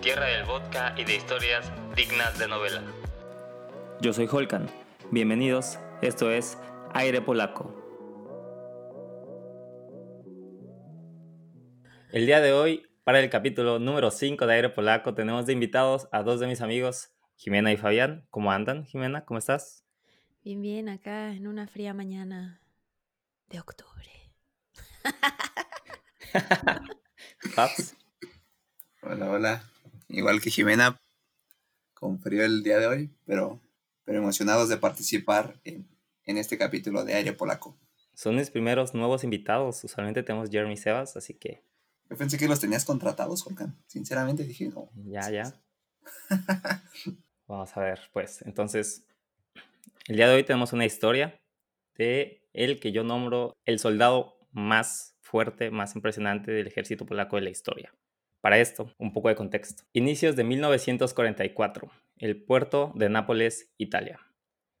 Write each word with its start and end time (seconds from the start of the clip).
tierra 0.00 0.26
del 0.26 0.44
vodka 0.44 0.94
y 0.96 1.04
de 1.04 1.16
historias 1.16 1.70
dignas 1.96 2.38
de 2.38 2.46
novela. 2.46 2.82
Yo 4.00 4.12
soy 4.12 4.28
Holkan. 4.30 4.70
Bienvenidos, 5.10 5.78
esto 6.02 6.30
es 6.30 6.56
Aire 6.94 7.20
Polaco. 7.20 7.74
El 12.12 12.26
día 12.26 12.40
de 12.40 12.52
hoy, 12.52 12.86
para 13.02 13.18
el 13.18 13.28
capítulo 13.28 13.80
número 13.80 14.10
5 14.10 14.46
de 14.46 14.54
Aire 14.54 14.68
Polaco, 14.68 15.14
tenemos 15.14 15.46
de 15.46 15.52
invitados 15.52 16.08
a 16.12 16.22
dos 16.22 16.38
de 16.38 16.46
mis 16.46 16.60
amigos, 16.60 17.10
Jimena 17.36 17.72
y 17.72 17.76
Fabián. 17.76 18.26
¿Cómo 18.30 18.52
andan, 18.52 18.84
Jimena? 18.84 19.24
¿Cómo 19.24 19.38
estás? 19.38 19.84
Bien, 20.44 20.62
bien, 20.62 20.88
acá 20.88 21.32
en 21.32 21.48
una 21.48 21.66
fría 21.66 21.92
mañana 21.92 22.62
de 23.48 23.58
octubre. 23.58 24.10
Paps. 27.56 27.96
Hola, 29.02 29.30
hola. 29.30 29.62
Igual 30.08 30.40
que 30.40 30.50
Jimena, 30.50 30.98
con 31.94 32.20
frío 32.20 32.44
el 32.44 32.62
día 32.62 32.78
de 32.78 32.86
hoy, 32.86 33.10
pero, 33.26 33.60
pero 34.04 34.18
emocionados 34.18 34.68
de 34.68 34.78
participar 34.78 35.60
en, 35.64 35.86
en 36.24 36.38
este 36.38 36.56
capítulo 36.56 37.04
de 37.04 37.14
Aire 37.14 37.32
Polaco. 37.32 37.76
Son 38.14 38.36
mis 38.36 38.50
primeros 38.50 38.94
nuevos 38.94 39.22
invitados. 39.22 39.84
Usualmente 39.84 40.22
tenemos 40.22 40.50
Jeremy 40.50 40.76
Sebas, 40.76 41.16
así 41.16 41.34
que 41.34 41.62
Yo 42.08 42.16
pensé 42.16 42.38
que 42.38 42.48
los 42.48 42.60
tenías 42.60 42.84
contratados, 42.84 43.46
Holkan. 43.46 43.76
Sinceramente 43.86 44.44
dije, 44.44 44.68
no. 44.68 44.90
ya, 45.04 45.30
ya. 45.30 45.54
Vamos 47.46 47.76
a 47.76 47.80
ver, 47.80 48.00
pues. 48.12 48.42
Entonces, 48.42 49.04
el 50.06 50.16
día 50.16 50.28
de 50.28 50.34
hoy 50.34 50.44
tenemos 50.44 50.72
una 50.72 50.84
historia 50.84 51.40
de 51.96 52.48
el 52.52 52.80
que 52.80 52.92
yo 52.92 53.04
nombro 53.04 53.56
el 53.66 53.78
soldado 53.78 54.38
más 54.52 55.16
fuerte, 55.20 55.70
más 55.70 55.94
impresionante 55.94 56.50
del 56.50 56.66
ejército 56.66 57.06
polaco 57.06 57.36
de 57.36 57.42
la 57.42 57.50
historia. 57.50 57.94
Para 58.40 58.58
esto, 58.58 58.94
un 58.98 59.12
poco 59.12 59.28
de 59.28 59.34
contexto. 59.34 59.82
Inicios 59.92 60.36
de 60.36 60.44
1944, 60.44 61.90
el 62.18 62.44
puerto 62.44 62.92
de 62.94 63.08
Nápoles, 63.08 63.72
Italia. 63.78 64.20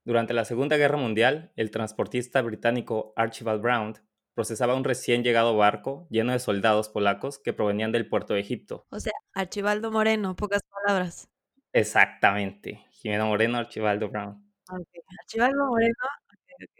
Durante 0.04 0.32
la 0.32 0.44
Segunda 0.44 0.76
Guerra 0.76 0.96
Mundial, 0.96 1.52
el 1.56 1.70
transportista 1.70 2.40
británico 2.40 3.12
Archibald 3.16 3.60
Brown 3.60 3.94
procesaba 4.34 4.76
un 4.76 4.84
recién 4.84 5.24
llegado 5.24 5.56
barco 5.56 6.06
lleno 6.10 6.32
de 6.32 6.38
soldados 6.38 6.88
polacos 6.88 7.40
que 7.40 7.52
provenían 7.52 7.90
del 7.90 8.08
puerto 8.08 8.34
de 8.34 8.40
Egipto. 8.40 8.86
O 8.90 9.00
sea, 9.00 9.12
Archibaldo 9.34 9.90
Moreno, 9.90 10.36
pocas 10.36 10.62
palabras. 10.62 11.28
Exactamente. 11.72 12.86
Jimena 12.92 13.24
Moreno, 13.24 13.58
Archibaldo 13.58 14.08
Brown. 14.08 14.48
Ok, 14.70 14.88
Archibaldo 15.20 15.66
Moreno, 15.66 15.94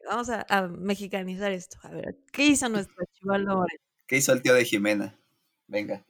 vamos 0.09 0.31
a, 0.31 0.47
a 0.49 0.69
mexicanizar 0.69 1.51
esto. 1.51 1.79
A 1.83 1.91
ver, 1.91 2.17
¿qué 2.33 2.47
hizo 2.47 2.69
nuestro 2.69 2.95
Archibaldo 3.01 3.56
Moreno? 3.56 3.83
¿Qué 4.06 4.17
hizo 4.17 4.33
el 4.33 4.41
tío 4.41 4.55
de 4.55 4.65
Jimena? 4.65 5.19
Venga. 5.67 6.05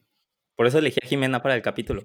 Por 0.59 0.67
eso 0.67 0.79
elegí 0.79 0.99
a 1.01 1.07
Jimena 1.07 1.41
para 1.41 1.55
el 1.55 1.63
capítulo. 1.63 2.03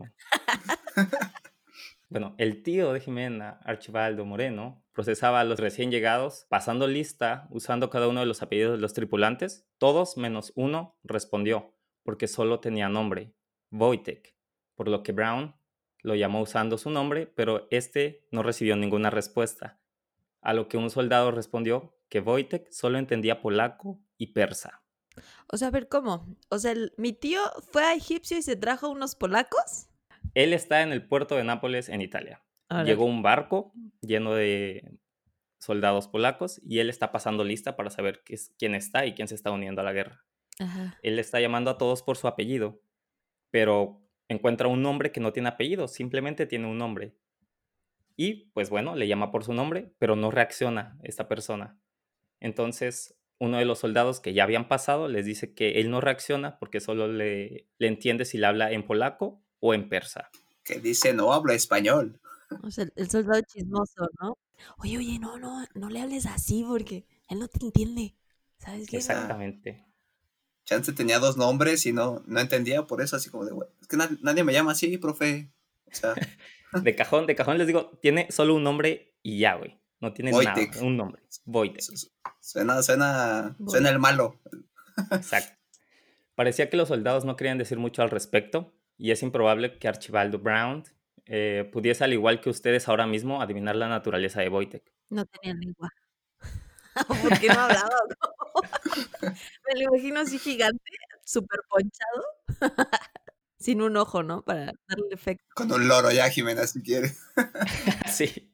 bueno, 2.09 2.36
el 2.38 2.62
tío 2.62 2.94
de 2.94 3.00
Jimena, 3.00 3.59
Archibaldo 3.64 4.26
Moreno, 4.26 4.86
procesaba 4.92 5.40
a 5.40 5.44
los 5.44 5.59
recién 5.59 5.90
llegados, 5.90 6.46
pasando 6.50 6.86
lista, 6.88 7.48
usando 7.50 7.90
cada 7.90 8.08
uno 8.08 8.20
de 8.20 8.28
los 8.28 8.44
apellidos 8.44 8.74
de 8.74 8.78
los 8.78 8.94
tripulantes. 8.94 9.66
Todos 9.80 10.18
menos 10.18 10.54
uno 10.54 11.00
respondió, 11.04 11.74
porque 12.04 12.28
solo 12.28 12.59
tenía 12.59 12.90
nombre, 12.90 13.34
Wojtek, 13.72 14.36
por 14.76 14.88
lo 14.88 15.02
que 15.02 15.14
Brown 15.14 15.56
lo 16.04 16.14
llamó 16.14 16.40
usando 16.40 16.78
su 16.78 16.92
nombre, 16.92 17.26
pero 17.26 17.68
este 17.72 18.28
no 18.30 18.44
recibió 18.44 18.76
ninguna 18.76 19.09
respuesta. 19.09 19.80
A 20.42 20.54
lo 20.54 20.68
que 20.68 20.78
un 20.78 20.92
soldado 20.92 21.31
respondió 21.31 21.98
que 22.08 22.20
Wojtek 22.20 22.70
solo 22.70 23.00
entendía 23.00 23.42
polaco 23.42 24.00
y 24.16 24.28
persa. 24.28 24.83
O 25.47 25.58
sea, 25.58 25.67
a 25.67 25.72
ver, 25.72 25.88
¿cómo? 25.88 26.36
O 26.50 26.59
sea, 26.59 26.73
mi 26.97 27.14
tío 27.14 27.39
fue 27.72 27.83
a 27.83 27.94
Egipcio 27.94 28.38
y 28.38 28.42
se 28.42 28.56
trajo 28.56 28.89
unos 28.89 29.16
polacos. 29.16 29.88
Él 30.33 30.53
está 30.53 30.81
en 30.81 30.92
el 30.92 31.06
puerto 31.08 31.36
de 31.36 31.44
Nápoles, 31.44 31.89
en 31.89 32.02
Italia. 32.02 32.42
Llegó 32.86 33.06
un 33.06 33.22
barco 33.22 33.72
lleno 34.02 34.34
de 34.34 34.97
soldados 35.59 36.08
polacos 36.08 36.59
y 36.66 36.79
él 36.79 36.90
está 36.90 37.12
pasando 37.12 37.44
lista 37.44 37.75
para 37.75 37.90
saber 37.91 38.24
qué 38.25 38.34
es- 38.35 38.51
quién 38.57 38.74
está 38.74 39.06
y 39.06 39.13
quién 39.13 39.28
se 39.28 39.35
está 39.35 39.51
uniendo 39.51 39.81
a 39.81 39.84
la 39.84 39.94
guerra. 39.94 40.25
Ajá. 40.59 40.97
Él 41.03 41.19
está 41.19 41.40
llamando 41.40 41.69
a 41.72 41.78
todos 41.78 42.01
por 42.01 42.18
su 42.18 42.28
apellido, 42.28 42.81
pero 43.51 44.01
encuentra 44.28 44.68
un 44.68 44.81
nombre 44.81 45.12
que 45.12 45.19
no 45.19 45.31
tiene 45.34 45.50
apellido, 45.50 45.88
simplemente 45.88 46.47
tiene 46.47 46.66
un 46.68 46.78
nombre. 46.80 47.16
Y 48.16 48.45
pues 48.53 48.69
bueno, 48.72 48.95
le 48.95 49.07
llama 49.07 49.31
por 49.31 49.44
su 49.44 49.53
nombre, 49.53 49.94
pero 50.00 50.16
no 50.16 50.31
reacciona 50.31 50.97
esta 51.03 51.28
persona. 51.28 51.78
Entonces, 52.40 53.16
uno 53.39 53.57
de 53.57 53.66
los 53.66 53.79
soldados 53.79 54.19
que 54.19 54.33
ya 54.33 54.44
habían 54.44 54.67
pasado 54.67 55.07
les 55.07 55.25
dice 55.25 55.53
que 55.53 55.79
él 55.81 55.89
no 55.91 56.01
reacciona 56.01 56.57
porque 56.59 56.79
solo 56.79 57.07
le, 57.07 57.67
le 57.77 57.88
entiende 57.88 58.25
si 58.25 58.38
le 58.38 58.45
habla 58.47 58.71
en 58.71 58.85
polaco 58.85 59.41
o 59.59 59.73
en 59.73 59.89
persa. 59.89 60.29
Que 60.63 60.79
dice, 60.79 61.13
no 61.13 61.33
habla 61.33 61.53
español. 61.53 62.21
O 62.63 62.71
sea, 62.71 62.85
el- 62.95 63.09
soldado 63.09 63.41
chismoso, 63.41 64.07
¿no? 64.21 64.38
Oye, 64.77 64.97
oye, 64.97 65.19
no, 65.19 65.38
no, 65.38 65.66
no 65.73 65.89
le 65.89 65.99
hables 66.01 66.25
así 66.25 66.63
porque 66.67 67.05
él 67.27 67.39
no 67.39 67.47
te 67.47 67.66
entiende. 67.66 68.16
¿Sabes 68.59 68.88
qué? 68.89 68.97
Exactamente. 68.97 69.85
Chance 70.65 70.94
tenía 70.94 71.19
dos 71.19 71.35
nombres 71.35 71.85
y 71.85 71.91
no, 71.91 72.23
no 72.25 72.39
entendía 72.39 72.83
por 72.83 73.01
eso, 73.01 73.17
así 73.17 73.29
como 73.29 73.44
de, 73.45 73.51
"Güey, 73.51 73.67
es 73.81 73.88
que 73.88 73.97
na- 73.97 74.17
nadie 74.21 74.44
me 74.45 74.53
llama 74.53 74.71
así, 74.71 74.97
profe. 74.97 75.51
O 75.91 75.95
sea, 75.95 76.13
De 76.88 76.95
cajón, 76.95 77.27
de 77.27 77.35
cajón 77.35 77.57
les 77.57 77.67
digo, 77.67 77.91
tiene 78.01 78.31
solo 78.31 78.55
un 78.55 78.63
nombre 78.63 79.13
y 79.21 79.38
ya, 79.39 79.55
güey. 79.55 79.79
No 80.03 80.12
tiene 80.12 80.31
Wojtek. 80.34 80.75
nada, 80.75 80.86
un 80.86 80.97
nombre. 80.97 81.22
Wojtek. 81.46 81.81
su- 81.81 81.96
su- 81.96 82.12
suena, 82.41 82.84
suena, 82.84 83.56
suena 83.69 83.90
el 83.90 84.00
malo. 84.00 84.38
Exacto. 85.12 85.58
Parecía 86.36 86.69
que 86.69 86.75
los 86.75 86.90
soldados 86.90 87.24
no 87.24 87.38
querían 87.38 87.58
decir 87.58 87.78
mucho 87.80 88.02
al 88.02 88.09
respecto 88.09 88.74
y 88.97 89.12
es 89.12 89.24
improbable 89.24 89.80
que 89.80 89.88
Archibaldo 89.88 90.40
Brown 90.40 90.84
eh, 91.25 91.69
pudiese, 91.72 92.03
al 92.03 92.12
igual 92.12 92.42
que 92.42 92.50
ustedes 92.50 92.90
ahora 92.90 93.08
mismo, 93.08 93.42
adivinar 93.42 93.78
la 93.78 93.88
naturaleza 93.88 94.42
de 94.42 94.50
Wojtek. 94.50 94.92
No 95.09 95.25
tenía 95.25 95.53
lengua. 95.56 95.90
¿Por 97.08 97.40
qué 97.40 97.47
no 97.47 97.62
hablaba? 97.62 97.90
no? 98.09 98.62
Me 99.74 99.80
lo 99.81 99.96
imagino 99.96 100.19
así 100.19 100.38
gigante, 100.38 100.84
súper 101.24 101.62
ponchado, 101.69 102.25
sin 103.58 103.81
un 103.81 103.96
ojo, 103.96 104.22
¿no? 104.22 104.42
Para 104.44 104.66
darle 104.66 105.08
efecto. 105.12 105.46
Con 105.56 105.72
un 105.72 105.88
loro 105.88 106.12
ya, 106.12 106.30
Jimena, 106.30 106.68
si 106.68 106.81
quieres. 106.81 107.22
sí. 108.12 108.50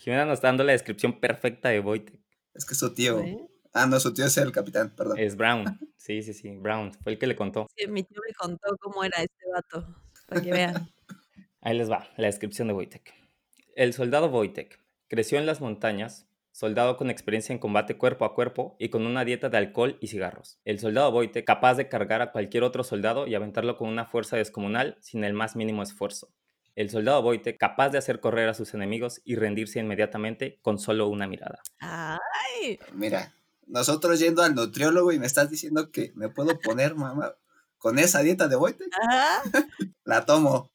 Jimena 0.00 0.24
nos 0.24 0.38
está 0.38 0.48
dando 0.48 0.64
la 0.64 0.72
descripción 0.72 1.20
perfecta 1.20 1.68
de 1.68 1.80
Wojtek. 1.80 2.18
Es 2.54 2.64
que 2.64 2.74
su 2.74 2.94
tío. 2.94 3.20
¿eh? 3.20 3.36
Ah, 3.74 3.84
no, 3.84 4.00
su 4.00 4.14
tío 4.14 4.24
es 4.24 4.36
el 4.38 4.50
capitán, 4.50 4.94
perdón. 4.96 5.18
Es 5.18 5.36
Brown. 5.36 5.64
Sí, 6.00 6.22
sí, 6.22 6.32
sí. 6.32 6.56
Brown. 6.56 6.94
Fue 7.02 7.12
el 7.12 7.18
que 7.18 7.26
le 7.26 7.36
contó. 7.36 7.66
Sí, 7.76 7.86
mi 7.86 8.02
tío 8.02 8.18
me 8.26 8.32
contó 8.32 8.74
cómo 8.80 9.04
era 9.04 9.18
este 9.18 9.44
vato, 9.52 9.86
para 10.26 10.40
que 10.40 10.50
vean. 10.50 10.90
Ahí 11.60 11.76
les 11.76 11.90
va 11.90 12.08
la 12.16 12.26
descripción 12.26 12.68
de 12.68 12.74
Wojtek. 12.74 13.12
El 13.76 13.92
soldado 13.92 14.28
Wojtek 14.28 14.80
creció 15.08 15.38
en 15.38 15.44
las 15.44 15.60
montañas, 15.60 16.26
soldado 16.52 16.96
con 16.96 17.10
experiencia 17.10 17.52
en 17.52 17.58
combate 17.58 17.98
cuerpo 17.98 18.24
a 18.24 18.34
cuerpo 18.34 18.76
y 18.78 18.88
con 18.88 19.06
una 19.06 19.26
dieta 19.26 19.50
de 19.50 19.58
alcohol 19.58 19.98
y 20.00 20.06
cigarros. 20.06 20.58
El 20.64 20.80
soldado 20.80 21.10
Wojtek 21.10 21.44
capaz 21.44 21.74
de 21.74 21.90
cargar 21.90 22.22
a 22.22 22.32
cualquier 22.32 22.64
otro 22.64 22.82
soldado 22.82 23.26
y 23.26 23.34
aventarlo 23.34 23.76
con 23.76 23.90
una 23.90 24.06
fuerza 24.06 24.38
descomunal 24.38 24.96
sin 25.02 25.22
el 25.22 25.34
más 25.34 25.54
mínimo 25.54 25.82
esfuerzo. 25.82 26.32
El 26.80 26.88
soldado 26.88 27.20
Wojtek 27.20 27.58
capaz 27.58 27.90
de 27.90 27.98
hacer 27.98 28.20
correr 28.20 28.48
a 28.48 28.54
sus 28.54 28.72
enemigos 28.72 29.20
y 29.26 29.36
rendirse 29.36 29.80
inmediatamente 29.80 30.58
con 30.62 30.78
solo 30.78 31.08
una 31.08 31.26
mirada. 31.26 31.60
Ay, 31.78 32.78
Mira, 32.94 33.34
nosotros 33.66 34.18
yendo 34.18 34.42
al 34.42 34.54
nutriólogo 34.54 35.12
y 35.12 35.18
me 35.18 35.26
estás 35.26 35.50
diciendo 35.50 35.90
que 35.90 36.10
me 36.14 36.30
puedo 36.30 36.58
poner, 36.58 36.94
mamá, 36.94 37.34
con 37.76 37.98
esa 37.98 38.20
dieta 38.20 38.48
de 38.48 38.56
Wojtek, 38.56 38.88
ah, 39.10 39.42
la 40.04 40.24
tomo. 40.24 40.70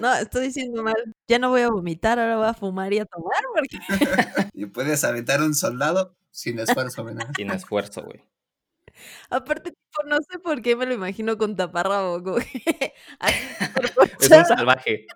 no, 0.00 0.14
estoy 0.14 0.46
diciendo 0.46 0.82
mal. 0.82 0.96
Ya 1.28 1.38
no 1.38 1.50
voy 1.50 1.60
a 1.60 1.68
vomitar, 1.68 2.18
ahora 2.18 2.38
voy 2.38 2.48
a 2.48 2.54
fumar 2.54 2.94
y 2.94 3.00
a 3.00 3.04
tomar, 3.04 3.42
porque 3.54 3.78
Y 4.54 4.64
puedes 4.64 5.04
aventar 5.04 5.42
un 5.42 5.54
soldado 5.54 6.16
sin 6.30 6.58
esfuerzo, 6.58 7.04
¿verdad? 7.04 7.28
Sin 7.36 7.50
esfuerzo, 7.50 8.02
güey. 8.04 8.24
aparte, 9.28 9.72
tipo, 9.72 10.08
no 10.08 10.16
sé 10.26 10.38
por 10.38 10.62
qué 10.62 10.74
me 10.74 10.86
lo 10.86 10.94
imagino 10.94 11.36
con 11.36 11.54
taparrabo, 11.54 12.22
como 12.24 12.38
que 12.38 12.94
así 13.18 13.36
Es 14.20 14.30
un 14.30 14.46
salvaje. 14.46 15.06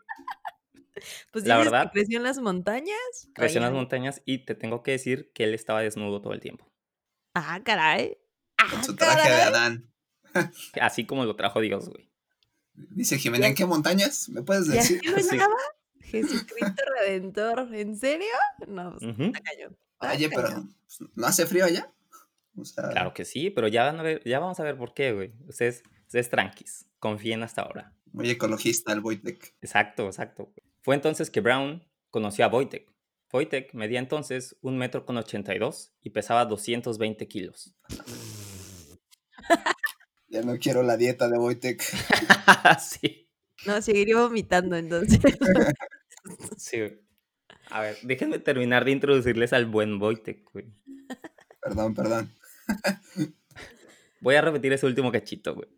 Pues 1.32 1.44
La 1.46 1.56
dices 1.56 1.70
que 1.70 1.76
verdad. 1.76 1.90
creció 1.92 2.16
en 2.18 2.22
las 2.24 2.38
montañas. 2.38 3.28
Creció 3.34 3.58
en 3.58 3.64
las 3.64 3.72
montañas 3.72 4.22
y 4.24 4.44
te 4.44 4.54
tengo 4.54 4.82
que 4.82 4.92
decir 4.92 5.30
que 5.34 5.44
él 5.44 5.54
estaba 5.54 5.80
desnudo 5.82 6.20
todo 6.22 6.32
el 6.32 6.40
tiempo. 6.40 6.70
Ah, 7.34 7.60
caray. 7.64 8.16
Ah, 8.58 8.66
Con 8.70 8.84
su 8.84 8.94
traje 8.96 9.28
de. 9.30 9.42
Adán. 9.42 9.90
Así 10.80 11.04
como 11.06 11.24
lo 11.24 11.36
trajo 11.36 11.60
Dios, 11.60 11.88
güey. 11.88 12.10
Dice 12.74 13.18
Jimena, 13.18 13.46
¿en 13.46 13.54
qué 13.54 13.66
montañas? 13.66 14.28
¿Me 14.28 14.42
puedes 14.42 14.66
¿Y 14.68 14.72
decir? 14.72 15.00
así 15.04 15.10
lo 15.10 15.18
Sí. 15.22 15.36
llamaba? 15.36 15.60
Jesucristo 16.00 16.82
Redentor. 17.00 17.74
¿En 17.74 17.96
serio? 17.96 18.26
No, 18.68 18.96
pues, 18.98 19.02
está 19.18 19.40
cañón. 19.40 19.76
está 20.00 20.12
Oye, 20.12 20.28
pero 20.28 20.42
cañón. 20.48 20.76
pues, 20.86 21.10
¿no 21.14 21.26
hace 21.26 21.46
frío 21.46 21.64
allá? 21.64 21.92
O 22.56 22.64
sea, 22.64 22.88
Claro 22.90 23.14
que 23.14 23.24
sí, 23.24 23.50
pero 23.50 23.66
ya, 23.68 23.84
van 23.84 23.98
a 23.98 24.02
ver, 24.02 24.22
ya 24.24 24.38
vamos 24.38 24.58
a 24.60 24.62
ver 24.64 24.76
por 24.76 24.94
qué, 24.94 25.12
güey. 25.12 25.32
Ustedes, 25.48 25.82
ustedes 26.06 26.30
tranquis, 26.30 26.86
confíen 27.00 27.42
hasta 27.42 27.62
ahora. 27.62 27.92
muy 28.12 28.30
ecologista 28.30 28.92
el 28.92 29.00
Wojtek. 29.00 29.56
Exacto, 29.60 30.06
exacto. 30.06 30.52
Fue 30.84 30.94
entonces 30.94 31.30
que 31.30 31.40
Brown 31.40 31.82
conoció 32.10 32.44
a 32.44 32.48
Wojtek. 32.48 32.92
Wojtek 33.32 33.72
medía 33.72 33.98
entonces 33.98 34.58
un 34.60 34.76
metro 34.76 35.06
con 35.06 35.16
82 35.16 35.94
y 36.02 36.10
pesaba 36.10 36.44
220 36.44 37.26
kilos. 37.26 37.74
Ya 40.28 40.42
no 40.42 40.58
quiero 40.58 40.82
la 40.82 40.96
dieta 40.96 41.28
de 41.28 41.38
Wojtek. 41.38 41.80
sí. 42.80 43.30
No, 43.66 43.80
seguiría 43.80 44.16
vomitando 44.16 44.76
entonces. 44.76 45.20
Sí. 46.56 46.80
A 47.70 47.82
ver, 47.82 47.98
déjenme 48.02 48.40
terminar 48.40 48.84
de 48.84 48.90
introducirles 48.90 49.52
al 49.52 49.66
buen 49.66 50.02
Wojtek, 50.02 50.50
güey. 50.50 50.74
Perdón, 51.60 51.94
perdón. 51.94 52.34
Voy 54.20 54.34
a 54.34 54.40
repetir 54.40 54.72
ese 54.72 54.86
último 54.86 55.12
cachito, 55.12 55.54
güey. 55.54 55.68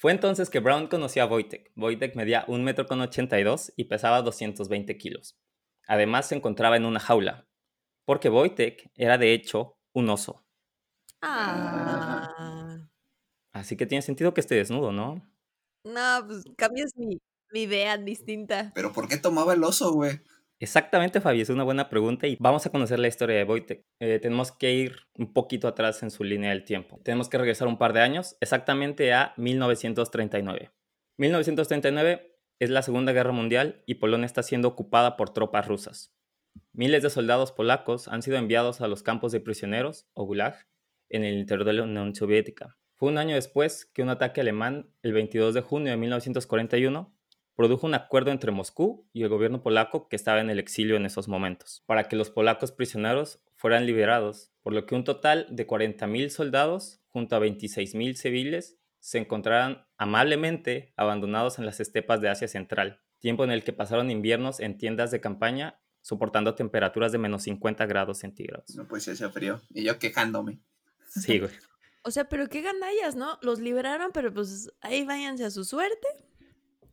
Fue 0.00 0.12
entonces 0.12 0.48
que 0.48 0.60
Brown 0.60 0.86
conoció 0.86 1.22
a 1.22 1.26
Wojtek. 1.26 1.72
Wojtek 1.76 2.16
medía 2.16 2.46
1 2.48 2.64
metro 2.64 2.86
con 2.86 3.02
82 3.02 3.74
y 3.76 3.84
pesaba 3.84 4.22
220 4.22 4.96
kilos. 4.96 5.38
Además 5.86 6.26
se 6.26 6.36
encontraba 6.36 6.78
en 6.78 6.86
una 6.86 7.00
jaula, 7.00 7.46
porque 8.06 8.30
Wojtek 8.30 8.90
era 8.94 9.18
de 9.18 9.34
hecho 9.34 9.76
un 9.92 10.08
oso. 10.08 10.42
Ah. 11.20 12.78
Así 13.52 13.76
que 13.76 13.84
tiene 13.84 14.00
sentido 14.00 14.32
que 14.32 14.40
esté 14.40 14.54
desnudo, 14.54 14.90
¿no? 14.90 15.22
No, 15.84 16.26
pues 16.26 16.44
cambias 16.56 16.92
mi, 16.96 17.20
mi 17.52 17.64
idea 17.64 17.98
distinta. 17.98 18.72
Pero 18.74 18.94
¿por 18.94 19.06
qué 19.06 19.18
tomaba 19.18 19.52
el 19.52 19.62
oso, 19.62 19.92
güey? 19.92 20.22
Exactamente, 20.62 21.22
Fabi, 21.22 21.40
es 21.40 21.48
una 21.48 21.64
buena 21.64 21.88
pregunta 21.88 22.26
y 22.26 22.36
vamos 22.38 22.66
a 22.66 22.70
conocer 22.70 22.98
la 22.98 23.08
historia 23.08 23.34
de 23.34 23.44
Wojtek. 23.44 23.82
Eh, 23.98 24.18
tenemos 24.20 24.52
que 24.52 24.70
ir 24.74 24.96
un 25.14 25.32
poquito 25.32 25.66
atrás 25.66 26.02
en 26.02 26.10
su 26.10 26.22
línea 26.22 26.50
del 26.50 26.64
tiempo. 26.64 27.00
Tenemos 27.02 27.30
que 27.30 27.38
regresar 27.38 27.66
un 27.66 27.78
par 27.78 27.94
de 27.94 28.02
años, 28.02 28.36
exactamente 28.40 29.14
a 29.14 29.32
1939. 29.38 30.70
1939 31.16 32.36
es 32.58 32.68
la 32.68 32.82
Segunda 32.82 33.12
Guerra 33.12 33.32
Mundial 33.32 33.82
y 33.86 33.94
Polonia 33.94 34.26
está 34.26 34.42
siendo 34.42 34.68
ocupada 34.68 35.16
por 35.16 35.32
tropas 35.32 35.66
rusas. 35.66 36.14
Miles 36.74 37.02
de 37.02 37.08
soldados 37.08 37.52
polacos 37.52 38.06
han 38.08 38.20
sido 38.20 38.36
enviados 38.36 38.82
a 38.82 38.88
los 38.88 39.02
campos 39.02 39.32
de 39.32 39.40
prisioneros, 39.40 40.10
o 40.12 40.26
Gulag, 40.26 40.66
en 41.08 41.24
el 41.24 41.38
interior 41.38 41.64
de 41.64 41.72
la 41.72 41.84
Unión 41.84 42.14
Soviética. 42.14 42.76
Fue 42.96 43.08
un 43.08 43.16
año 43.16 43.34
después 43.34 43.86
que 43.86 44.02
un 44.02 44.10
ataque 44.10 44.42
alemán, 44.42 44.92
el 45.00 45.14
22 45.14 45.54
de 45.54 45.62
junio 45.62 45.90
de 45.90 45.96
1941, 45.96 47.16
produjo 47.56 47.86
un 47.86 47.94
acuerdo 47.94 48.30
entre 48.30 48.52
Moscú 48.52 49.08
y 49.12 49.22
el 49.22 49.28
gobierno 49.28 49.62
polaco 49.62 50.08
que 50.08 50.16
estaba 50.16 50.40
en 50.40 50.50
el 50.50 50.58
exilio 50.58 50.96
en 50.96 51.06
esos 51.06 51.28
momentos, 51.28 51.82
para 51.86 52.08
que 52.08 52.16
los 52.16 52.30
polacos 52.30 52.72
prisioneros 52.72 53.40
fueran 53.56 53.86
liberados, 53.86 54.52
por 54.62 54.72
lo 54.72 54.86
que 54.86 54.94
un 54.94 55.04
total 55.04 55.46
de 55.50 55.66
40.000 55.66 56.28
soldados 56.30 57.00
junto 57.08 57.36
a 57.36 57.40
26.000 57.40 58.14
civiles 58.14 58.78
se 59.00 59.18
encontraran 59.18 59.86
amablemente 59.96 60.92
abandonados 60.96 61.58
en 61.58 61.66
las 61.66 61.80
estepas 61.80 62.20
de 62.20 62.28
Asia 62.28 62.48
Central, 62.48 63.00
tiempo 63.18 63.44
en 63.44 63.50
el 63.50 63.64
que 63.64 63.72
pasaron 63.72 64.10
inviernos 64.10 64.60
en 64.60 64.78
tiendas 64.78 65.10
de 65.10 65.20
campaña 65.20 65.80
soportando 66.02 66.54
temperaturas 66.54 67.12
de 67.12 67.18
menos 67.18 67.42
50 67.42 67.86
grados 67.86 68.18
centígrados. 68.18 68.74
No, 68.74 68.86
pues 68.86 69.06
hacía 69.08 69.30
frío. 69.30 69.60
Y 69.70 69.84
yo 69.84 69.98
quejándome. 69.98 70.60
Sí, 71.08 71.38
güey. 71.38 71.52
O 72.02 72.10
sea, 72.10 72.28
pero 72.28 72.48
qué 72.48 72.62
gandallas, 72.62 73.16
¿no? 73.16 73.38
Los 73.42 73.60
liberaron, 73.60 74.10
pero 74.12 74.32
pues 74.32 74.70
ahí 74.80 75.04
váyanse 75.04 75.44
a 75.44 75.50
su 75.50 75.64
suerte. 75.64 76.08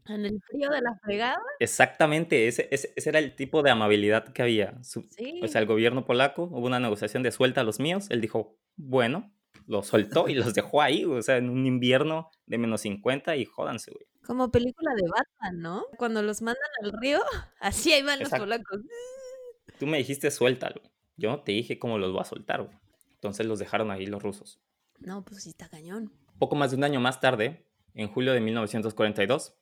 En 0.10 0.26
el 0.26 0.42
frío 0.50 0.70
de 0.70 0.82
la 0.82 0.96
fregada. 1.04 1.40
Exactamente, 1.60 2.48
ese, 2.48 2.68
ese, 2.72 2.94
ese 2.96 3.10
era 3.10 3.20
el 3.20 3.36
tipo 3.36 3.62
de 3.64 3.72
amabilidad 3.72 4.32
que 4.34 4.42
había. 4.42 4.82
Su- 4.84 5.08
Sí. 5.10 5.40
O 5.44 5.48
sea, 5.48 5.62
el 5.62 5.68
gobierno 5.68 6.06
polaco, 6.06 6.44
hubo 6.44 6.66
una 6.66 6.80
negociación 6.80 7.24
de 7.24 7.32
suelta 7.32 7.62
a 7.62 7.64
los 7.64 7.80
míos, 7.80 8.08
él 8.10 8.22
dijo, 8.22 8.58
bueno, 8.76 9.32
los 9.66 9.88
soltó 9.88 10.30
y 10.30 10.34
los 10.36 10.54
dejó 10.54 10.82
ahí, 10.82 11.04
o 11.06 11.22
sea, 11.22 11.38
en 11.38 11.50
un 11.50 11.66
invierno 11.66 12.30
de 12.46 12.58
menos 12.58 12.82
50 12.82 13.36
y 13.36 13.46
jódanse, 13.46 13.92
güey. 13.92 14.06
Como 14.26 14.50
película 14.52 14.92
de 14.96 15.04
Batman, 15.10 15.62
¿no? 15.62 15.86
Cuando 15.98 16.22
los 16.22 16.42
mandan 16.42 16.70
al 16.84 16.94
río, 17.00 17.20
así 17.60 17.92
ahí 17.94 18.02
van 18.02 18.20
los 18.20 18.30
polacos. 18.30 18.82
Tú 19.80 19.88
me 19.88 19.98
dijiste 19.98 20.32
suéltalo, 20.32 20.82
yo 21.18 21.30
no 21.30 21.42
te 21.44 21.52
dije 21.52 21.80
cómo 21.80 21.98
los 21.98 22.12
voy 22.12 22.22
a 22.22 22.26
soltar, 22.26 22.64
güey. 22.64 22.78
Entonces 23.16 23.46
los 23.46 23.60
dejaron 23.60 23.90
ahí 23.92 24.06
los 24.06 24.22
rusos. 24.24 24.60
No, 25.00 25.24
pues 25.26 25.44
sí 25.44 25.50
está 25.50 25.68
cañón. 25.70 26.12
Poco 26.40 26.56
más 26.56 26.72
de 26.72 26.78
un 26.78 26.84
año 26.84 27.00
más 27.00 27.20
tarde, 27.20 27.66
en 27.94 28.08
julio 28.08 28.34
de 28.34 28.40
1942, 28.42 29.56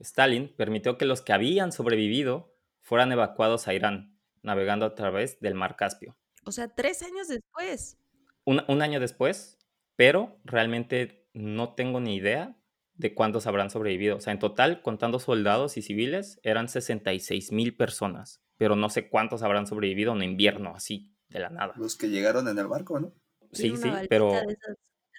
Stalin 0.00 0.54
permitió 0.56 0.98
que 0.98 1.04
los 1.04 1.22
que 1.22 1.32
habían 1.32 1.72
sobrevivido 1.72 2.54
fueran 2.80 3.12
evacuados 3.12 3.68
a 3.68 3.74
Irán, 3.74 4.18
navegando 4.42 4.86
a 4.86 4.94
través 4.94 5.40
del 5.40 5.54
mar 5.54 5.76
Caspio. 5.76 6.16
O 6.44 6.52
sea, 6.52 6.68
tres 6.68 7.02
años 7.02 7.28
después. 7.28 7.98
un, 8.44 8.62
un 8.68 8.82
año 8.82 9.00
después, 9.00 9.58
pero 9.96 10.40
realmente 10.44 11.28
no 11.34 11.74
tengo 11.74 12.00
ni 12.00 12.16
idea 12.16 12.56
de 12.94 13.14
cuántos 13.14 13.46
habrán 13.46 13.70
sobrevivido. 13.70 14.16
O 14.16 14.20
sea, 14.20 14.32
en 14.32 14.38
total, 14.38 14.82
contando 14.82 15.18
soldados 15.18 15.76
y 15.76 15.82
civiles, 15.82 16.38
eran 16.42 16.68
66 16.68 17.52
mil 17.52 17.76
personas, 17.76 18.42
pero 18.56 18.76
no 18.76 18.90
sé 18.90 19.08
cuántos 19.08 19.42
habrán 19.42 19.66
sobrevivido 19.66 20.12
en 20.12 20.18
un 20.18 20.24
invierno 20.24 20.74
así, 20.74 21.14
de 21.28 21.40
la 21.40 21.48
nada. 21.48 21.74
Los 21.76 21.96
que 21.96 22.08
llegaron 22.08 22.48
en 22.48 22.58
el 22.58 22.66
barco, 22.66 23.00
¿no? 23.00 23.14
Sí, 23.52 23.76
sí, 23.76 23.90
pero 24.08 24.32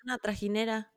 Una 0.04 0.18
trajinera. 0.18 0.91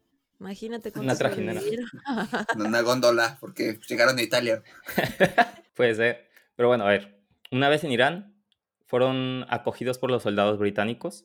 Imagínate 0.44 0.93
cuántos 0.93 1.05
Una 1.05 1.17
trajinera. 1.17 1.62
una 2.56 2.82
góndola, 2.82 3.38
porque 3.41 3.79
llegaron 3.88 4.19
a 4.19 4.23
Italia. 4.23 4.62
puede 5.75 5.94
ser. 5.94 6.29
Pero 6.55 6.69
bueno, 6.69 6.85
a 6.85 6.88
ver, 6.88 7.19
una 7.50 7.70
vez 7.70 7.82
en 7.82 7.93
Irán, 7.93 8.37
fueron 8.85 9.46
acogidos 9.49 9.99
por 9.99 10.11
los 10.11 10.23
soldados 10.23 10.58
británicos 10.58 11.25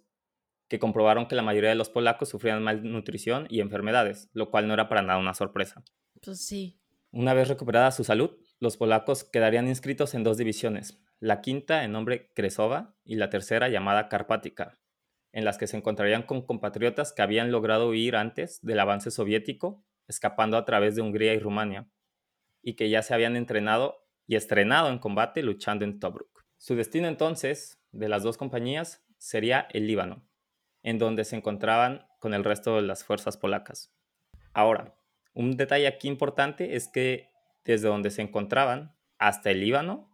que 0.70 0.80
comprobaron 0.80 1.28
que 1.28 1.36
la 1.36 1.42
mayoría 1.42 1.70
de 1.70 1.76
los 1.76 1.90
polacos 1.90 2.30
sufrían 2.30 2.64
malnutrición 2.64 3.46
y 3.50 3.60
enfermedades, 3.60 4.30
lo 4.32 4.50
cual 4.52 4.70
no 4.70 4.74
era 4.74 4.88
para 4.88 5.02
nada 5.02 5.20
una 5.20 5.34
sorpresa. 5.34 5.84
Pues 6.22 6.46
sí. 6.46 6.80
Una 7.12 7.34
vez 7.34 7.50
recuperada 7.50 7.92
su 7.92 8.06
salud, 8.06 8.38
los 8.60 8.78
polacos 8.78 9.26
quedarían 9.26 9.68
inscritos 9.68 10.14
en 10.14 10.24
dos 10.24 10.38
divisiones, 10.38 10.98
la 11.20 11.42
quinta 11.42 11.84
en 11.84 11.92
nombre 11.92 12.32
Kresova 12.36 12.96
y 13.04 13.16
la 13.16 13.30
tercera 13.30 13.68
llamada 13.68 14.08
Carpática, 14.08 14.80
en 15.32 15.46
las 15.46 15.58
que 15.58 15.68
se 15.68 15.78
encontrarían 15.78 16.24
con 16.24 16.42
compatriotas 16.42 17.14
que 17.14 17.22
habían 17.22 17.52
logrado 17.52 17.90
huir 17.90 18.16
antes 18.16 18.60
del 18.62 18.80
avance 18.80 19.12
soviético, 19.12 19.84
escapando 20.08 20.58
a 20.58 20.66
través 20.66 20.96
de 20.96 21.02
Hungría 21.02 21.34
y 21.34 21.40
Rumania, 21.40 21.88
y 22.62 22.74
que 22.76 22.90
ya 22.90 23.02
se 23.02 23.14
habían 23.14 23.36
entrenado 23.36 24.06
y 24.26 24.36
estrenado 24.36 24.90
en 24.90 25.00
combate 25.00 25.44
luchando 25.44 25.86
en 25.86 26.00
Tobruk. 26.00 26.46
Su 26.58 26.76
destino 26.76 27.08
entonces, 27.08 27.80
de 27.92 28.10
las 28.10 28.24
dos 28.24 28.38
compañías, 28.38 29.06
sería 29.18 29.68
el 29.72 29.88
Líbano, 29.88 30.28
en 30.84 30.98
donde 30.98 31.26
se 31.26 31.36
encontraban 31.36 32.08
con 32.20 32.34
el 32.34 32.44
resto 32.44 32.76
de 32.76 32.82
las 32.82 33.04
fuerzas 33.04 33.38
polacas. 33.38 33.94
Ahora, 34.54 34.96
un 35.34 35.58
detalle 35.58 35.88
aquí 35.88 36.08
importante 36.08 36.76
es 36.76 36.88
que 36.88 37.30
desde 37.64 37.88
donde 37.88 38.12
se 38.12 38.22
encontraban 38.22 38.96
hasta 39.18 39.52
el 39.52 39.62
Líbano 39.62 40.09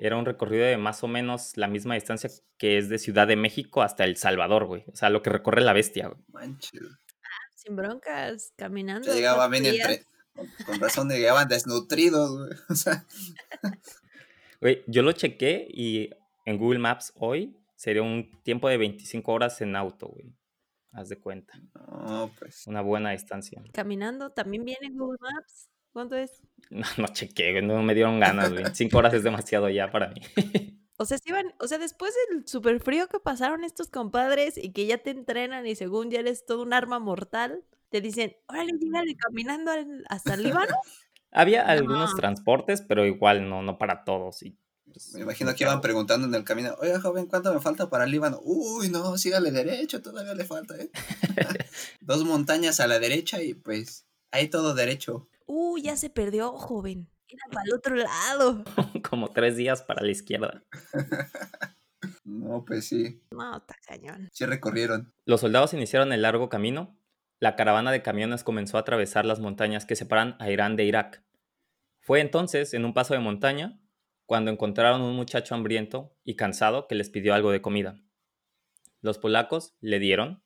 era 0.00 0.16
un 0.16 0.24
recorrido 0.24 0.64
de 0.64 0.78
más 0.78 1.04
o 1.04 1.08
menos 1.08 1.56
la 1.56 1.68
misma 1.68 1.94
distancia 1.94 2.30
que 2.56 2.78
es 2.78 2.88
de 2.88 2.98
Ciudad 2.98 3.26
de 3.26 3.36
México 3.36 3.82
hasta 3.82 4.04
El 4.04 4.16
Salvador, 4.16 4.64
güey. 4.66 4.84
O 4.92 4.96
sea, 4.96 5.10
lo 5.10 5.22
que 5.22 5.30
recorre 5.30 5.60
la 5.60 5.74
bestia, 5.74 6.08
güey. 6.08 6.20
Manches. 6.28 6.80
Sin 7.54 7.76
broncas, 7.76 8.52
caminando. 8.56 9.06
Ya 9.06 9.14
llegaba 9.14 9.46
bien 9.48 9.66
entre. 9.66 10.04
Con, 10.64 10.80
razón 10.80 11.08
llegaban 11.10 11.48
desnutridos, 11.48 12.30
güey. 12.38 12.50
O 12.70 12.74
sea, 12.74 13.04
Güey, 14.60 14.82
yo 14.86 15.02
lo 15.02 15.12
chequé 15.12 15.66
y 15.70 16.10
en 16.44 16.58
Google 16.58 16.78
Maps 16.78 17.12
hoy 17.16 17.56
sería 17.76 18.02
un 18.02 18.30
tiempo 18.42 18.68
de 18.68 18.76
25 18.76 19.32
horas 19.32 19.60
en 19.60 19.74
auto, 19.74 20.08
güey. 20.08 20.34
Haz 20.92 21.08
de 21.08 21.18
cuenta. 21.18 21.54
no, 21.74 22.30
pues. 22.38 22.66
Una 22.66 22.82
buena 22.82 23.12
distancia. 23.12 23.62
Caminando, 23.72 24.30
también 24.30 24.64
viene 24.64 24.86
en 24.86 24.98
Google 24.98 25.18
Maps. 25.20 25.69
¿Cuánto 25.92 26.16
es? 26.16 26.42
No, 26.70 26.86
no 26.98 27.08
chequé, 27.08 27.50
güey. 27.52 27.66
No 27.66 27.82
me 27.82 27.94
dieron 27.94 28.20
ganas, 28.20 28.52
güey. 28.52 28.64
5 28.74 28.96
horas 28.98 29.12
es 29.14 29.22
demasiado 29.24 29.68
ya 29.68 29.90
para 29.90 30.08
mí. 30.08 30.20
O 31.00 31.06
sea, 31.06 31.16
si 31.16 31.32
van, 31.32 31.54
o 31.58 31.66
sea, 31.66 31.78
después 31.78 32.12
del 32.28 32.46
super 32.46 32.78
frío 32.78 33.08
que 33.08 33.18
pasaron 33.18 33.64
estos 33.64 33.88
compadres 33.88 34.58
y 34.58 34.70
que 34.70 34.84
ya 34.84 34.98
te 34.98 35.08
entrenan 35.08 35.66
y 35.66 35.74
según 35.74 36.10
ya 36.10 36.20
eres 36.20 36.44
todo 36.44 36.60
un 36.62 36.74
arma 36.74 36.98
mortal, 36.98 37.64
te 37.88 38.02
dicen, 38.02 38.36
órale, 38.48 38.72
llégale 38.78 39.16
caminando 39.16 39.70
al- 39.70 40.04
hasta 40.10 40.34
el 40.34 40.42
Líbano. 40.42 40.74
Había 41.32 41.62
algunos 41.66 42.10
No. 42.10 42.16
transportes, 42.16 42.82
pero 42.82 43.06
igual 43.06 43.48
no, 43.48 43.62
no 43.62 43.78
para 43.78 44.04
todos. 44.04 44.42
Y, 44.42 44.58
pues, 44.92 45.14
Me 45.14 45.22
imagino 45.22 45.54
que 45.54 45.64
iban 45.64 45.80
preguntando 45.80 46.26
en 46.26 46.34
el 46.34 46.44
camino, 46.44 46.74
oiga, 46.82 47.00
joven, 47.00 47.24
¿cuánto 47.24 47.54
me 47.54 47.60
falta 47.60 47.88
para 47.88 48.04
el 48.04 48.10
Líbano? 48.10 48.38
Uy, 48.42 48.90
no, 48.90 49.16
sígale 49.16 49.50
derecho, 49.52 50.02
todavía 50.02 50.34
le 50.34 50.44
falta, 50.44 50.76
¿eh? 50.76 50.90
Dos 52.02 52.24
montañas 52.26 52.78
a 52.78 52.86
la 52.86 52.98
derecha 52.98 53.42
y 53.42 53.54
pues 53.54 54.04
ahí 54.32 54.48
todo 54.48 54.74
derecho. 54.74 55.29
Uh, 55.52 55.78
ya 55.78 55.96
se 55.96 56.10
perdió, 56.10 56.52
joven. 56.52 57.10
Era 57.26 57.42
para 57.50 57.64
el 57.66 57.74
otro 57.74 57.96
lado. 57.96 58.62
como 59.10 59.30
tres 59.30 59.56
días 59.56 59.82
para 59.82 60.02
la 60.02 60.10
izquierda. 60.10 60.62
No, 62.24 62.64
pues 62.64 62.86
sí, 62.86 63.20
No, 63.32 63.56
está 63.58 63.74
cañón. 63.86 64.28
sí 64.32 64.46
recorrieron. 64.46 65.12
Los 65.26 65.40
soldados 65.40 65.74
iniciaron 65.74 66.12
el 66.12 66.22
largo 66.22 66.48
camino. 66.48 66.96
La 67.40 67.56
caravana 67.56 67.90
de 67.90 68.02
camiones 68.02 68.44
comenzó 68.44 68.76
a 68.76 68.80
atravesar 68.80 69.26
las 69.26 69.40
montañas 69.40 69.84
que 69.84 69.96
separan 69.96 70.36
a 70.38 70.48
Irán 70.50 70.76
de 70.76 70.84
Irak. 70.84 71.22
Fue 72.00 72.20
entonces, 72.20 72.72
en 72.72 72.84
un 72.84 72.94
paso 72.94 73.14
de 73.14 73.20
montaña, 73.20 73.80
cuando 74.26 74.50
encontraron 74.50 75.02
un 75.02 75.16
muchacho 75.16 75.54
hambriento 75.54 76.14
y 76.24 76.36
cansado 76.36 76.86
que 76.86 76.94
les 76.94 77.10
pidió 77.10 77.34
algo 77.34 77.50
de 77.50 77.60
comida. 77.60 78.00
Los 79.02 79.18
polacos 79.18 79.74
le 79.80 79.98
dieron, 79.98 80.42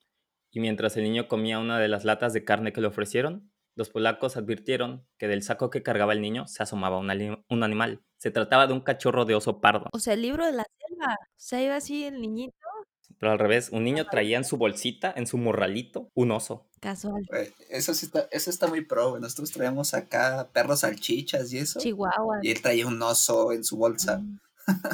y 0.50 0.60
mientras 0.60 0.96
el 0.96 1.04
niño 1.04 1.28
comía 1.28 1.58
una 1.58 1.78
de 1.78 1.88
las 1.88 2.04
latas 2.04 2.32
de 2.32 2.44
carne 2.44 2.72
que 2.72 2.80
le 2.80 2.86
ofrecieron, 2.88 3.52
los 3.76 3.90
polacos 3.90 4.36
advirtieron 4.36 5.06
que 5.18 5.28
del 5.28 5.42
saco 5.42 5.70
que 5.70 5.82
cargaba 5.82 6.12
el 6.12 6.20
niño 6.20 6.46
se 6.46 6.62
asomaba 6.62 6.98
un, 6.98 7.10
animal. 7.10 8.02
Se 8.16 8.30
trataba 8.30 8.66
de 8.66 8.72
un 8.72 8.80
cachorro 8.80 9.24
de 9.24 9.34
oso 9.34 9.60
pardo. 9.60 9.88
O 9.92 9.98
sea, 9.98 10.14
el 10.14 10.22
libro 10.22 10.46
de 10.46 10.52
la 10.52 10.64
selva. 10.78 11.18
O 11.20 11.34
sea, 11.36 11.62
iba 11.62 11.76
así 11.76 12.04
el 12.04 12.20
niñito. 12.20 12.54
pero 13.18 13.32
al 13.32 13.38
revés, 13.38 13.70
un 13.70 13.84
niño 13.84 14.06
traía 14.06 14.36
en 14.36 14.44
su 14.44 14.56
bolsita, 14.56 15.12
en 15.16 15.26
su 15.26 15.38
morralito, 15.38 16.10
un 16.14 16.30
oso. 16.30 16.68
Casual. 16.80 17.26
Eso 17.70 17.94
sí 17.94 18.06
está, 18.06 18.28
eso 18.30 18.50
está 18.50 18.66
muy 18.66 18.84
pro. 18.84 19.18
Nosotros 19.18 19.50
traíamos 19.50 19.94
acá 19.94 20.50
perros 20.52 20.80
salchichas 20.80 21.52
y 21.52 21.58
eso. 21.58 21.80
Chihuahua. 21.80 22.40
Y 22.42 22.50
él 22.50 22.62
traía 22.62 22.86
un 22.86 23.00
oso 23.02 23.52
en 23.52 23.64
su 23.64 23.76
bolsa. 23.76 24.18
Mm. 24.18 24.38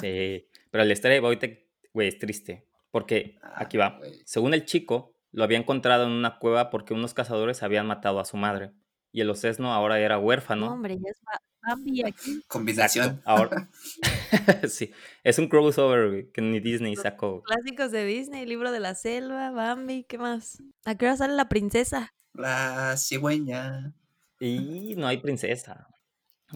Sí, 0.00 0.46
pero 0.70 0.84
la 0.84 0.92
historia 0.92 1.16
de 1.16 1.20
Wojtek, 1.20 1.66
güey, 1.92 2.08
es 2.08 2.18
triste, 2.18 2.66
porque 2.90 3.38
Ah, 3.50 3.62
aquí 3.62 3.76
va. 3.76 4.00
Según 4.24 4.54
el 4.54 4.64
chico, 4.64 5.09
lo 5.32 5.44
había 5.44 5.58
encontrado 5.58 6.04
en 6.04 6.10
una 6.12 6.38
cueva 6.38 6.70
porque 6.70 6.94
unos 6.94 7.14
cazadores 7.14 7.62
habían 7.62 7.86
matado 7.86 8.20
a 8.20 8.24
su 8.24 8.36
madre. 8.36 8.72
Y 9.12 9.20
el 9.22 9.30
osesno 9.30 9.72
ahora 9.72 9.98
era 9.98 10.16
No, 10.16 10.22
huérfano. 10.22 10.72
hombre, 10.72 10.96
ya 10.96 11.10
es 11.10 11.20
Ba- 11.24 11.40
Bambi 11.62 12.02
aquí. 12.04 12.42
Combinación. 12.48 13.20
Ahora. 13.24 13.68
sí, 14.68 14.92
es 15.24 15.38
un 15.38 15.48
crossover 15.48 16.30
que 16.32 16.40
ni 16.40 16.60
Disney 16.60 16.96
sacó. 16.96 17.42
Clásicos 17.42 17.90
de 17.90 18.04
Disney, 18.04 18.46
libro 18.46 18.70
de 18.72 18.80
la 18.80 18.94
selva, 18.94 19.50
Bambi, 19.50 20.04
¿qué 20.04 20.16
más? 20.18 20.62
¿A 20.84 20.94
qué 20.94 21.06
hora 21.06 21.16
sale 21.16 21.34
la 21.34 21.48
princesa? 21.48 22.14
La 22.34 22.94
cigüeña. 22.96 23.92
Y 24.38 24.94
no 24.96 25.06
hay 25.06 25.18
princesa. 25.18 25.88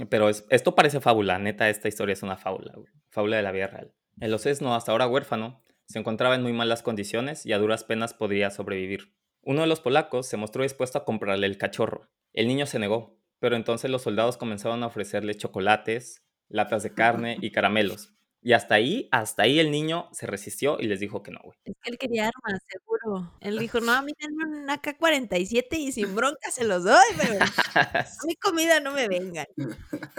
Pero 0.09 0.29
es- 0.29 0.45
esto 0.49 0.75
parece 0.75 1.01
fábula, 1.01 1.39
neta, 1.39 1.69
esta 1.69 1.89
historia 1.89 2.13
es 2.15 2.23
una 2.23 2.37
fábula, 2.37 2.73
güey, 2.75 2.93
fábula 3.11 3.37
de 3.37 3.43
la 3.43 3.53
vida 3.53 3.67
real. 3.67 3.93
El 4.21 4.33
osesno, 4.33 4.75
hasta 4.75 4.93
ahora 4.93 5.07
huérfano, 5.09 5.61
se 5.87 5.99
encontraba 5.99 6.35
en 6.35 6.43
muy 6.43 6.53
malas 6.53 6.83
condiciones 6.83 7.45
y 7.47 7.53
a 7.53 7.59
duras 7.59 7.85
penas 7.85 8.15
podría 8.15 8.51
sobrevivir. 8.51 9.15
Uno 9.43 9.61
de 9.63 9.67
los 9.67 9.81
polacos 9.81 10.27
se 10.27 10.37
mostró 10.37 10.63
dispuesto 10.63 10.99
a 10.99 11.05
comprarle 11.05 11.47
el 11.47 11.59
cachorro. 11.59 12.09
El 12.33 12.49
niño 12.49 12.67
se 12.67 12.79
negó, 12.79 13.19
pero 13.39 13.57
entonces 13.57 13.91
los 13.91 14.03
soldados 14.03 14.37
comenzaron 14.37 14.83
a 14.83 14.87
ofrecerle 14.87 15.35
chocolates, 15.35 16.25
latas 16.49 16.83
de 16.83 16.95
carne 16.95 17.37
y 17.41 17.51
caramelos. 17.53 18.15
Y 18.47 18.53
hasta 18.53 18.75
ahí, 18.75 19.09
hasta 19.11 19.45
ahí 19.45 19.59
el 19.59 19.71
niño 19.71 20.11
se 20.13 20.27
resistió 20.27 20.79
y 20.79 20.87
les 20.87 21.01
dijo 21.01 21.23
que 21.23 21.31
no, 21.31 21.41
güey. 21.43 21.59
Es 21.65 21.75
que 21.83 21.91
él 21.91 21.97
quería 21.97 22.29
armas, 22.29 22.61
seguro. 22.69 23.33
Él 23.41 23.59
dijo, 23.59 23.81
no, 23.81 23.93
a 23.93 24.03
mí 24.03 24.13
denme 24.21 24.45
un 24.45 24.69
AK-47 24.69 25.79
y 25.79 25.93
sin 25.93 26.15
bronca 26.15 26.51
se 26.51 26.65
los 26.65 26.85
doy, 26.85 27.05
pero 27.17 27.39
a 27.75 28.07
mi 28.27 28.35
comida 28.37 28.81
no 28.81 28.93
me 28.93 29.09
vengan. 29.09 29.47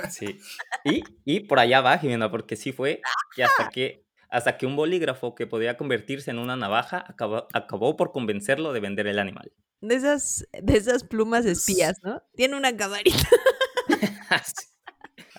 Sí. 0.10 0.40
Y, 0.84 1.04
y 1.24 1.42
por 1.42 1.60
allá 1.60 1.82
va, 1.82 2.00
Jimena, 2.00 2.32
porque 2.32 2.56
sí 2.56 2.72
fue 2.72 3.00
que 3.36 3.44
hasta 3.44 3.70
que, 3.70 4.08
hasta 4.30 4.58
que 4.58 4.66
un 4.66 4.76
bolígrafo 4.76 5.36
que 5.36 5.48
podía 5.48 5.78
convertirse 5.78 6.32
en 6.32 6.40
una 6.40 6.56
navaja 6.56 7.04
acabó, 7.08 7.48
acabó 7.54 7.96
por 7.96 8.12
convencerlo 8.12 8.74
de 8.74 8.80
vender 8.80 9.08
el 9.08 9.20
animal. 9.20 9.52
De 9.82 9.96
esas, 9.96 10.48
de 10.62 10.78
esas 10.78 11.04
plumas 11.04 11.46
espías, 11.46 11.98
¿no? 12.04 12.22
Tiene 12.36 12.56
una 12.58 12.76
camarita. 12.76 13.18
Sí. 14.44 14.66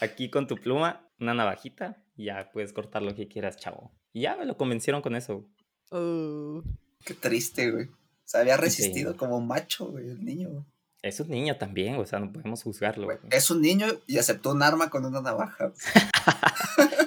Aquí 0.00 0.30
con 0.30 0.46
tu 0.46 0.56
pluma, 0.56 1.08
una 1.18 1.34
navajita, 1.34 2.02
ya 2.16 2.50
puedes 2.52 2.72
cortar 2.72 3.02
lo 3.02 3.14
que 3.14 3.28
quieras, 3.28 3.56
chavo. 3.56 3.92
Y 4.12 4.22
ya 4.22 4.36
me 4.36 4.44
lo 4.46 4.56
convencieron 4.56 5.02
con 5.02 5.16
eso. 5.16 5.48
Uh, 5.90 6.62
Qué 7.04 7.14
triste, 7.14 7.70
güey. 7.70 7.88
Se 8.24 8.38
había 8.38 8.56
Sí. 8.56 8.62
resistido 8.62 9.16
como 9.16 9.36
un 9.36 9.46
macho, 9.46 9.86
güey, 9.86 10.08
el 10.08 10.24
niño. 10.24 10.48
güey. 10.50 10.64
Es 11.02 11.20
un 11.20 11.28
niño 11.30 11.56
también, 11.56 11.96
o 11.96 12.06
sea, 12.06 12.18
no 12.20 12.32
podemos 12.32 12.62
juzgarlo. 12.62 13.06
Güey. 13.06 13.18
Es 13.30 13.50
un 13.50 13.60
niño 13.60 13.86
y 14.06 14.18
aceptó 14.18 14.52
un 14.52 14.62
arma 14.62 14.88
con 14.90 15.04
una 15.04 15.20
navaja. 15.20 15.72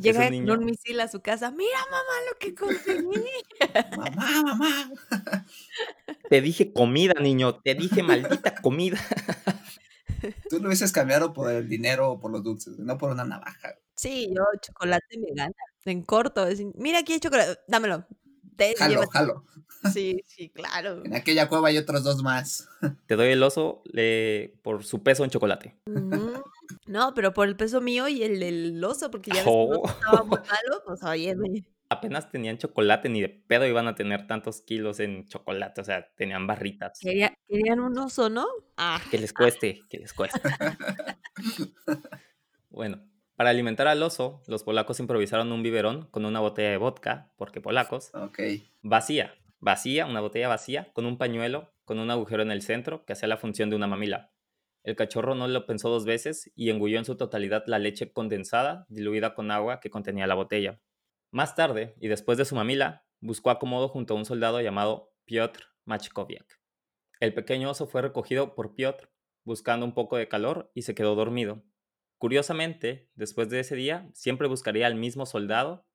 Llega 0.00 0.24
con 0.24 0.32
niño. 0.32 0.54
un 0.54 0.64
misil 0.64 1.00
a 1.00 1.08
su 1.08 1.20
casa. 1.20 1.50
Mira, 1.50 1.78
mamá, 1.90 2.30
lo 2.30 2.38
que 2.38 2.54
conseguí. 2.54 3.24
Mamá, 3.96 4.42
mamá. 4.42 4.92
Te 6.30 6.40
dije 6.40 6.72
comida, 6.72 7.14
niño, 7.20 7.60
te 7.60 7.74
dije 7.74 8.02
maldita 8.02 8.54
comida. 8.60 8.98
Tú 10.50 10.58
lo 10.58 10.66
hubieses 10.66 10.92
cambiado 10.92 11.32
por 11.32 11.50
el 11.50 11.68
dinero 11.68 12.10
o 12.10 12.20
por 12.20 12.30
los 12.30 12.42
dulces, 12.42 12.78
no 12.78 12.98
por 12.98 13.12
una 13.12 13.24
navaja. 13.24 13.76
Sí, 13.96 14.28
yo 14.34 14.44
chocolate 14.60 15.18
me 15.18 15.34
gana. 15.34 15.54
En 15.84 16.02
corto. 16.02 16.46
es 16.46 16.60
Mira, 16.74 16.98
aquí 16.98 17.14
hay 17.14 17.20
chocolate. 17.20 17.60
Dámelo. 17.66 18.06
Te- 18.58 18.74
Jalo, 18.76 18.90
llévate". 18.92 19.10
jalo. 19.12 19.44
Sí, 19.92 20.22
sí, 20.26 20.50
claro. 20.50 21.02
En 21.04 21.14
aquella 21.14 21.48
cueva 21.48 21.68
hay 21.68 21.78
otros 21.78 22.02
dos 22.04 22.22
más. 22.22 22.68
Te 23.06 23.14
doy 23.16 23.28
el 23.28 23.42
oso 23.42 23.80
le- 23.86 24.58
por 24.62 24.84
su 24.84 25.02
peso 25.02 25.24
en 25.24 25.30
chocolate. 25.30 25.78
No, 26.86 27.14
pero 27.14 27.32
por 27.32 27.48
el 27.48 27.56
peso 27.56 27.80
mío 27.80 28.08
y 28.08 28.22
el 28.24 28.40
del 28.40 28.84
oso, 28.84 29.10
porque 29.10 29.30
ya 29.30 29.36
ves 29.36 29.44
que 29.44 29.50
Oh. 29.50 29.88
estaba 29.88 30.22
muy 30.24 30.38
malo, 30.38 30.82
pues 30.84 31.02
oye, 31.04 31.34
apenas 31.90 32.28
tenían 32.30 32.58
chocolate, 32.58 33.08
ni 33.08 33.22
de 33.22 33.28
pedo 33.28 33.66
iban 33.66 33.86
a 33.88 33.94
tener 33.94 34.26
tantos 34.26 34.60
kilos 34.62 35.00
en 35.00 35.26
chocolate, 35.26 35.80
o 35.80 35.84
sea, 35.84 36.06
tenían 36.16 36.46
barritas. 36.46 36.98
Quería- 37.00 37.32
querían 37.48 37.80
un 37.80 37.96
oso, 37.98 38.28
¿no? 38.28 38.46
Ah, 38.76 39.00
Que 39.10 39.16
les 39.18 39.32
cueste, 39.32 39.80
que 39.88 39.98
les 39.98 40.12
cueste. 40.12 40.40
bueno, 42.70 43.00
para 43.38 43.50
alimentar 43.50 43.86
al 43.86 44.02
oso, 44.02 44.42
los 44.48 44.64
polacos 44.64 44.98
improvisaron 44.98 45.52
un 45.52 45.62
biberón 45.62 46.08
con 46.10 46.24
una 46.24 46.40
botella 46.40 46.70
de 46.70 46.76
vodka, 46.76 47.32
porque 47.36 47.60
polacos, 47.60 48.10
Ok. 48.12 48.40
vacía, 48.82 49.32
vacía, 49.60 50.06
una 50.06 50.20
botella 50.20 50.48
vacía, 50.48 50.92
con 50.92 51.06
un 51.06 51.18
pañuelo, 51.18 51.72
con 51.84 52.00
un 52.00 52.10
agujero 52.10 52.42
en 52.42 52.50
el 52.50 52.62
centro 52.62 53.04
que 53.04 53.12
hacía 53.12 53.28
la 53.28 53.36
función 53.36 53.70
de 53.70 53.76
una 53.76 53.86
mamila. 53.86 54.32
El 54.82 54.96
cachorro 54.96 55.36
no 55.36 55.46
lo 55.46 55.66
pensó 55.66 55.88
dos 55.88 56.04
veces 56.04 56.50
y 56.56 56.70
engulló 56.70 56.98
en 56.98 57.04
su 57.04 57.16
totalidad 57.16 57.62
la 57.68 57.78
leche 57.78 58.12
condensada, 58.12 58.86
diluida 58.88 59.36
con 59.36 59.52
agua 59.52 59.78
que 59.78 59.88
contenía 59.90 60.26
la 60.26 60.34
botella. 60.34 60.80
Más 61.30 61.54
tarde, 61.54 61.94
y 62.00 62.08
después 62.08 62.38
de 62.38 62.44
su 62.44 62.56
mamila, 62.56 63.06
buscó 63.20 63.50
acomodo 63.50 63.88
junto 63.88 64.14
a 64.14 64.16
un 64.16 64.24
soldado 64.24 64.60
llamado 64.60 65.12
Piotr 65.26 65.68
Machkowiak. 65.84 66.60
El 67.20 67.34
pequeño 67.34 67.70
oso 67.70 67.86
fue 67.86 68.02
recogido 68.02 68.56
por 68.56 68.74
Piotr, 68.74 69.12
buscando 69.44 69.86
un 69.86 69.94
poco 69.94 70.16
de 70.16 70.26
calor, 70.26 70.72
y 70.74 70.82
se 70.82 70.96
quedó 70.96 71.14
dormido. 71.14 71.62
Curiosamente, 72.18 73.08
después 73.14 73.48
de 73.48 73.60
ese 73.60 73.76
día, 73.76 74.10
siempre 74.12 74.48
buscaría 74.48 74.86
al 74.86 74.96
mismo 74.96 75.24
soldado 75.24 75.86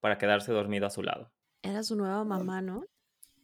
para 0.00 0.16
quedarse 0.18 0.52
dormido 0.52 0.86
a 0.86 0.90
su 0.90 1.02
lado. 1.02 1.32
era 1.62 1.82
su 1.82 1.96
nueva 1.96 2.24
mamá, 2.24 2.60
¿no? 2.60 2.84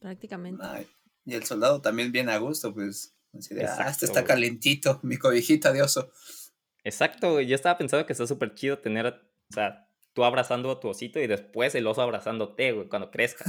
Prácticamente. 0.00 0.62
Ay, 0.64 0.86
y 1.24 1.34
el 1.34 1.44
soldado 1.44 1.80
también 1.80 2.12
bien 2.12 2.28
a 2.28 2.38
gusto, 2.38 2.72
pues. 2.72 3.14
Así 3.36 3.54
de, 3.54 3.62
ah, 3.62 3.70
Exacto, 3.70 3.90
este 3.90 4.06
está 4.06 4.24
calentito, 4.24 5.00
mi 5.02 5.18
cobijita 5.18 5.72
de 5.72 5.82
oso. 5.82 6.10
Exacto, 6.84 7.32
güey, 7.32 7.46
yo 7.46 7.54
estaba 7.54 7.76
pensando 7.76 8.06
que 8.06 8.12
está 8.12 8.26
súper 8.26 8.54
chido 8.54 8.78
tener, 8.78 9.06
o 9.06 9.52
sea, 9.52 9.88
tú 10.14 10.24
abrazando 10.24 10.70
a 10.70 10.80
tu 10.80 10.88
osito 10.88 11.20
y 11.20 11.26
después 11.26 11.74
el 11.74 11.86
oso 11.86 12.02
abrazándote, 12.02 12.72
güey, 12.72 12.88
cuando 12.88 13.10
crezca. 13.10 13.44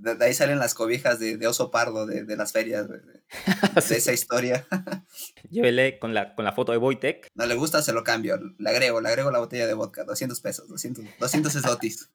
De, 0.01 0.15
de 0.15 0.25
ahí 0.25 0.34
salen 0.34 0.58
las 0.58 0.74
cobijas 0.74 1.20
de, 1.20 1.38
de 1.38 1.48
oso 1.48 1.70
pardo 1.70 2.08
de, 2.08 2.24
de 2.24 2.36
las 2.36 2.51
ferias, 2.51 2.88
güey, 2.88 3.00
de 3.01 3.22
esa 3.77 4.12
historia. 4.12 4.67
Llévele 5.50 6.00
con 6.00 6.13
la, 6.13 6.34
con 6.34 6.43
la 6.43 6.53
foto 6.53 6.72
de 6.72 6.79
Wojtek. 6.79 7.27
No 7.36 7.46
le 7.46 7.55
gusta, 7.55 7.81
se 7.81 7.93
lo 7.93 8.03
cambio. 8.03 8.39
Le 8.58 8.70
agrego, 8.70 9.00
le 9.00 9.10
agrego 9.10 9.29
la 9.29 9.39
botella 9.39 9.67
de 9.67 9.74
vodka, 9.75 10.03
200 10.03 10.39
pesos, 10.41 10.67
200, 10.67 11.05
200 11.20 11.55
esotis. 11.55 12.10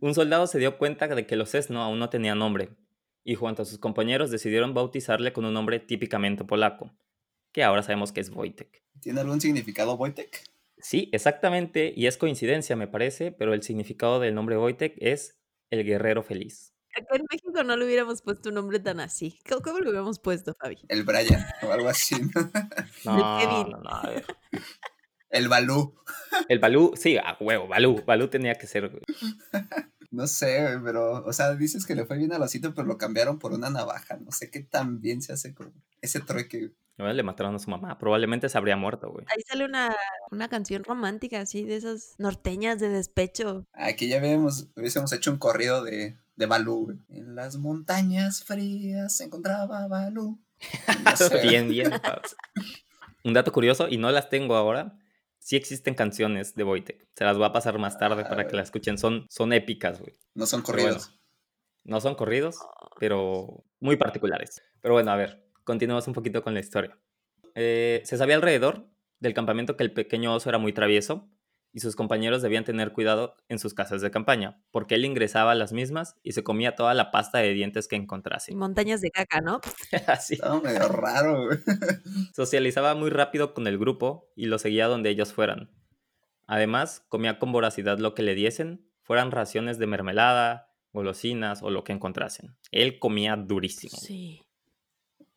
Un 0.00 0.14
soldado 0.14 0.46
se 0.46 0.58
dio 0.58 0.78
cuenta 0.78 1.08
de 1.08 1.26
que 1.26 1.36
los 1.36 1.54
Esno 1.54 1.82
aún 1.82 1.98
no 1.98 2.10
tenía 2.10 2.34
nombre, 2.34 2.70
y 3.24 3.36
junto 3.36 3.62
a 3.62 3.64
sus 3.64 3.78
compañeros 3.78 4.30
decidieron 4.30 4.74
bautizarle 4.74 5.32
con 5.32 5.44
un 5.44 5.54
nombre 5.54 5.80
típicamente 5.80 6.44
polaco, 6.44 6.92
que 7.52 7.64
ahora 7.64 7.82
sabemos 7.82 8.12
que 8.12 8.20
es 8.20 8.30
Wojtek. 8.30 8.82
¿Tiene 9.00 9.20
algún 9.20 9.40
significado, 9.40 9.94
Wojtek? 9.94 10.42
Sí, 10.78 11.08
exactamente, 11.12 11.92
y 11.96 12.06
es 12.06 12.16
coincidencia 12.16 12.74
me 12.74 12.88
parece, 12.88 13.30
pero 13.30 13.54
el 13.54 13.62
significado 13.62 14.18
del 14.18 14.34
nombre 14.34 14.56
Wojtek 14.56 14.96
es 14.98 15.38
el 15.70 15.84
guerrero 15.84 16.22
feliz. 16.22 16.71
Acá 16.94 17.16
en 17.16 17.26
México 17.30 17.62
no 17.62 17.76
le 17.76 17.84
hubiéramos 17.84 18.22
puesto 18.22 18.50
un 18.50 18.56
nombre 18.56 18.78
tan 18.80 19.00
así. 19.00 19.38
¿Cómo, 19.48 19.62
cómo 19.62 19.78
le 19.78 19.88
hubiéramos 19.90 20.18
puesto, 20.18 20.54
Fabi? 20.54 20.78
El 20.88 21.04
Brian, 21.04 21.44
o 21.62 21.72
algo 21.72 21.88
así. 21.88 22.16
¿no? 22.20 22.30
No, 23.04 23.38
Kevin. 23.38 23.70
no. 23.82 24.02
El 25.30 25.48
Balú. 25.48 25.94
El 26.48 26.58
Balú, 26.58 26.92
sí, 26.94 27.16
a 27.16 27.36
huevo, 27.40 27.66
Balú, 27.66 28.02
Balú 28.06 28.28
tenía 28.28 28.54
que 28.54 28.66
ser, 28.66 28.88
güey. 28.88 29.02
No 30.10 30.26
sé, 30.26 30.60
güey, 30.62 30.84
pero, 30.84 31.24
o 31.24 31.32
sea, 31.32 31.54
dices 31.54 31.86
que 31.86 31.94
le 31.94 32.04
fue 32.04 32.18
bien 32.18 32.34
al 32.34 32.42
osito, 32.42 32.74
pero 32.74 32.86
lo 32.86 32.98
cambiaron 32.98 33.38
por 33.38 33.52
una 33.52 33.70
navaja. 33.70 34.18
No 34.18 34.30
sé 34.30 34.50
qué 34.50 34.60
tan 34.60 35.00
bien 35.00 35.22
se 35.22 35.32
hace 35.32 35.54
con 35.54 35.72
ese 36.02 36.20
trueque. 36.20 36.72
le 36.98 37.22
mataron 37.22 37.54
a 37.54 37.58
su 37.58 37.70
mamá, 37.70 37.96
probablemente 37.96 38.50
se 38.50 38.58
habría 38.58 38.76
muerto, 38.76 39.10
güey. 39.10 39.24
Ahí 39.34 39.40
sale 39.48 39.64
una, 39.64 39.96
una 40.30 40.50
canción 40.50 40.84
romántica 40.84 41.40
así, 41.40 41.64
de 41.64 41.76
esas 41.76 42.14
norteñas 42.18 42.78
de 42.78 42.90
despecho. 42.90 43.64
Aquí 43.72 44.06
ya 44.08 44.18
habíamos, 44.18 44.68
hubiésemos 44.76 45.10
hecho 45.14 45.32
un 45.32 45.38
corrido 45.38 45.82
de, 45.82 46.18
de 46.36 46.46
Balú. 46.46 46.98
En 47.08 47.34
las 47.34 47.56
montañas 47.56 48.44
frías 48.44 49.16
se 49.16 49.24
encontraba 49.24 49.86
Balú. 49.88 50.40
No 51.04 51.16
sé. 51.16 51.40
Bien, 51.42 51.68
bien. 51.68 51.90
Un 53.24 53.32
dato 53.32 53.52
curioso, 53.52 53.88
y 53.88 53.98
no 53.98 54.10
las 54.10 54.28
tengo 54.28 54.56
ahora, 54.56 54.98
sí 55.38 55.56
existen 55.56 55.94
canciones 55.94 56.54
de 56.54 56.64
Wojtek. 56.64 57.08
Se 57.14 57.24
las 57.24 57.36
voy 57.36 57.46
a 57.46 57.52
pasar 57.52 57.78
más 57.78 57.98
tarde 57.98 58.24
para 58.24 58.46
que 58.46 58.56
las 58.56 58.66
escuchen. 58.66 58.98
Son, 58.98 59.26
son 59.28 59.52
épicas, 59.52 60.00
güey. 60.00 60.14
No 60.34 60.46
son 60.46 60.62
bueno, 60.62 60.82
corridos. 60.82 61.20
no 61.84 62.00
son 62.00 62.14
corridos, 62.14 62.56
pero 62.98 63.64
muy 63.80 63.96
particulares. 63.96 64.62
Pero 64.80 64.94
bueno, 64.94 65.10
a 65.10 65.16
ver, 65.16 65.44
continuamos 65.64 66.06
un 66.06 66.14
poquito 66.14 66.42
con 66.42 66.54
la 66.54 66.60
historia. 66.60 66.96
Eh, 67.54 68.02
se 68.04 68.16
sabía 68.16 68.36
alrededor 68.36 68.88
del 69.20 69.34
campamento 69.34 69.76
que 69.76 69.84
el 69.84 69.92
pequeño 69.92 70.34
oso 70.34 70.48
era 70.48 70.58
muy 70.58 70.72
travieso 70.72 71.28
y 71.72 71.80
sus 71.80 71.96
compañeros 71.96 72.42
debían 72.42 72.64
tener 72.64 72.92
cuidado 72.92 73.34
en 73.48 73.58
sus 73.58 73.72
casas 73.74 74.02
de 74.02 74.10
campaña, 74.10 74.62
porque 74.70 74.94
él 74.94 75.04
ingresaba 75.04 75.52
a 75.52 75.54
las 75.54 75.72
mismas 75.72 76.16
y 76.22 76.32
se 76.32 76.44
comía 76.44 76.74
toda 76.74 76.92
la 76.94 77.10
pasta 77.10 77.38
de 77.38 77.52
dientes 77.54 77.88
que 77.88 77.96
encontrase. 77.96 78.54
Montañas 78.54 79.00
de 79.00 79.10
caca, 79.10 79.40
¿no? 79.40 79.60
Así. 80.06 80.34
Estaba 80.34 80.60
medio 80.60 80.88
raro, 80.88 81.46
güey. 81.46 81.58
Socializaba 82.36 82.94
muy 82.94 83.10
rápido 83.10 83.54
con 83.54 83.66
el 83.66 83.78
grupo 83.78 84.30
y 84.36 84.46
lo 84.46 84.58
seguía 84.58 84.86
donde 84.86 85.10
ellos 85.10 85.32
fueran. 85.32 85.70
Además, 86.46 87.04
comía 87.08 87.38
con 87.38 87.52
voracidad 87.52 87.98
lo 87.98 88.14
que 88.14 88.22
le 88.22 88.34
diesen 88.34 88.86
fueran 89.02 89.30
raciones 89.30 89.78
de 89.78 89.86
mermelada, 89.86 90.68
golosinas 90.92 91.62
o 91.62 91.70
lo 91.70 91.84
que 91.84 91.92
encontrasen. 91.92 92.56
Él 92.70 92.98
comía 92.98 93.36
durísimo. 93.36 93.96
Sí. 93.98 94.42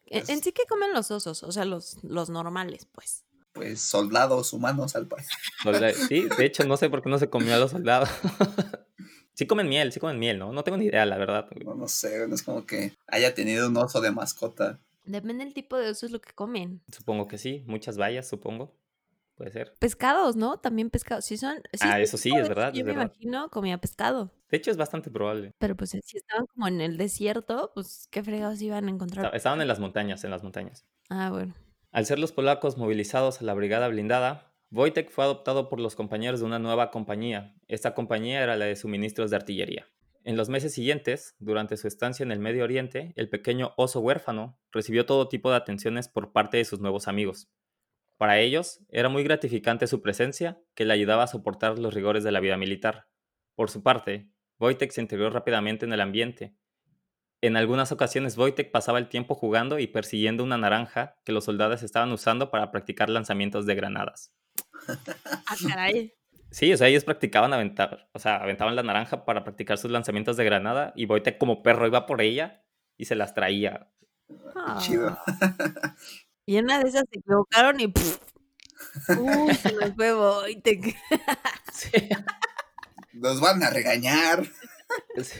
En, 0.07 0.19
Pues- 0.19 0.29
en 0.29 0.43
sí, 0.43 0.51
¿qué 0.51 0.63
comen 0.67 0.93
los 0.93 1.11
osos? 1.11 1.43
O 1.43 1.51
sea, 1.51 1.63
los, 1.65 2.03
los 2.03 2.29
normales, 2.29 2.87
pues. 2.91 3.23
Pues 3.55 3.79
soldados 3.81 4.51
humanos 4.53 4.95
al 4.95 5.07
parecer. 5.07 5.33
Sí, 6.09 6.27
de 6.37 6.45
hecho, 6.45 6.63
no 6.65 6.77
sé 6.77 6.89
por 6.89 7.01
qué 7.01 7.09
no 7.09 7.17
se 7.17 7.29
comió 7.29 7.55
a 7.55 7.57
los 7.57 7.71
soldados. 7.71 8.09
sí 9.33 9.47
comen 9.47 9.67
miel, 9.69 9.91
sí 9.91 9.99
comen 9.99 10.19
miel, 10.19 10.37
¿no? 10.37 10.51
No 10.51 10.63
tengo 10.63 10.77
ni 10.77 10.85
idea, 10.85 11.05
la 11.05 11.17
verdad. 11.17 11.47
No, 11.63 11.73
no 11.73 11.87
sé, 11.87 12.27
no 12.27 12.35
es 12.35 12.43
como 12.43 12.65
que 12.65 12.93
haya 13.07 13.33
tenido 13.33 13.67
un 13.69 13.77
oso 13.77 14.01
de 14.01 14.11
mascota. 14.11 14.79
Depende 15.05 15.43
del 15.45 15.53
tipo 15.53 15.77
de 15.77 15.89
osos 15.89 16.11
lo 16.11 16.19
que 16.19 16.33
comen. 16.33 16.81
Supongo 16.91 17.27
que 17.27 17.37
sí, 17.37 17.63
muchas 17.67 17.97
bayas, 17.97 18.27
supongo. 18.27 18.75
Puede 19.35 19.51
ser. 19.51 19.73
Pescados, 19.79 20.35
¿no? 20.37 20.59
También 20.59 20.89
pescados. 20.89 21.25
Si 21.25 21.37
son. 21.37 21.55
si 21.73 21.87
Ah, 21.87 21.99
eso 21.99 22.17
sí, 22.17 22.31
es 22.35 22.47
verdad, 22.47 22.71
Yo 22.73 22.79
es 22.81 22.85
me 22.85 22.93
verdad. 22.93 23.11
imagino 23.13 23.49
comía 23.49 23.77
pescado. 23.79 24.31
De 24.49 24.57
hecho, 24.57 24.71
es 24.71 24.77
bastante 24.77 25.11
probable. 25.11 25.51
Pero 25.59 25.75
pues 25.75 25.89
si 25.91 26.17
estaban 26.17 26.45
como 26.47 26.67
en 26.69 26.79
el 26.81 26.97
desierto, 26.97 27.71
pues 27.75 28.07
qué 28.11 28.23
fregados 28.23 28.61
iban 28.61 28.87
a 28.87 28.91
encontrar. 28.91 29.25
Esta- 29.25 29.37
Estaban 29.37 29.61
en 29.61 29.67
las 29.67 29.79
montañas, 29.79 30.23
en 30.23 30.31
las 30.31 30.41
montañas. 30.43 30.85
Ah, 31.09 31.29
bueno. 31.31 31.53
Al 31.95 32.05
ser 32.05 32.19
los 32.19 32.33
polacos 32.33 32.77
movilizados 32.77 33.39
a 33.39 33.45
la 33.45 33.53
brigada 33.53 33.87
blindada, 33.87 34.53
Wojtek 34.69 35.09
fue 35.09 35.23
adoptado 35.23 35.69
por 35.69 35.79
los 35.79 35.95
compañeros 35.95 36.41
de 36.41 36.45
una 36.45 36.59
nueva 36.59 36.91
compañía. 36.91 37.55
Esta 37.69 37.93
compañía 37.93 38.43
era 38.43 38.57
la 38.57 38.65
de 38.65 38.75
suministros 38.75 39.29
de 39.29 39.37
artillería. 39.37 39.87
En 40.25 40.35
los 40.35 40.49
meses 40.49 40.73
siguientes, 40.73 41.37
durante 41.39 41.77
su 41.77 41.87
estancia 41.87 42.25
en 42.25 42.33
el 42.33 42.39
Medio 42.39 42.65
Oriente, 42.65 43.13
el 43.15 43.29
pequeño 43.29 43.73
oso 43.77 44.01
huérfano 44.01 44.59
recibió 44.73 45.05
todo 45.05 45.29
tipo 45.29 45.49
de 45.49 45.55
atenciones 45.55 46.09
por 46.09 46.33
parte 46.33 46.57
de 46.57 46.65
sus 46.65 46.81
nuevos 46.81 47.07
amigos. 47.07 47.47
Para 48.17 48.39
ellos, 48.39 48.81
era 48.89 49.07
muy 49.07 49.23
gratificante 49.23 49.87
su 49.87 50.01
presencia, 50.01 50.61
que 50.73 50.83
le 50.83 50.91
ayudaba 50.91 51.23
a 51.23 51.27
soportar 51.27 51.79
los 51.79 51.93
rigores 51.93 52.25
de 52.25 52.33
la 52.33 52.41
vida 52.41 52.57
militar. 52.57 53.07
Por 53.55 53.69
su 53.69 53.83
parte, 53.83 54.27
Wojtek 54.59 54.91
se 54.91 54.99
integró 54.99 55.29
rápidamente 55.29 55.85
en 55.85 55.93
el 55.93 56.01
ambiente. 56.01 56.57
En 57.41 57.57
algunas 57.57 57.91
ocasiones, 57.91 58.37
Wojtek 58.37 58.71
pasaba 58.71 58.97
el 58.99 59.09
tiempo 59.09 59.35
jugando 59.35 59.77
y 59.79 59.87
persiguiendo 59.87 60.43
una 60.43 60.57
naranja 60.57 61.17
que 61.25 61.31
los 61.31 61.45
soldados 61.45 61.83
estaban 61.83 62.11
usando 62.11 62.49
para 62.49 62.71
practicar 62.71 63.09
lanzamientos 63.09 63.65
de 63.65 63.75
granadas. 63.75 64.33
Ah, 64.87 65.55
caray. 65.67 66.13
Sí, 66.51 66.71
o 66.71 66.77
sea, 66.77 66.87
ellos 66.87 67.03
practicaban 67.03 67.53
aventar, 67.53 68.07
o 68.13 68.19
sea, 68.19 68.37
aventaban 68.37 68.75
la 68.75 68.83
naranja 68.83 69.25
para 69.25 69.43
practicar 69.43 69.77
sus 69.77 69.91
lanzamientos 69.91 70.37
de 70.37 70.45
granada 70.45 70.93
y 70.95 71.05
Wojtek 71.05 71.37
como 71.37 71.61
perro 71.63 71.85
iba 71.87 72.05
por 72.05 72.21
ella 72.21 72.63
y 72.97 73.05
se 73.05 73.15
las 73.15 73.33
traía. 73.33 73.91
Chido. 74.79 75.17
Ah. 75.25 75.25
Y 76.47 76.57
en 76.57 76.65
una 76.65 76.77
de 76.77 76.87
esas 76.89 77.05
se 77.11 77.17
equivocaron 77.17 77.79
y. 77.79 77.87
¡puf! 77.87 78.19
Uy, 79.17 79.55
se 79.55 79.73
nos 79.73 79.95
fue 79.95 80.13
Wojtek. 80.13 80.95
Sí, 81.73 81.89
Nos 83.13 83.41
van 83.41 83.63
a 83.63 83.69
regañar. 83.71 84.45
sí. 85.21 85.39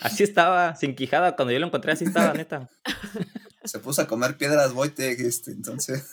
Así 0.00 0.22
estaba, 0.22 0.76
sin 0.76 0.94
quijada, 0.94 1.34
cuando 1.34 1.52
yo 1.52 1.58
lo 1.58 1.66
encontré 1.66 1.92
así 1.92 2.04
estaba, 2.04 2.32
neta. 2.34 2.68
Se 3.64 3.78
puso 3.78 4.02
a 4.02 4.06
comer 4.06 4.36
piedras 4.36 4.72
Wojtek, 4.72 5.18
este, 5.20 5.50
entonces. 5.50 6.08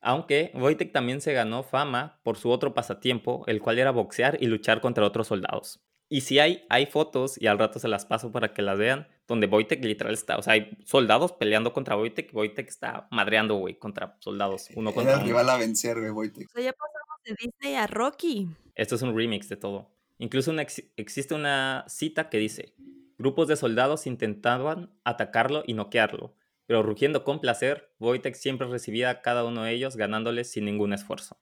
Aunque 0.00 0.50
Wojtek 0.54 0.92
también 0.92 1.20
se 1.20 1.32
ganó 1.32 1.62
fama 1.62 2.20
por 2.24 2.36
su 2.36 2.50
otro 2.50 2.74
pasatiempo, 2.74 3.44
el 3.46 3.60
cual 3.60 3.78
era 3.78 3.92
boxear 3.92 4.38
y 4.40 4.46
luchar 4.46 4.80
contra 4.80 5.04
otros 5.04 5.28
soldados. 5.28 5.84
Y 6.08 6.22
si 6.22 6.38
hay, 6.40 6.64
hay 6.68 6.86
fotos, 6.86 7.40
y 7.40 7.46
al 7.46 7.58
rato 7.58 7.78
se 7.78 7.88
las 7.88 8.04
paso 8.04 8.32
para 8.32 8.52
que 8.52 8.62
las 8.62 8.78
vean, 8.78 9.08
donde 9.28 9.46
Wojtek 9.46 9.84
literal 9.84 10.12
está, 10.12 10.36
o 10.36 10.42
sea, 10.42 10.54
hay 10.54 10.76
soldados 10.84 11.32
peleando 11.32 11.72
contra 11.72 11.96
Wojtek, 11.96 12.32
y 12.32 12.36
Wojtek 12.36 12.68
está 12.68 13.06
madreando, 13.10 13.54
güey, 13.54 13.78
contra 13.78 14.16
soldados, 14.20 14.68
uno 14.74 14.90
Era 14.90 14.94
contra 14.94 15.14
el 15.14 15.18
uno. 15.20 15.26
rival 15.26 15.48
a 15.50 15.56
vencer, 15.56 15.98
güey, 15.98 16.10
Wojtek. 16.10 16.48
O 16.48 16.52
sea, 16.52 16.62
ya 16.62 16.72
pasamos 16.72 17.22
de 17.24 17.36
Disney 17.40 17.74
a 17.76 17.86
Rocky. 17.86 18.48
Esto 18.74 18.96
es 18.96 19.02
un 19.02 19.16
remix 19.16 19.48
de 19.48 19.56
todo. 19.56 19.91
Incluso 20.22 20.52
existe 20.96 21.34
una 21.34 21.84
cita 21.88 22.30
que 22.30 22.38
dice, 22.38 22.76
grupos 23.18 23.48
de 23.48 23.56
soldados 23.56 24.06
intentaban 24.06 24.96
atacarlo 25.02 25.64
y 25.66 25.74
noquearlo, 25.74 26.36
pero 26.64 26.84
rugiendo 26.84 27.24
con 27.24 27.40
placer, 27.40 27.92
Wojtek 27.98 28.36
siempre 28.36 28.68
recibía 28.68 29.10
a 29.10 29.20
cada 29.20 29.42
uno 29.44 29.64
de 29.64 29.72
ellos 29.72 29.96
ganándoles 29.96 30.48
sin 30.48 30.64
ningún 30.64 30.92
esfuerzo. 30.92 31.40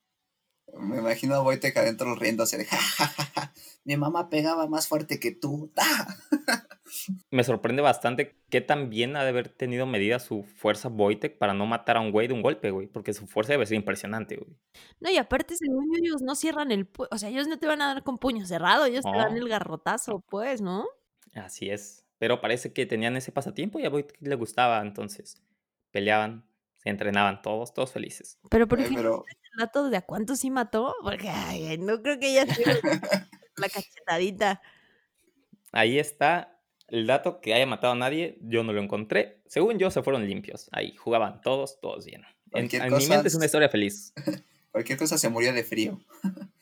Me 0.78 0.96
imagino 0.96 1.34
a 1.34 1.42
Wojtek 1.42 1.76
adentro 1.76 2.14
riéndose 2.14 2.56
de, 2.56 2.64
"Ja, 2.64 2.78
ja, 2.78 3.06
ja, 3.06 3.24
ja, 3.34 3.52
mi 3.84 3.98
mamá 3.98 4.30
pegaba 4.30 4.66
más 4.66 4.88
fuerte 4.88 5.20
que 5.20 5.32
tú. 5.32 5.70
¡Ah! 5.76 6.16
Me 7.30 7.44
sorprende 7.44 7.82
bastante 7.82 8.36
qué 8.48 8.60
tan 8.60 8.90
bien 8.90 9.16
ha 9.16 9.22
de 9.22 9.30
haber 9.30 9.48
tenido 9.48 9.86
medida 9.86 10.18
su 10.18 10.42
fuerza 10.42 10.88
Wojtek 10.88 11.38
para 11.38 11.54
no 11.54 11.66
matar 11.66 11.96
a 11.96 12.00
un 12.00 12.10
güey 12.10 12.28
de 12.28 12.34
un 12.34 12.42
golpe, 12.42 12.70
güey, 12.70 12.86
porque 12.86 13.12
su 13.12 13.26
fuerza 13.26 13.52
debe 13.52 13.66
ser 13.66 13.76
impresionante, 13.76 14.36
güey. 14.36 14.56
No, 15.00 15.10
y 15.10 15.16
aparte, 15.16 15.56
según 15.56 15.88
ellos 15.96 16.22
no 16.22 16.34
cierran 16.34 16.72
el 16.72 16.86
puño. 16.86 17.08
O 17.12 17.18
sea, 17.18 17.28
ellos 17.28 17.48
no 17.48 17.58
te 17.58 17.66
van 17.66 17.82
a 17.82 17.94
dar 17.94 18.02
con 18.02 18.18
puño 18.18 18.46
cerrado, 18.46 18.84
ellos 18.84 19.04
te 19.04 19.16
dan 19.16 19.36
el 19.36 19.48
garrotazo, 19.48 20.20
pues, 20.28 20.60
¿no? 20.60 20.86
Así 21.34 21.70
es. 21.70 22.04
Pero 22.18 22.40
parece 22.40 22.72
que 22.72 22.86
tenían 22.86 23.16
ese 23.16 23.32
pasatiempo 23.32 23.78
y 23.78 23.86
a 23.86 23.90
Wojtek 23.90 24.20
le 24.20 24.34
gustaba, 24.34 24.80
entonces 24.82 25.42
peleaban, 25.90 26.46
se 26.78 26.90
entrenaban 26.90 27.42
todos, 27.42 27.72
todos 27.72 27.92
felices. 27.92 28.38
Pero, 28.50 28.68
por 28.68 28.80
ejemplo, 28.80 29.02
pero 29.02 29.24
el 29.28 29.58
dato 29.58 29.90
de 29.90 29.96
a 29.96 30.02
cuántos 30.02 30.40
sí 30.40 30.50
mató, 30.50 30.94
porque 31.02 31.28
ay, 31.28 31.78
no 31.78 32.02
creo 32.02 32.18
que 32.18 32.30
ella 32.30 32.52
sea 32.52 32.74
la 33.56 33.68
cachetadita. 33.68 34.60
Ahí 35.72 35.98
está 35.98 36.59
el 36.90 37.06
dato 37.06 37.40
que 37.40 37.54
haya 37.54 37.66
matado 37.66 37.92
a 37.92 37.96
nadie, 37.96 38.38
yo 38.42 38.62
no 38.62 38.72
lo 38.72 38.82
encontré. 38.82 39.42
Según 39.46 39.78
yo, 39.78 39.90
se 39.90 40.02
fueron 40.02 40.26
limpios. 40.26 40.68
Ahí 40.72 40.94
jugaban 40.96 41.40
todos, 41.40 41.80
todos 41.80 42.04
bien. 42.04 42.22
En, 42.52 42.68
en 42.72 42.96
mi 42.96 43.06
mente 43.06 43.28
es 43.28 43.34
una 43.34 43.46
historia 43.46 43.68
feliz. 43.68 44.12
cualquier 44.72 44.98
cosa 44.98 45.18
se 45.18 45.28
murió 45.28 45.52
de 45.52 45.64
frío. 45.64 46.00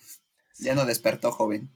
ya 0.59 0.75
no 0.75 0.85
despertó, 0.85 1.33
joven. 1.33 1.71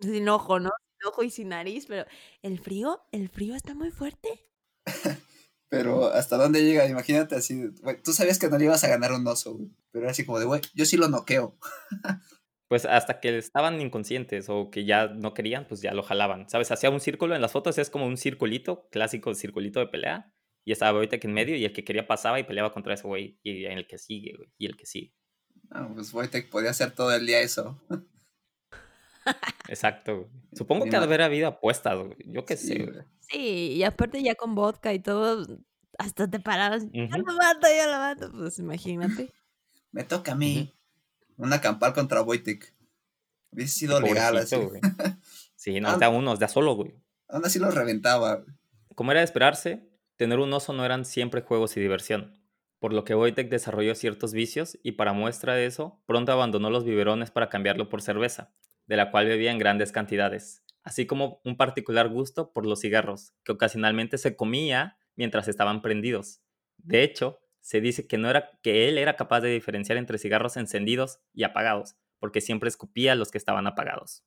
Sin 0.00 0.28
ojo, 0.28 0.60
¿no? 0.60 0.70
Sin 0.90 1.08
ojo 1.08 1.22
y 1.22 1.30
sin 1.30 1.48
nariz, 1.48 1.86
pero 1.86 2.06
el 2.42 2.58
frío, 2.58 3.00
el 3.12 3.28
frío 3.28 3.54
está 3.54 3.74
muy 3.74 3.90
fuerte. 3.90 4.28
Pero 5.70 6.06
hasta 6.06 6.38
dónde 6.38 6.64
llega, 6.64 6.86
imagínate 6.86 7.34
así, 7.34 7.70
tú 8.02 8.14
sabías 8.14 8.38
que 8.38 8.48
no 8.48 8.56
le 8.56 8.64
ibas 8.64 8.84
a 8.84 8.88
ganar 8.88 9.12
un 9.12 9.26
oso, 9.26 9.52
güey. 9.52 9.68
Pero 9.90 10.04
era 10.04 10.12
así 10.12 10.24
como 10.24 10.38
de, 10.38 10.46
güey, 10.46 10.62
yo 10.72 10.86
sí 10.86 10.96
lo 10.96 11.10
noqueo. 11.10 11.58
Pues 12.68 12.84
hasta 12.84 13.18
que 13.20 13.38
estaban 13.38 13.80
inconscientes 13.80 14.48
o 14.50 14.70
que 14.70 14.84
ya 14.84 15.08
no 15.08 15.32
querían, 15.32 15.66
pues 15.66 15.80
ya 15.80 15.94
lo 15.94 16.02
jalaban. 16.02 16.48
¿Sabes? 16.50 16.70
Hacía 16.70 16.90
un 16.90 17.00
círculo 17.00 17.34
en 17.34 17.40
las 17.40 17.52
fotos, 17.52 17.78
es 17.78 17.88
como 17.90 18.06
un 18.06 18.16
circulito, 18.18 18.88
clásico 18.90 19.34
circulito 19.34 19.80
de 19.80 19.86
pelea. 19.86 20.32
Y 20.66 20.72
estaba 20.72 20.98
Wojtek 20.98 21.24
en 21.24 21.32
medio 21.32 21.56
y 21.56 21.64
el 21.64 21.72
que 21.72 21.82
quería 21.82 22.06
pasaba 22.06 22.38
y 22.38 22.44
peleaba 22.44 22.72
contra 22.74 22.92
ese 22.92 23.06
güey. 23.06 23.38
Y 23.42 23.64
en 23.64 23.78
el 23.78 23.86
que 23.86 23.96
sigue, 23.96 24.34
güey. 24.36 24.50
Y 24.58 24.66
el 24.66 24.76
que 24.76 24.84
sigue. 24.84 25.14
No, 25.70 25.94
pues 25.94 26.12
Wojtek 26.12 26.50
podía 26.50 26.70
hacer 26.70 26.90
todo 26.90 27.14
el 27.14 27.26
día 27.26 27.40
eso. 27.40 27.80
Exacto, 29.68 30.16
güey. 30.16 30.28
Supongo 30.52 30.84
Ni 30.84 30.90
que 30.90 30.96
ha 30.96 31.00
de 31.00 31.06
ma- 31.06 31.08
haber 31.08 31.22
habido 31.22 31.48
apuestas, 31.48 31.96
güey. 31.98 32.16
Yo 32.26 32.44
qué 32.44 32.56
Sí, 32.56 32.66
sé, 32.68 32.84
güey. 32.84 32.98
Sí, 33.20 33.72
y 33.76 33.82
aparte 33.84 34.22
ya 34.22 34.34
con 34.34 34.54
vodka 34.54 34.92
y 34.92 35.00
todo, 35.00 35.46
hasta 35.98 36.28
te 36.28 36.40
parabas. 36.40 36.84
Ya 36.92 37.16
lo 37.18 37.24
mato, 37.34 37.66
ya 37.74 37.86
lo 37.86 37.98
mato. 37.98 38.30
Pues 38.32 38.58
imagínate. 38.58 39.32
Me 39.92 40.04
toca 40.04 40.32
a 40.32 40.34
mí. 40.34 40.74
Una 41.38 41.60
campal 41.60 41.94
contra 41.94 42.20
Wojtek. 42.22 42.74
Hubiese 43.50 43.72
sido 43.78 44.00
legal 44.00 44.36
así. 44.36 44.56
Güey. 44.56 44.80
Sí, 45.54 45.80
no, 45.80 45.88
Ah. 45.90 45.96
de 45.96 46.04
a 46.04 46.08
uno, 46.10 46.36
de 46.36 46.44
a 46.44 46.48
solo, 46.48 46.74
güey. 46.74 46.94
Aún 47.28 47.44
así 47.46 47.58
lo 47.58 47.70
reventaba. 47.70 48.36
güey. 48.36 48.54
Como 48.94 49.10
era 49.12 49.20
de 49.20 49.24
esperarse, 49.24 49.88
tener 50.16 50.38
un 50.38 50.52
oso 50.52 50.72
no 50.72 50.84
eran 50.84 51.04
siempre 51.04 51.40
juegos 51.42 51.76
y 51.76 51.80
diversión, 51.80 52.34
por 52.80 52.92
lo 52.92 53.04
que 53.04 53.14
Wojtek 53.14 53.48
desarrolló 53.48 53.94
ciertos 53.94 54.32
vicios 54.32 54.78
y 54.82 54.92
para 54.92 55.12
muestra 55.12 55.54
de 55.54 55.66
eso, 55.66 56.02
pronto 56.06 56.32
abandonó 56.32 56.68
los 56.70 56.84
biberones 56.84 57.30
para 57.30 57.48
cambiarlo 57.48 57.88
por 57.88 58.02
cerveza, 58.02 58.52
de 58.86 58.96
la 58.96 59.10
cual 59.10 59.26
bebía 59.26 59.50
en 59.52 59.58
grandes 59.58 59.92
cantidades, 59.92 60.62
así 60.82 61.06
como 61.06 61.40
un 61.44 61.56
particular 61.56 62.08
gusto 62.08 62.52
por 62.52 62.66
los 62.66 62.80
cigarros, 62.80 63.32
que 63.44 63.52
ocasionalmente 63.52 64.18
se 64.18 64.34
comía 64.36 64.98
mientras 65.16 65.46
estaban 65.48 65.80
prendidos. 65.82 66.40
De 66.78 67.02
hecho, 67.02 67.40
se 67.60 67.80
dice 67.80 68.06
que, 68.06 68.18
no 68.18 68.28
era, 68.30 68.50
que 68.62 68.88
él 68.88 68.98
era 68.98 69.16
capaz 69.16 69.40
de 69.40 69.50
diferenciar 69.50 69.98
entre 69.98 70.18
cigarros 70.18 70.56
encendidos 70.56 71.20
y 71.34 71.44
apagados, 71.44 71.96
porque 72.18 72.40
siempre 72.40 72.68
escupía 72.68 73.14
los 73.14 73.30
que 73.30 73.38
estaban 73.38 73.66
apagados. 73.66 74.22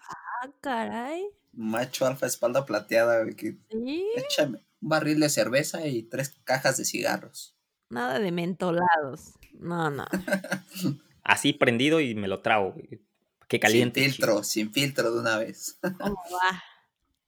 Ah, 0.00 0.50
caray. 0.60 1.24
Macho 1.52 2.06
alfa 2.06 2.26
espalda 2.26 2.64
plateada, 2.66 3.22
güey, 3.22 3.34
que 3.36 3.56
Sí. 3.70 4.06
échame 4.16 4.58
un 4.80 4.88
barril 4.88 5.20
de 5.20 5.28
cerveza 5.28 5.86
y 5.86 6.02
tres 6.02 6.36
cajas 6.44 6.76
de 6.76 6.84
cigarros. 6.84 7.54
Nada 7.90 8.18
de 8.18 8.32
mentolados. 8.32 9.34
No, 9.52 9.90
no. 9.90 10.04
Así 11.22 11.52
prendido 11.52 12.00
y 12.00 12.14
me 12.14 12.28
lo 12.28 12.40
trago, 12.40 12.72
güey. 12.72 13.00
Qué 13.48 13.60
caliente. 13.60 14.00
Sin 14.02 14.12
chico. 14.12 14.26
filtro, 14.26 14.44
sin 14.44 14.72
filtro 14.72 15.12
de 15.12 15.20
una 15.20 15.38
vez. 15.38 15.78
¿Cómo 15.80 16.16
va? 16.32 16.62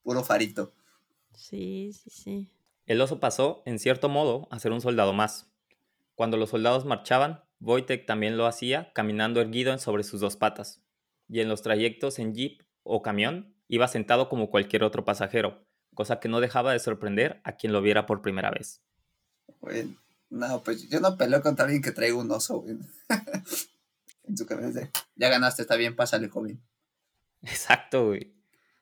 Puro 0.03 0.25
farito. 0.25 0.73
Sí, 1.35 1.93
sí, 1.93 2.11
sí. 2.11 2.51
El 2.87 3.01
oso 3.01 3.19
pasó, 3.19 3.63
en 3.67 3.81
cierto 3.81 4.09
modo, 4.09 4.47
a 4.51 4.61
ser 4.61 4.71
un 4.71 4.81
soldado 4.81 5.13
más. 5.13 5.51
Cuando 6.15 6.37
los 6.37 6.51
soldados 6.51 6.85
marchaban, 6.85 7.43
Wojtek 7.61 8.07
también 8.07 8.37
lo 8.37 8.47
hacía 8.47 8.93
caminando 8.93 9.41
erguido 9.41 9.77
sobre 9.79 10.05
sus 10.05 10.21
dos 10.21 10.37
patas, 10.37 10.83
y 11.29 11.41
en 11.41 11.49
los 11.49 11.63
trayectos 11.63 12.21
en 12.21 12.35
jeep 12.35 12.63
o 12.85 13.03
camión 13.03 13.55
iba 13.67 13.89
sentado 13.89 14.29
como 14.29 14.51
cualquier 14.51 14.85
otro 14.85 15.05
pasajero, 15.05 15.67
cosa 15.95 16.21
que 16.21 16.29
no 16.29 16.41
dejaba 16.41 16.73
de 16.73 16.79
sorprender 16.79 17.41
a 17.43 17.57
quien 17.57 17.73
lo 17.73 17.83
viera 17.83 18.07
por 18.07 18.23
primera 18.23 18.51
vez. 18.51 18.83
Güey, 19.61 19.97
no, 20.31 20.63
pues 20.63 20.89
yo 20.89 21.01
no 21.01 21.17
peleo 21.17 21.43
contra 21.43 21.65
alguien 21.65 21.83
que 21.83 21.91
traiga 21.91 22.17
un 22.17 22.31
oso, 22.31 22.61
güey. 22.61 22.77
En 24.29 24.37
su 24.37 24.45
cabeza. 24.45 24.91
Ya 25.15 25.29
ganaste, 25.29 25.63
está 25.63 25.77
bien, 25.77 25.95
pásale, 25.95 26.29
joven. 26.29 26.61
Exacto, 27.43 28.07
güey. 28.07 28.35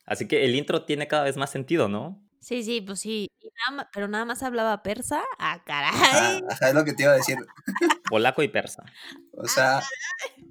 Así 0.06 0.26
que 0.26 0.46
el 0.46 0.54
intro 0.54 0.86
tiene 0.86 1.06
cada 1.06 1.24
vez 1.24 1.36
más 1.36 1.50
sentido, 1.50 1.86
¿no? 1.86 2.23
Sí, 2.44 2.62
sí, 2.62 2.82
pues 2.82 3.00
sí. 3.00 3.30
Y 3.40 3.48
nada 3.70 3.76
ma- 3.84 3.90
pero 3.92 4.06
nada 4.06 4.26
más 4.26 4.42
hablaba 4.42 4.82
persa. 4.82 5.22
Ah, 5.38 5.54
Ajá, 5.54 5.64
caray. 5.64 6.42
ajá, 6.50 6.68
es 6.68 6.74
lo 6.74 6.84
que 6.84 6.92
te 6.92 7.04
iba 7.04 7.12
a 7.12 7.16
decir. 7.16 7.38
Polaco 8.10 8.42
y 8.42 8.48
persa. 8.48 8.84
O 9.32 9.48
sea, 9.48 9.80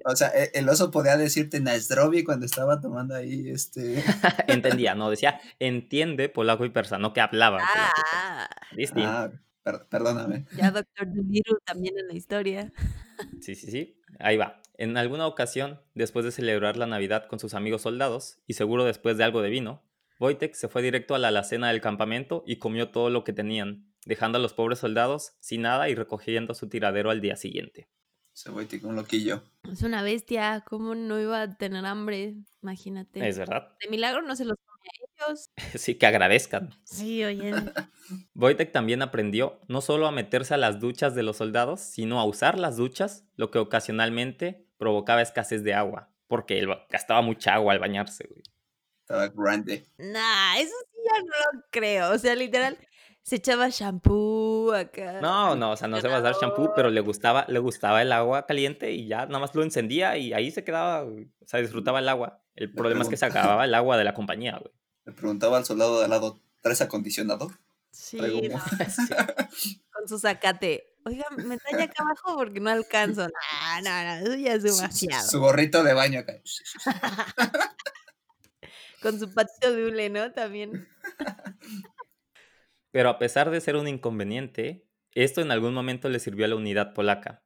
o 0.04 0.16
sea, 0.16 0.28
e- 0.34 0.50
el 0.54 0.68
oso 0.68 0.90
podía 0.90 1.16
decirte 1.16 1.60
Nasdrovi 1.60 2.24
cuando 2.24 2.46
estaba 2.46 2.80
tomando 2.80 3.14
ahí 3.14 3.48
este. 3.48 4.02
Entendía, 4.48 4.94
no, 4.96 5.08
decía 5.08 5.40
entiende 5.60 6.28
polaco 6.28 6.64
y 6.64 6.70
persa, 6.70 6.98
no 6.98 7.12
que 7.12 7.20
hablaba. 7.20 7.60
Ah, 7.62 8.48
Distinto. 8.76 9.08
Ah, 9.08 9.30
per- 9.62 9.86
perdóname. 9.88 10.46
ya 10.56 10.72
Doctor 10.72 11.06
Dolittle 11.14 11.58
también 11.64 11.96
en 11.98 12.08
la 12.08 12.14
historia. 12.14 12.72
Sí, 13.40 13.54
sí, 13.54 13.70
sí. 13.70 14.00
Ahí 14.18 14.36
va. 14.36 14.60
En 14.76 14.96
alguna 14.96 15.28
ocasión, 15.28 15.80
después 15.94 16.24
de 16.24 16.32
celebrar 16.32 16.76
la 16.76 16.86
Navidad 16.86 17.28
con 17.28 17.38
sus 17.38 17.54
amigos 17.54 17.82
soldados, 17.82 18.40
y 18.48 18.54
seguro 18.54 18.84
después 18.84 19.16
de 19.16 19.22
algo 19.22 19.40
de 19.40 19.50
vino, 19.50 19.84
Wojtek 20.24 20.54
se 20.54 20.68
fue 20.68 20.80
directo 20.80 21.14
a 21.14 21.18
la 21.18 21.28
alacena 21.28 21.68
del 21.68 21.82
campamento 21.82 22.44
y 22.46 22.56
comió 22.56 22.88
todo 22.90 23.10
lo 23.10 23.24
que 23.24 23.34
tenían, 23.34 23.92
dejando 24.06 24.38
a 24.38 24.40
los 24.40 24.54
pobres 24.54 24.78
soldados 24.78 25.36
sin 25.40 25.60
nada 25.62 25.90
y 25.90 25.94
recogiendo 25.94 26.54
su 26.54 26.66
tiradero 26.70 27.10
al 27.10 27.20
día 27.20 27.36
siguiente. 27.36 27.90
Se 28.32 28.50
voy 28.50 28.66
con 28.66 28.90
un 28.90 28.96
loquillo. 28.96 29.42
Es 29.70 29.82
una 29.82 30.02
bestia. 30.02 30.64
¿Cómo 30.66 30.94
no 30.94 31.20
iba 31.20 31.42
a 31.42 31.56
tener 31.58 31.84
hambre? 31.84 32.36
Imagínate. 32.62 33.28
Es 33.28 33.36
verdad. 33.38 33.76
De 33.82 33.90
milagro 33.90 34.22
no 34.22 34.34
se 34.34 34.46
los 34.46 34.56
comía 34.64 34.90
a 34.92 35.28
ellos. 35.28 35.50
Sí, 35.74 35.96
que 35.96 36.06
agradezcan. 36.06 36.70
Sí, 36.84 37.22
oye. 37.22 37.52
Wojtek 38.34 38.72
también 38.72 39.02
aprendió 39.02 39.60
no 39.68 39.82
solo 39.82 40.06
a 40.06 40.10
meterse 40.10 40.54
a 40.54 40.56
las 40.56 40.80
duchas 40.80 41.14
de 41.14 41.22
los 41.22 41.36
soldados, 41.36 41.80
sino 41.80 42.18
a 42.18 42.24
usar 42.24 42.58
las 42.58 42.78
duchas, 42.78 43.26
lo 43.36 43.50
que 43.50 43.58
ocasionalmente 43.58 44.66
provocaba 44.78 45.20
escasez 45.20 45.62
de 45.64 45.74
agua, 45.74 46.14
porque 46.28 46.58
él 46.58 46.68
gastaba 46.88 47.20
mucha 47.20 47.52
agua 47.52 47.74
al 47.74 47.78
bañarse. 47.78 48.26
güey. 48.26 48.42
Estaba 49.04 49.28
grande. 49.28 49.86
Nah, 49.98 50.56
eso 50.58 50.72
sí 50.92 50.98
ya 51.04 51.20
no 51.20 51.26
lo 51.58 51.64
creo. 51.70 52.10
O 52.12 52.18
sea, 52.18 52.34
literal, 52.34 52.78
se 53.22 53.36
echaba 53.36 53.68
shampoo 53.68 54.72
acá. 54.72 55.20
No, 55.20 55.54
no, 55.56 55.72
o 55.72 55.76
sea, 55.76 55.88
no 55.88 56.00
se 56.00 56.08
va 56.08 56.16
a 56.16 56.20
dar 56.22 56.34
shampoo, 56.40 56.72
pero 56.74 56.88
le 56.88 57.00
gustaba, 57.02 57.44
le 57.48 57.58
gustaba 57.58 58.00
el 58.00 58.12
agua 58.12 58.46
caliente 58.46 58.92
y 58.92 59.06
ya 59.06 59.26
nada 59.26 59.40
más 59.40 59.54
lo 59.54 59.62
encendía 59.62 60.16
y 60.16 60.32
ahí 60.32 60.50
se 60.50 60.64
quedaba, 60.64 61.04
o 61.04 61.14
sea, 61.46 61.60
disfrutaba 61.60 61.98
el 61.98 62.08
agua. 62.08 62.42
El 62.54 62.72
problema 62.72 63.02
es 63.02 63.08
que 63.08 63.16
se 63.18 63.26
acababa 63.26 63.64
el 63.66 63.74
agua 63.74 63.98
de 63.98 64.04
la 64.04 64.14
compañía, 64.14 64.58
güey. 64.58 64.72
Le 65.04 65.12
preguntaba 65.12 65.58
al 65.58 65.66
soldado 65.66 65.98
de 65.98 66.04
al 66.04 66.10
lado, 66.10 66.40
¿traes 66.62 66.80
acondicionador? 66.80 67.52
Sí, 67.90 68.16
no, 68.50 68.58
Sí. 69.50 69.82
con 69.92 70.08
su 70.08 70.18
zacate. 70.18 70.92
Oiga, 71.06 71.26
me 71.36 71.58
talla 71.58 71.84
acá 71.84 72.02
abajo 72.02 72.34
porque 72.36 72.60
no 72.60 72.70
alcanzo. 72.70 73.28
No, 73.28 73.82
no, 73.82 74.04
no, 74.04 74.14
eso 74.26 74.34
ya 74.36 74.54
es 74.54 74.62
Su- 74.62 74.68
su- 74.70 74.76
demasiado. 74.76 75.28
Su 75.28 75.40
gorrito 75.40 75.82
de 75.84 75.92
baño 75.92 76.20
acá. 76.20 76.32
Con 79.04 79.20
su 79.20 79.34
patito 79.34 79.70
de 79.70 79.84
hule, 79.84 80.08
¿no? 80.08 80.32
También. 80.32 80.88
Pero 82.90 83.10
a 83.10 83.18
pesar 83.18 83.50
de 83.50 83.60
ser 83.60 83.76
un 83.76 83.86
inconveniente, 83.86 84.88
esto 85.12 85.42
en 85.42 85.50
algún 85.50 85.74
momento 85.74 86.08
le 86.08 86.18
sirvió 86.18 86.46
a 86.46 86.48
la 86.48 86.56
unidad 86.56 86.94
polaca. 86.94 87.42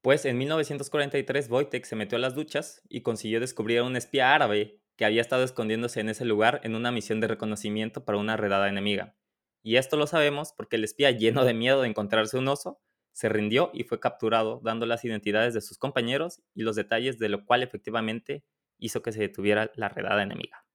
Pues 0.00 0.24
en 0.24 0.38
1943 0.38 1.50
Wojtek 1.50 1.84
se 1.84 1.96
metió 1.96 2.16
a 2.16 2.20
las 2.22 2.34
duchas 2.34 2.80
y 2.88 3.02
consiguió 3.02 3.40
descubrir 3.40 3.80
a 3.80 3.82
un 3.82 3.94
espía 3.94 4.34
árabe 4.34 4.80
que 4.96 5.04
había 5.04 5.20
estado 5.20 5.44
escondiéndose 5.44 6.00
en 6.00 6.08
ese 6.08 6.24
lugar 6.24 6.62
en 6.64 6.74
una 6.74 6.90
misión 6.90 7.20
de 7.20 7.28
reconocimiento 7.28 8.06
para 8.06 8.16
una 8.16 8.38
redada 8.38 8.70
enemiga. 8.70 9.18
Y 9.62 9.76
esto 9.76 9.98
lo 9.98 10.06
sabemos 10.06 10.54
porque 10.56 10.76
el 10.76 10.84
espía, 10.84 11.10
lleno 11.10 11.44
de 11.44 11.52
miedo 11.52 11.82
de 11.82 11.88
encontrarse 11.88 12.38
un 12.38 12.48
oso, 12.48 12.80
se 13.12 13.28
rindió 13.28 13.70
y 13.74 13.84
fue 13.84 14.00
capturado, 14.00 14.62
dando 14.64 14.86
las 14.86 15.04
identidades 15.04 15.52
de 15.52 15.60
sus 15.60 15.76
compañeros 15.76 16.40
y 16.54 16.62
los 16.62 16.74
detalles 16.74 17.18
de 17.18 17.28
lo 17.28 17.44
cual 17.44 17.62
efectivamente 17.62 18.46
hizo 18.78 19.02
que 19.02 19.12
se 19.12 19.20
detuviera 19.20 19.70
la 19.74 19.90
redada 19.90 20.22
enemiga. 20.22 20.65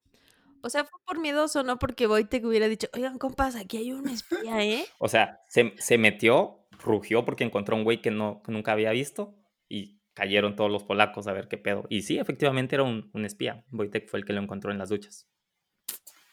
O 0.64 0.70
sea, 0.70 0.84
fue 0.86 1.00
por 1.06 1.20
miedoso, 1.20 1.64
no 1.64 1.80
porque 1.80 2.08
Wojtek 2.08 2.46
hubiera 2.46 2.68
dicho, 2.68 2.88
oigan, 2.94 3.18
compas, 3.18 3.56
aquí 3.56 3.78
hay 3.78 3.92
un 3.94 4.08
espía, 4.10 4.64
¿eh? 4.64 4.86
O 5.00 5.08
sea, 5.08 5.42
se, 5.48 5.74
se 5.78 5.98
metió, 5.98 6.68
rugió 6.84 7.26
porque 7.26 7.44
encontró 7.44 7.76
un 7.76 7.84
güey 7.84 8.02
que, 8.02 8.12
no, 8.12 8.42
que 8.44 8.52
nunca 8.52 8.72
había 8.72 8.92
visto 8.92 9.36
y 9.68 10.02
cayeron 10.14 10.56
todos 10.56 10.72
los 10.72 10.84
polacos 10.84 11.28
a 11.28 11.34
ver 11.34 11.48
qué 11.48 11.58
pedo. 11.58 11.86
Y 11.90 12.04
sí, 12.04 12.20
efectivamente 12.20 12.76
era 12.76 12.84
un, 12.84 13.10
un 13.14 13.26
espía. 13.26 13.66
Wojtek 13.72 14.10
fue 14.10 14.20
el 14.20 14.26
que 14.26 14.34
lo 14.34 14.42
encontró 14.42 14.72
en 14.72 14.78
las 14.78 14.90
duchas. 14.90 15.28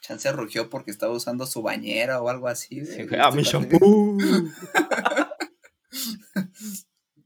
Chance 0.00 0.32
rugió 0.32 0.70
porque 0.70 0.90
estaba 0.90 1.12
usando 1.12 1.46
su 1.46 1.62
bañera 1.62 2.20
o 2.22 2.28
algo 2.28 2.48
así. 2.48 2.84
Sí. 2.84 3.06
¡Ah, 3.18 3.30
mi 3.34 3.42
shampoo! 3.42 4.18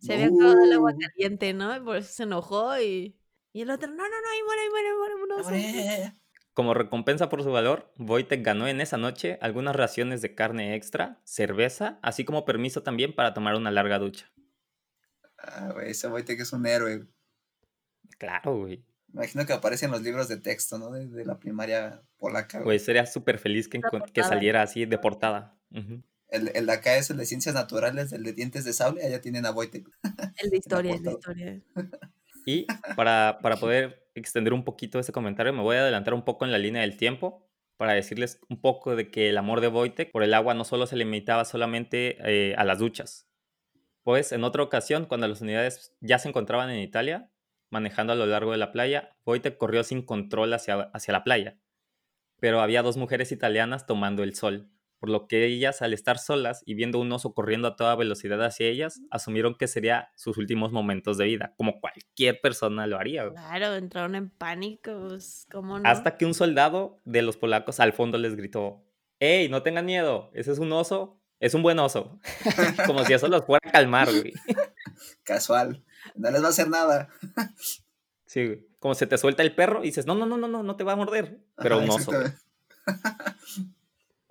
Se 0.00 0.14
había 0.14 0.26
acabado 0.26 0.64
el 0.64 0.72
agua 0.72 0.94
caliente, 0.98 1.52
¿no? 1.52 1.76
Y 1.76 1.80
por 1.80 1.96
eso 1.96 2.12
se 2.12 2.24
enojó 2.24 2.76
y... 2.80 3.16
Y 3.52 3.60
el 3.62 3.70
otro, 3.70 3.88
no, 3.88 3.96
no, 3.96 4.08
no, 4.08 4.30
ahí 4.32 4.42
muere, 4.44 4.62
ahí 4.62 4.68
muere, 4.70 4.88
ahí 4.88 4.94
muere, 4.96 5.14
un 5.14 5.32
oso". 5.32 5.42
cuate. 5.44 6.21
Como 6.54 6.74
recompensa 6.74 7.30
por 7.30 7.42
su 7.42 7.50
valor, 7.50 7.90
Wojtek 7.98 8.44
ganó 8.44 8.68
en 8.68 8.82
esa 8.82 8.98
noche 8.98 9.38
algunas 9.40 9.74
raciones 9.74 10.20
de 10.20 10.34
carne 10.34 10.74
extra, 10.74 11.20
cerveza, 11.24 11.98
así 12.02 12.24
como 12.24 12.44
permiso 12.44 12.82
también 12.82 13.14
para 13.14 13.32
tomar 13.32 13.54
una 13.54 13.70
larga 13.70 13.98
ducha. 13.98 14.30
Ah, 15.38 15.70
güey, 15.72 15.90
ese 15.90 16.08
Wojtek 16.08 16.40
es 16.40 16.52
un 16.52 16.66
héroe. 16.66 17.06
Claro, 18.18 18.58
güey. 18.58 18.84
Me 19.08 19.24
imagino 19.24 19.46
que 19.46 19.54
aparece 19.54 19.86
en 19.86 19.92
los 19.92 20.02
libros 20.02 20.28
de 20.28 20.36
texto, 20.36 20.78
¿no? 20.78 20.90
De, 20.90 21.06
de 21.06 21.24
la 21.24 21.38
primaria 21.38 22.02
polaca. 22.18 22.58
güey. 22.58 22.64
Güey, 22.64 22.78
sería 22.78 23.06
súper 23.06 23.38
feliz 23.38 23.68
que, 23.68 23.80
saliera 24.22 24.62
así 24.62 24.84
de 24.84 24.98
portada. 24.98 25.58
El, 26.28 26.50
el 26.54 26.66
de 26.66 26.72
acá 26.72 26.96
es 26.96 27.10
el 27.10 27.16
de 27.16 27.26
ciencias 27.26 27.54
naturales, 27.54 28.12
el 28.12 28.24
de 28.24 28.32
dientes 28.34 28.64
de 28.64 28.74
sable. 28.74 29.04
Allá 29.04 29.22
tienen 29.22 29.46
a 29.46 29.52
Wojtek. 29.52 29.88
El 30.36 30.50
de 30.50 30.56
historia, 30.58 30.94
el 30.94 31.02
de 31.02 31.12
historia. 31.12 31.62
Y 32.44 32.66
para, 32.94 33.38
para 33.42 33.56
poder 33.60 34.01
extender 34.14 34.52
un 34.52 34.64
poquito 34.64 34.98
ese 34.98 35.12
comentario, 35.12 35.52
me 35.52 35.62
voy 35.62 35.76
a 35.76 35.80
adelantar 35.80 36.14
un 36.14 36.24
poco 36.24 36.44
en 36.44 36.52
la 36.52 36.58
línea 36.58 36.82
del 36.82 36.96
tiempo 36.96 37.48
para 37.76 37.94
decirles 37.94 38.40
un 38.48 38.60
poco 38.60 38.94
de 38.94 39.10
que 39.10 39.28
el 39.28 39.38
amor 39.38 39.60
de 39.60 39.68
Wojtek 39.68 40.12
por 40.12 40.22
el 40.22 40.34
agua 40.34 40.54
no 40.54 40.64
solo 40.64 40.86
se 40.86 40.96
limitaba 40.96 41.44
solamente 41.44 42.16
eh, 42.20 42.54
a 42.56 42.64
las 42.64 42.78
duchas. 42.78 43.28
Pues 44.02 44.32
en 44.32 44.44
otra 44.44 44.62
ocasión, 44.62 45.06
cuando 45.06 45.28
las 45.28 45.40
unidades 45.40 45.96
ya 46.00 46.18
se 46.18 46.28
encontraban 46.28 46.70
en 46.70 46.80
Italia, 46.80 47.30
manejando 47.70 48.12
a 48.12 48.16
lo 48.16 48.26
largo 48.26 48.52
de 48.52 48.58
la 48.58 48.72
playa, 48.72 49.16
Wojtek 49.24 49.56
corrió 49.56 49.84
sin 49.84 50.02
control 50.02 50.52
hacia, 50.52 50.90
hacia 50.92 51.12
la 51.12 51.24
playa. 51.24 51.58
Pero 52.38 52.60
había 52.60 52.82
dos 52.82 52.96
mujeres 52.96 53.32
italianas 53.32 53.86
tomando 53.86 54.22
el 54.22 54.34
sol, 54.34 54.70
por 55.02 55.10
lo 55.10 55.26
que 55.26 55.44
ellas, 55.44 55.82
al 55.82 55.94
estar 55.94 56.16
solas 56.16 56.62
y 56.64 56.74
viendo 56.74 57.00
un 57.00 57.10
oso 57.10 57.34
corriendo 57.34 57.66
a 57.66 57.74
toda 57.74 57.96
velocidad 57.96 58.40
hacia 58.44 58.68
ellas, 58.68 59.00
asumieron 59.10 59.56
que 59.56 59.66
sería 59.66 60.12
sus 60.14 60.38
últimos 60.38 60.70
momentos 60.70 61.18
de 61.18 61.24
vida, 61.24 61.54
como 61.56 61.80
cualquier 61.80 62.40
persona 62.40 62.86
lo 62.86 63.00
haría. 63.00 63.28
Claro, 63.30 63.74
entraron 63.74 64.14
en 64.14 64.30
pánico, 64.30 65.08
pues, 65.08 65.48
¿cómo 65.50 65.80
no? 65.80 65.90
Hasta 65.90 66.16
que 66.16 66.24
un 66.24 66.34
soldado 66.34 67.00
de 67.04 67.22
los 67.22 67.36
polacos 67.36 67.80
al 67.80 67.94
fondo 67.94 68.16
les 68.16 68.36
gritó, 68.36 68.84
¡Ey, 69.18 69.48
no 69.48 69.64
tengan 69.64 69.86
miedo! 69.86 70.30
Ese 70.34 70.52
es 70.52 70.60
un 70.60 70.70
oso, 70.70 71.20
es 71.40 71.54
un 71.54 71.64
buen 71.64 71.80
oso. 71.80 72.20
como 72.86 73.04
si 73.04 73.12
eso 73.12 73.26
los 73.26 73.44
fuera 73.44 73.68
a 73.68 73.72
calmar, 73.72 74.08
güey. 74.08 74.34
Casual. 75.24 75.84
No 76.14 76.30
les 76.30 76.40
va 76.40 76.46
a 76.46 76.50
hacer 76.50 76.68
nada. 76.68 77.08
Sí, 78.24 78.46
güey. 78.46 78.66
Como 78.78 78.94
se 78.94 79.08
te 79.08 79.18
suelta 79.18 79.42
el 79.42 79.54
perro 79.54 79.82
y 79.82 79.88
dices, 79.88 80.06
no, 80.06 80.14
no, 80.14 80.26
no, 80.26 80.38
no, 80.38 80.46
no, 80.46 80.62
no 80.62 80.76
te 80.76 80.84
va 80.84 80.92
a 80.92 80.96
morder. 80.96 81.40
Pero 81.56 81.74
Ajá, 81.74 81.84
un 81.84 81.90
oso. 81.90 82.12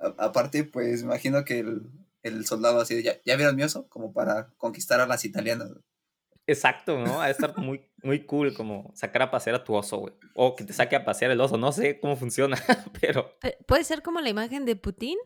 A- 0.02 0.26
aparte, 0.26 0.64
pues 0.64 1.02
imagino 1.02 1.44
que 1.46 1.60
el, 1.60 1.84
el 2.24 2.46
soldado 2.46 2.80
así, 2.82 2.96
de, 2.96 3.04
¿ya, 3.04 3.14
¿ya 3.26 3.36
vieron 3.36 3.56
mi 3.56 3.64
oso? 3.64 3.88
Como 3.90 4.14
para 4.14 4.52
conquistar 4.58 5.00
a 5.00 5.08
las 5.08 5.24
italianas. 5.26 5.70
Exacto, 6.48 6.98
¿no? 6.98 7.22
Ha 7.22 7.26
de 7.28 7.32
estar 7.32 7.58
muy, 7.60 7.86
muy 8.04 8.26
cool 8.26 8.54
como 8.54 8.92
sacar 8.96 9.22
a 9.22 9.32
pasear 9.32 9.56
a 9.56 9.64
tu 9.64 9.74
oso, 9.76 9.98
güey. 10.00 10.14
O 10.34 10.56
que 10.56 10.64
te 10.64 10.74
saque 10.74 10.96
a 10.96 11.06
pasear 11.06 11.32
el 11.32 11.40
oso. 11.40 11.58
No 11.58 11.72
sé 11.72 12.00
cómo 12.00 12.16
funciona, 12.16 12.58
pero, 13.00 13.38
Pe- 13.40 13.58
Puede 13.68 13.84
ser 13.84 14.02
como 14.02 14.20
la 14.22 14.30
imagen 14.30 14.66
de 14.66 14.76
Putin, 14.76 15.18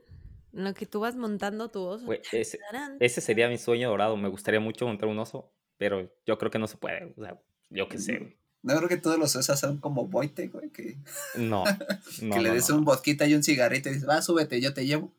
en 0.54 0.64
lo 0.66 0.74
que 0.74 0.86
tú 0.86 1.00
vas 1.00 1.16
montando 1.16 1.70
tu 1.72 1.82
oso. 1.84 2.06
güey, 2.06 2.20
ese, 2.32 2.60
ese 3.00 3.22
sería 3.22 3.48
mi 3.50 3.58
sueño 3.58 3.90
dorado. 3.90 4.18
Me 4.18 4.28
gustaría 4.30 4.60
mucho 4.60 4.86
montar 4.88 5.08
un 5.08 5.18
oso, 5.20 5.54
pero 5.78 6.12
yo 6.26 6.38
creo 6.38 6.52
que 6.52 6.60
no 6.60 6.68
se 6.68 6.78
puede. 6.78 7.14
O 7.18 7.24
sea, 7.24 7.42
yo 7.70 7.88
qué 7.88 7.98
sé, 7.98 8.18
güey. 8.20 8.38
No 8.65 8.75
creo 8.78 8.89
que 8.89 8.97
todos 8.97 9.19
los 9.19 9.36
osos 9.36 9.60
son 9.60 9.78
como 9.78 10.01
Wojtek, 10.06 10.51
güey, 10.51 10.71
que, 10.71 10.97
No, 11.36 11.63
no, 12.23 12.36
que 12.36 12.41
le 12.41 12.49
des 12.49 12.67
no. 12.71 12.78
un 12.78 12.84
vodka 12.84 13.28
y 13.28 13.36
un 13.36 13.43
cigarrito 13.43 13.89
y 13.89 13.93
dices, 13.93 14.10
va, 14.10 14.23
súbete, 14.23 14.60
yo 14.60 14.73
te 14.73 14.88
llevo. 14.88 15.13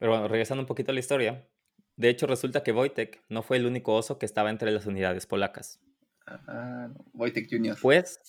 Pero 0.00 0.10
bueno, 0.10 0.26
regresando 0.26 0.62
un 0.62 0.66
poquito 0.66 0.90
a 0.90 0.94
la 0.94 0.98
historia. 0.98 1.46
De 1.94 2.08
hecho, 2.08 2.26
resulta 2.26 2.64
que 2.64 2.72
Wojtek 2.72 3.22
no 3.28 3.44
fue 3.44 3.58
el 3.58 3.66
único 3.66 3.94
oso 3.94 4.18
que 4.18 4.26
estaba 4.26 4.50
entre 4.50 4.72
las 4.72 4.84
unidades 4.86 5.26
polacas. 5.26 5.78
Ajá, 6.26 6.92
Wojtek 7.12 7.48
Jr. 7.48 7.78
Pues, 7.80 8.20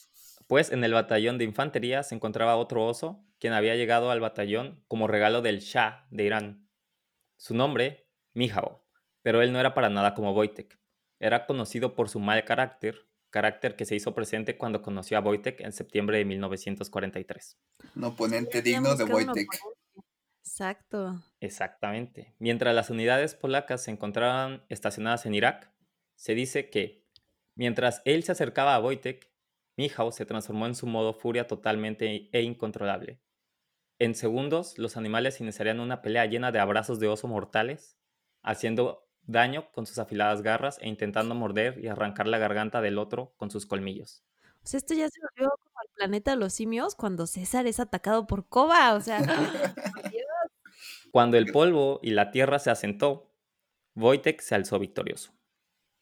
pues 0.45 0.71
en 0.71 0.84
el 0.84 0.93
batallón 0.93 1.39
de 1.39 1.45
infantería 1.45 2.03
se 2.03 2.13
encontraba 2.13 2.55
otro 2.55 2.86
oso, 2.86 3.25
quien 3.39 3.53
había 3.53 3.75
llegado 3.75 4.12
al 4.12 4.19
batallón 4.19 4.84
como 4.88 5.08
regalo 5.08 5.41
del 5.41 5.62
Shah 5.62 6.05
de 6.12 6.25
Irán. 6.25 6.69
Su 7.38 7.55
nombre, 7.55 8.08
Mijao, 8.36 8.86
pero 9.23 9.41
él 9.41 9.51
no 9.51 9.60
era 9.60 9.73
para 9.73 9.89
nada 9.89 10.13
como 10.13 10.32
Wojtek. 10.34 10.77
Era 11.19 11.47
conocido 11.47 11.95
por 11.95 12.08
su 12.08 12.19
mal 12.19 12.45
carácter, 12.45 13.09
carácter 13.30 13.76
que 13.76 13.86
se 13.86 13.96
hizo 13.96 14.13
presente 14.13 14.58
cuando 14.58 14.82
conoció 14.82 15.18
a 15.18 15.22
Wojtek 15.22 15.62
en 15.62 15.72
septiembre 15.72 16.18
de 16.18 16.26
1943. 16.26 17.58
Un 17.96 18.04
oponente 18.04 18.62
digno 18.62 18.96
de 18.96 19.04
Wojtek. 19.04 19.48
Exacto. 20.44 21.22
Exactamente. 21.39 22.36
Mientras 22.39 22.74
las 22.76 22.89
unidades 22.89 23.36
polacas 23.36 23.84
se 23.84 23.92
encontraban 23.92 24.63
estacionadas 24.70 25.26
en 25.26 25.36
Irak, 25.36 25.72
se 26.15 26.34
dice 26.36 26.70
que 26.70 27.00
Mientras 27.60 28.02
él 28.06 28.24
se 28.24 28.32
acercaba 28.32 28.74
a 28.74 28.80
Wojtek, 28.80 29.30
Michał 29.76 30.13
se 30.13 30.26
transformó 30.26 30.65
en 30.65 30.76
su 30.76 30.88
modo 30.88 31.12
furia 31.12 31.46
totalmente 31.46 32.30
e 32.32 32.42
incontrolable. 32.42 33.20
En 34.00 34.15
segundos, 34.15 34.78
los 34.78 34.96
animales 34.96 35.42
iniciarían 35.42 35.82
una 35.82 36.02
pelea 36.02 36.26
llena 36.26 36.54
de 36.54 36.60
abrazos 36.60 37.02
de 37.02 37.10
oso 37.10 37.28
mortales, 37.28 37.98
haciendo 38.44 39.09
daño 39.32 39.72
con 39.72 39.86
sus 39.86 40.00
afiladas 40.00 40.42
garras 40.42 40.78
e 40.82 40.88
intentando 40.89 41.36
morder 41.36 41.80
y 41.84 41.88
arrancar 41.88 42.28
la 42.28 42.38
garganta 42.38 42.82
del 42.82 42.98
otro 42.98 43.34
con 43.38 43.52
sus 43.52 43.65
colmillos. 43.65 44.24
O 44.63 44.68
sea, 44.68 44.78
esto 44.80 44.94
ya 44.94 45.08
se 45.10 45.20
volvió 45.22 45.50
como 45.63 45.76
el 45.84 45.89
planeta 45.96 46.32
de 46.32 46.38
los 46.38 46.54
simios 46.54 46.96
cuando 46.96 47.28
César 47.28 47.65
es 47.68 47.80
atacado 47.80 48.28
por 48.28 48.48
Koba. 48.50 48.94
O 48.96 49.02
sea. 49.02 49.22
Cuando 51.12 51.38
el 51.38 51.48
polvo 51.52 52.00
y 52.04 52.12
la 52.12 52.32
tierra 52.32 52.60
se 52.60 52.70
asentó, 52.70 53.32
Wojtek 53.96 54.42
se 54.42 54.56
alzó 54.56 54.80
victorioso. 54.80 55.32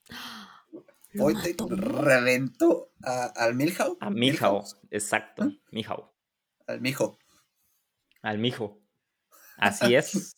Wojtek 1.16 1.62
reventó 1.70 2.92
a- 3.04 3.32
al 3.36 3.56
Milhau. 3.56 3.98
A 4.02 4.10
Michał, 4.10 4.63
exacto, 4.92 5.52
Michał, 5.72 6.12
Al 6.68 6.82
mijo. 6.82 7.18
al 8.22 8.38
mijo. 8.38 8.82
Así 9.58 9.96
es. 9.96 10.36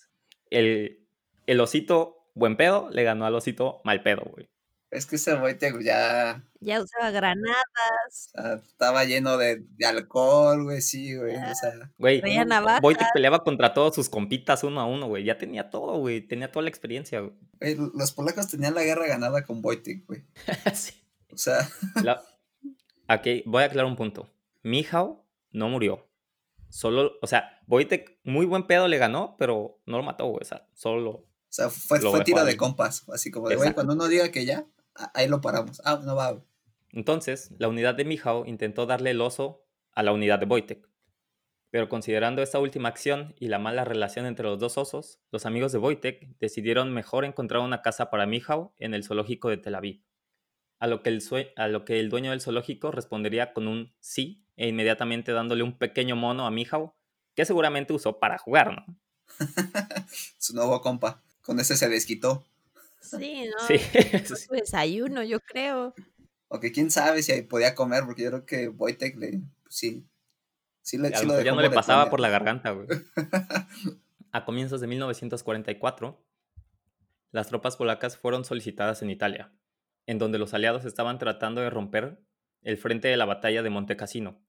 El, 0.52 1.08
el 1.48 1.60
osito 1.60 2.19
buen 2.40 2.58
pedo 2.58 2.90
le 2.92 3.04
ganó 3.04 3.26
al 3.26 3.36
osito 3.36 3.82
mal 3.84 4.02
pedo, 4.02 4.24
güey. 4.34 4.50
Es 4.92 5.06
que 5.06 5.18
ese 5.18 5.36
Wojtek 5.36 5.82
ya 5.84 6.44
Ya 6.62 6.82
usaba 6.82 7.12
granadas. 7.12 8.32
o 8.36 8.42
sea, 8.42 8.54
estaba 8.56 9.06
lleno 9.06 9.38
de, 9.38 9.64
de 9.78 9.86
alcohol, 9.86 10.64
güey, 10.64 10.82
sí, 10.82 11.16
güey. 11.16 11.36
O 11.36 11.54
sea, 11.56 11.92
Güey. 12.00 12.24
Wojtek 12.82 13.10
peleaba 13.14 13.44
contra 13.44 13.76
todos 13.76 13.94
sus 13.94 14.10
compitas 14.10 14.64
uno 14.64 14.82
a 14.82 14.86
uno, 14.88 15.08
güey. 15.08 15.24
Ya 15.26 15.38
tenía 15.38 15.70
todo, 15.70 16.00
güey. 16.00 16.22
Tenía 16.22 16.52
toda 16.52 16.64
la 16.64 16.70
experiencia, 16.70 17.20
güey. 17.20 17.34
güey, 17.60 17.78
los 17.94 18.12
polacos 18.14 18.48
tenían 18.48 18.74
la 18.74 18.82
guerra 18.84 19.06
ganada 19.06 19.44
con 19.46 19.64
Wojtek, 19.64 20.08
güey. 20.08 20.24
Sí. 20.74 20.94
O 21.32 21.38
sea, 21.38 21.70
La- 22.04 22.24
Ok, 23.12 23.28
voy 23.46 23.62
a 23.62 23.68
aclarar 23.68 23.90
un 23.90 23.96
punto. 23.96 24.28
Michał 24.64 25.24
no 25.52 25.70
murió. 25.70 26.08
Solo, 26.70 27.14
o 27.22 27.28
sea, 27.28 27.60
Wojtek 27.68 28.20
muy 28.24 28.46
buen 28.48 28.66
pedo 28.66 28.88
le 28.88 28.98
ganó, 28.98 29.36
pero 29.38 29.80
no 29.86 29.98
lo 29.98 30.04
mató, 30.04 30.26
güey. 30.28 30.42
O 30.42 30.46
sea, 30.46 30.68
solo 30.74 31.02
lo- 31.02 31.26
o 31.50 31.52
sea 31.52 31.70
fue, 31.70 32.00
fue 32.00 32.24
tiro 32.24 32.46
de 32.46 32.56
compas. 32.56 33.04
Así 33.10 33.32
como 33.32 33.50
de, 33.50 33.56
güey, 33.56 33.74
cuando 33.74 33.94
uno 33.94 34.08
diga 34.08 34.30
que 34.30 34.46
ya, 34.46 34.68
ahí 35.14 35.28
lo 35.28 35.42
paramos. 35.42 35.82
Ah, 35.84 36.00
no 36.04 36.16
va. 36.16 36.40
Entonces, 36.92 37.52
la 37.58 37.68
unidad 37.68 37.96
de 37.96 38.06
Michał 38.06 38.46
intentó 38.46 38.86
darle 38.86 39.12
el 39.12 39.22
oso 39.22 39.66
a 39.94 40.04
la 40.04 40.12
unidad 40.12 40.40
de 40.40 40.46
Wojtek. 40.46 40.88
Pero 41.72 41.90
considerando 41.90 42.42
esta 42.42 42.60
última 42.60 42.90
acción 42.90 43.36
y 43.40 43.48
la 43.48 43.60
mala 43.60 43.84
relación 43.84 44.26
entre 44.26 44.46
los 44.46 44.60
dos 44.60 44.78
osos, 44.78 45.20
los 45.32 45.46
amigos 45.46 45.72
de 45.72 45.80
Wojtek 45.80 46.38
decidieron 46.40 46.94
mejor 46.94 47.26
encontrar 47.26 47.62
una 47.62 47.82
casa 47.82 48.10
para 48.10 48.26
Michał 48.26 48.74
en 48.80 48.94
el 48.94 49.04
zoológico 49.04 49.50
de 49.50 49.58
Tel 49.58 49.76
Aviv. 49.76 50.04
A 50.80 50.88
lo, 50.88 51.04
que 51.04 51.10
el 51.10 51.22
a 51.58 51.68
lo 51.68 51.84
que 51.84 52.00
el 52.00 52.10
dueño 52.10 52.32
del 52.32 52.42
zoológico 52.42 52.92
respondería 52.92 53.54
con 53.54 53.68
un 53.68 53.94
sí 54.00 54.46
e 54.56 54.68
inmediatamente 54.68 55.32
dándole 55.32 55.64
un 55.64 55.78
pequeño 55.78 56.16
mono 56.16 56.48
a 56.48 56.52
Michał 56.52 56.96
que 57.36 57.46
seguramente 57.46 57.94
usó 57.94 58.20
para 58.20 58.38
jugar, 58.38 58.76
¿no? 58.76 59.00
Su 60.38 60.56
nuevo 60.56 60.82
compa. 60.82 61.22
Con 61.50 61.60
ese 61.60 61.76
se 61.76 61.90
desquitó. 61.90 62.46
Sí, 63.00 63.50
¿no? 63.50 63.66
Sí. 63.66 63.80
Fue 63.80 64.36
su 64.36 64.54
desayuno, 64.54 65.24
yo 65.24 65.40
creo. 65.40 65.96
O 66.48 66.60
que 66.60 66.72
quién 66.72 66.92
sabe 66.92 67.24
si 67.24 67.32
ahí 67.32 67.42
podía 67.42 67.74
comer, 67.74 68.04
porque 68.06 68.22
yo 68.22 68.30
creo 68.30 68.46
que 68.46 68.68
Wojtek 68.68 69.18
le, 69.18 69.42
pues, 69.64 69.76
sí. 69.76 70.06
Sí, 70.84 71.00
le, 71.00 71.10
sí 71.18 71.26
lo 71.26 71.42
ya 71.42 71.54
no 71.54 71.62
le 71.62 71.72
pasaba 71.72 72.12
por 72.12 72.20
la 72.20 72.30
garganta, 72.30 72.70
güey. 72.70 72.88
A 74.32 74.46
comienzos 74.46 74.80
de 74.80 74.86
1944, 74.86 76.24
las 77.32 77.48
tropas 77.48 77.78
polacas 77.78 78.16
fueron 78.16 78.46
solicitadas 78.46 79.02
en 79.02 79.10
Italia, 79.10 79.52
en 80.06 80.20
donde 80.20 80.38
los 80.38 80.54
aliados 80.54 80.86
estaban 80.86 81.18
tratando 81.18 81.62
de 81.62 81.72
romper 81.72 82.22
el 82.62 82.78
frente 82.78 83.08
de 83.08 83.18
la 83.18 83.26
batalla 83.26 83.64
de 83.64 83.72
Monte 83.72 83.98
Cassino, 83.98 84.40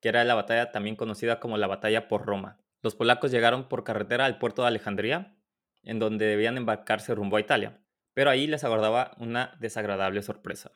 que 0.00 0.08
era 0.08 0.24
la 0.24 0.34
batalla 0.34 0.72
también 0.72 0.96
conocida 0.96 1.38
como 1.38 1.58
la 1.58 1.68
batalla 1.68 2.08
por 2.08 2.26
Roma. 2.26 2.58
Los 2.82 2.96
polacos 2.96 3.30
llegaron 3.30 3.68
por 3.68 3.84
carretera 3.84 4.24
al 4.24 4.38
puerto 4.38 4.62
de 4.62 4.68
Alejandría, 4.68 5.36
en 5.84 5.98
donde 5.98 6.26
debían 6.26 6.56
embarcarse 6.56 7.14
rumbo 7.14 7.36
a 7.36 7.40
Italia, 7.40 7.84
pero 8.12 8.30
ahí 8.30 8.46
les 8.46 8.64
aguardaba 8.64 9.16
una 9.18 9.56
desagradable 9.60 10.22
sorpresa. 10.22 10.72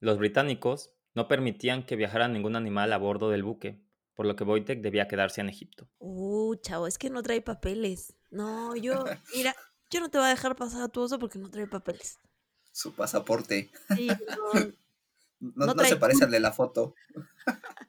Los 0.00 0.18
británicos 0.18 0.90
no 1.14 1.28
permitían 1.28 1.84
que 1.84 1.96
viajara 1.96 2.28
ningún 2.28 2.56
animal 2.56 2.92
a 2.92 2.98
bordo 2.98 3.30
del 3.30 3.42
buque, 3.42 3.82
por 4.14 4.26
lo 4.26 4.36
que 4.36 4.44
Wojtek 4.44 4.80
debía 4.80 5.08
quedarse 5.08 5.40
en 5.40 5.48
Egipto. 5.48 5.88
Uh, 5.98 6.56
chavo, 6.56 6.86
es 6.86 6.98
que 6.98 7.10
no 7.10 7.22
trae 7.22 7.40
papeles. 7.40 8.16
No, 8.30 8.76
yo, 8.76 9.04
mira, 9.34 9.54
yo 9.90 10.00
no 10.00 10.10
te 10.10 10.18
voy 10.18 10.26
a 10.26 10.30
dejar 10.30 10.56
pasar 10.56 10.82
a 10.82 10.88
tu 10.88 11.00
oso 11.00 11.18
porque 11.18 11.38
no 11.38 11.50
trae 11.50 11.66
papeles. 11.66 12.18
Su 12.72 12.94
pasaporte. 12.94 13.70
Sí, 13.94 14.08
no, 14.08 14.60
No, 15.38 15.52
No 15.54 15.66
no 15.66 15.74
trae 15.74 15.90
se 15.90 15.96
parece 15.96 16.24
al 16.24 16.30
de 16.30 16.40
la 16.40 16.52
foto. 16.52 16.94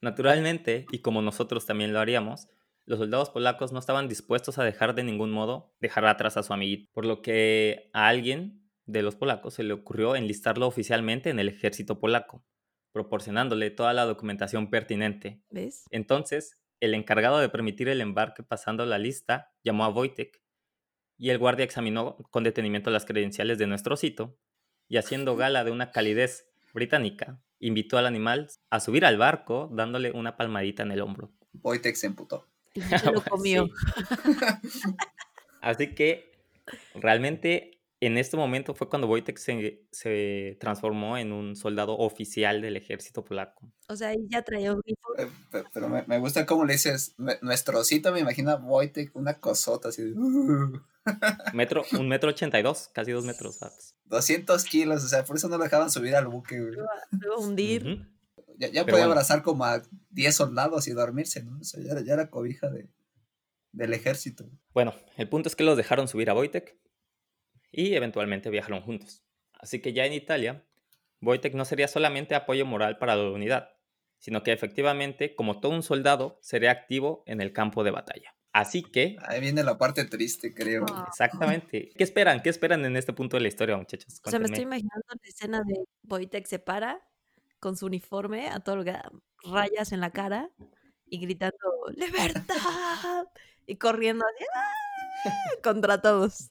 Naturalmente, 0.00 0.86
y 0.92 1.00
como 1.00 1.22
nosotros 1.22 1.66
también 1.66 1.92
lo 1.92 2.00
haríamos, 2.00 2.48
los 2.88 3.00
soldados 3.00 3.28
polacos 3.28 3.70
no 3.70 3.78
estaban 3.78 4.08
dispuestos 4.08 4.56
a 4.58 4.64
dejar 4.64 4.94
de 4.94 5.04
ningún 5.04 5.30
modo 5.30 5.74
dejar 5.78 6.06
atrás 6.06 6.38
a 6.38 6.42
su 6.42 6.54
amiguito, 6.54 6.88
por 6.94 7.04
lo 7.04 7.20
que 7.20 7.90
a 7.92 8.08
alguien 8.08 8.66
de 8.86 9.02
los 9.02 9.14
polacos 9.14 9.52
se 9.52 9.62
le 9.62 9.74
ocurrió 9.74 10.16
enlistarlo 10.16 10.66
oficialmente 10.66 11.28
en 11.28 11.38
el 11.38 11.50
ejército 11.50 12.00
polaco, 12.00 12.46
proporcionándole 12.92 13.70
toda 13.70 13.92
la 13.92 14.06
documentación 14.06 14.70
pertinente. 14.70 15.42
¿ves? 15.50 15.84
Entonces, 15.90 16.62
el 16.80 16.94
encargado 16.94 17.40
de 17.40 17.50
permitir 17.50 17.90
el 17.90 18.00
embarque 18.00 18.42
pasando 18.42 18.86
la 18.86 18.96
lista 18.96 19.52
llamó 19.62 19.84
a 19.84 19.90
Wojtek 19.90 20.42
y 21.18 21.28
el 21.28 21.36
guardia 21.36 21.66
examinó 21.66 22.16
con 22.30 22.42
detenimiento 22.42 22.90
las 22.90 23.04
credenciales 23.04 23.58
de 23.58 23.66
nuestro 23.66 23.94
osito 23.94 24.38
y 24.88 24.96
haciendo 24.96 25.36
gala 25.36 25.62
de 25.62 25.72
una 25.72 25.90
calidez 25.90 26.48
británica, 26.72 27.38
invitó 27.58 27.98
al 27.98 28.06
animal 28.06 28.48
a 28.70 28.80
subir 28.80 29.04
al 29.04 29.18
barco 29.18 29.68
dándole 29.74 30.10
una 30.10 30.38
palmadita 30.38 30.84
en 30.84 30.92
el 30.92 31.02
hombro. 31.02 31.34
Wojtek 31.52 31.96
se 31.96 32.06
emputó. 32.06 32.48
Y 32.74 32.80
se 33.06 33.10
lo 33.12 33.22
comió. 33.22 33.66
Sí. 33.66 34.80
Así 35.60 35.94
que 35.94 36.30
realmente 36.94 37.80
en 38.00 38.16
este 38.16 38.36
momento 38.36 38.74
fue 38.74 38.88
cuando 38.88 39.08
Wojtek 39.08 39.38
se, 39.38 39.82
se 39.90 40.56
transformó 40.60 41.18
en 41.18 41.32
un 41.32 41.56
soldado 41.56 41.96
oficial 41.98 42.62
del 42.62 42.76
ejército 42.76 43.24
polaco. 43.24 43.72
O 43.88 43.96
sea, 43.96 44.10
ahí 44.10 44.18
ya 44.28 44.42
traía 44.42 44.72
un. 44.74 44.80
Eh, 45.18 45.26
pe- 45.50 45.64
Pero 45.74 45.88
me, 45.88 46.04
me 46.06 46.18
gusta 46.20 46.46
cómo 46.46 46.64
le 46.64 46.74
dices, 46.74 47.16
"Nue- 47.18 47.40
nuestro 47.42 47.80
osito 47.80 48.12
me 48.12 48.20
imagina 48.20 48.54
Wojtek, 48.54 49.16
una 49.16 49.40
cosota 49.40 49.88
así 49.88 50.02
de 50.02 50.12
"Uh". 50.12 50.80
Metro, 51.54 51.82
un 51.98 52.06
metro 52.06 52.30
ochenta 52.30 52.60
y 52.60 52.62
dos, 52.62 52.88
casi 52.92 53.10
dos 53.10 53.24
metros. 53.24 53.56
¿sabes? 53.56 53.96
200 54.04 54.62
kilos, 54.64 55.02
o 55.04 55.08
sea, 55.08 55.24
por 55.24 55.36
eso 55.36 55.48
no 55.48 55.58
lo 55.58 55.64
dejaban 55.64 55.90
subir 55.90 56.14
al 56.14 56.28
buque, 56.28 56.60
güey. 56.60 56.74
Lo 56.74 56.84
lo 57.10 57.34
a 57.34 57.38
hundir. 57.38 57.82
Ujú. 57.84 58.04
Ya, 58.58 58.68
ya 58.68 58.82
podía 58.82 58.96
bueno. 58.98 59.12
abrazar 59.12 59.42
como 59.42 59.64
a 59.64 59.82
10 60.10 60.34
soldados 60.34 60.88
y 60.88 60.92
dormirse, 60.92 61.42
¿no? 61.44 61.58
O 61.60 61.64
sea, 61.64 61.80
ya, 61.82 61.92
era- 61.92 62.00
ya 62.02 62.14
era 62.14 62.28
cobija 62.30 62.68
de, 62.68 62.88
del 63.72 63.94
ejército. 63.94 64.50
Bueno, 64.74 64.94
el 65.16 65.28
punto 65.28 65.48
es 65.48 65.56
que 65.56 65.64
los 65.64 65.76
dejaron 65.76 66.08
subir 66.08 66.28
a 66.28 66.34
Wojtek 66.34 66.76
y 67.70 67.94
eventualmente 67.94 68.50
viajaron 68.50 68.82
juntos. 68.82 69.22
Así 69.52 69.80
que 69.80 69.92
ya 69.92 70.04
en 70.06 70.12
Italia, 70.12 70.64
Wojtek 71.22 71.54
no 71.54 71.64
sería 71.64 71.88
solamente 71.88 72.34
apoyo 72.34 72.66
moral 72.66 72.98
para 72.98 73.16
la 73.16 73.30
unidad, 73.30 73.70
sino 74.18 74.42
que 74.42 74.52
efectivamente, 74.52 75.34
como 75.36 75.60
todo 75.60 75.72
un 75.72 75.82
soldado, 75.82 76.38
sería 76.42 76.70
activo 76.72 77.22
en 77.26 77.40
el 77.40 77.52
campo 77.52 77.84
de 77.84 77.90
batalla. 77.92 78.34
Así 78.52 78.82
que, 78.82 79.16
Ahí 79.26 79.40
viene 79.40 79.62
la 79.62 79.78
parte 79.78 80.04
triste, 80.06 80.54
creo. 80.54 80.84
Ah. 80.90 81.04
exactamente, 81.08 81.90
¿qué 81.96 82.02
esperan? 82.02 82.42
¿Qué 82.42 82.48
esperan 82.50 82.84
en 82.84 82.96
este 82.96 83.12
punto 83.12 83.36
de 83.36 83.42
la 83.42 83.48
historia, 83.48 83.76
muchachos? 83.76 84.20
O 84.24 84.30
sea, 84.30 84.38
me 84.40 84.46
estoy 84.46 84.62
imaginando 84.64 85.04
la 85.08 85.28
escena 85.28 85.62
de 85.64 85.84
Wojtek 86.08 86.46
se 86.46 86.58
para 86.58 87.00
con 87.60 87.76
su 87.76 87.86
uniforme 87.86 88.48
a 88.48 88.60
todo 88.60 88.76
lo 88.76 88.84
que 88.84 88.92
da, 88.92 89.10
rayas 89.44 89.92
en 89.92 90.00
la 90.00 90.10
cara 90.10 90.50
y 91.06 91.18
gritando 91.18 91.56
¡Libertad! 91.96 92.44
y 93.66 93.76
corriendo 93.76 94.24
así 94.24 94.44
¡ah! 94.54 95.30
contra 95.62 96.00
todos. 96.00 96.50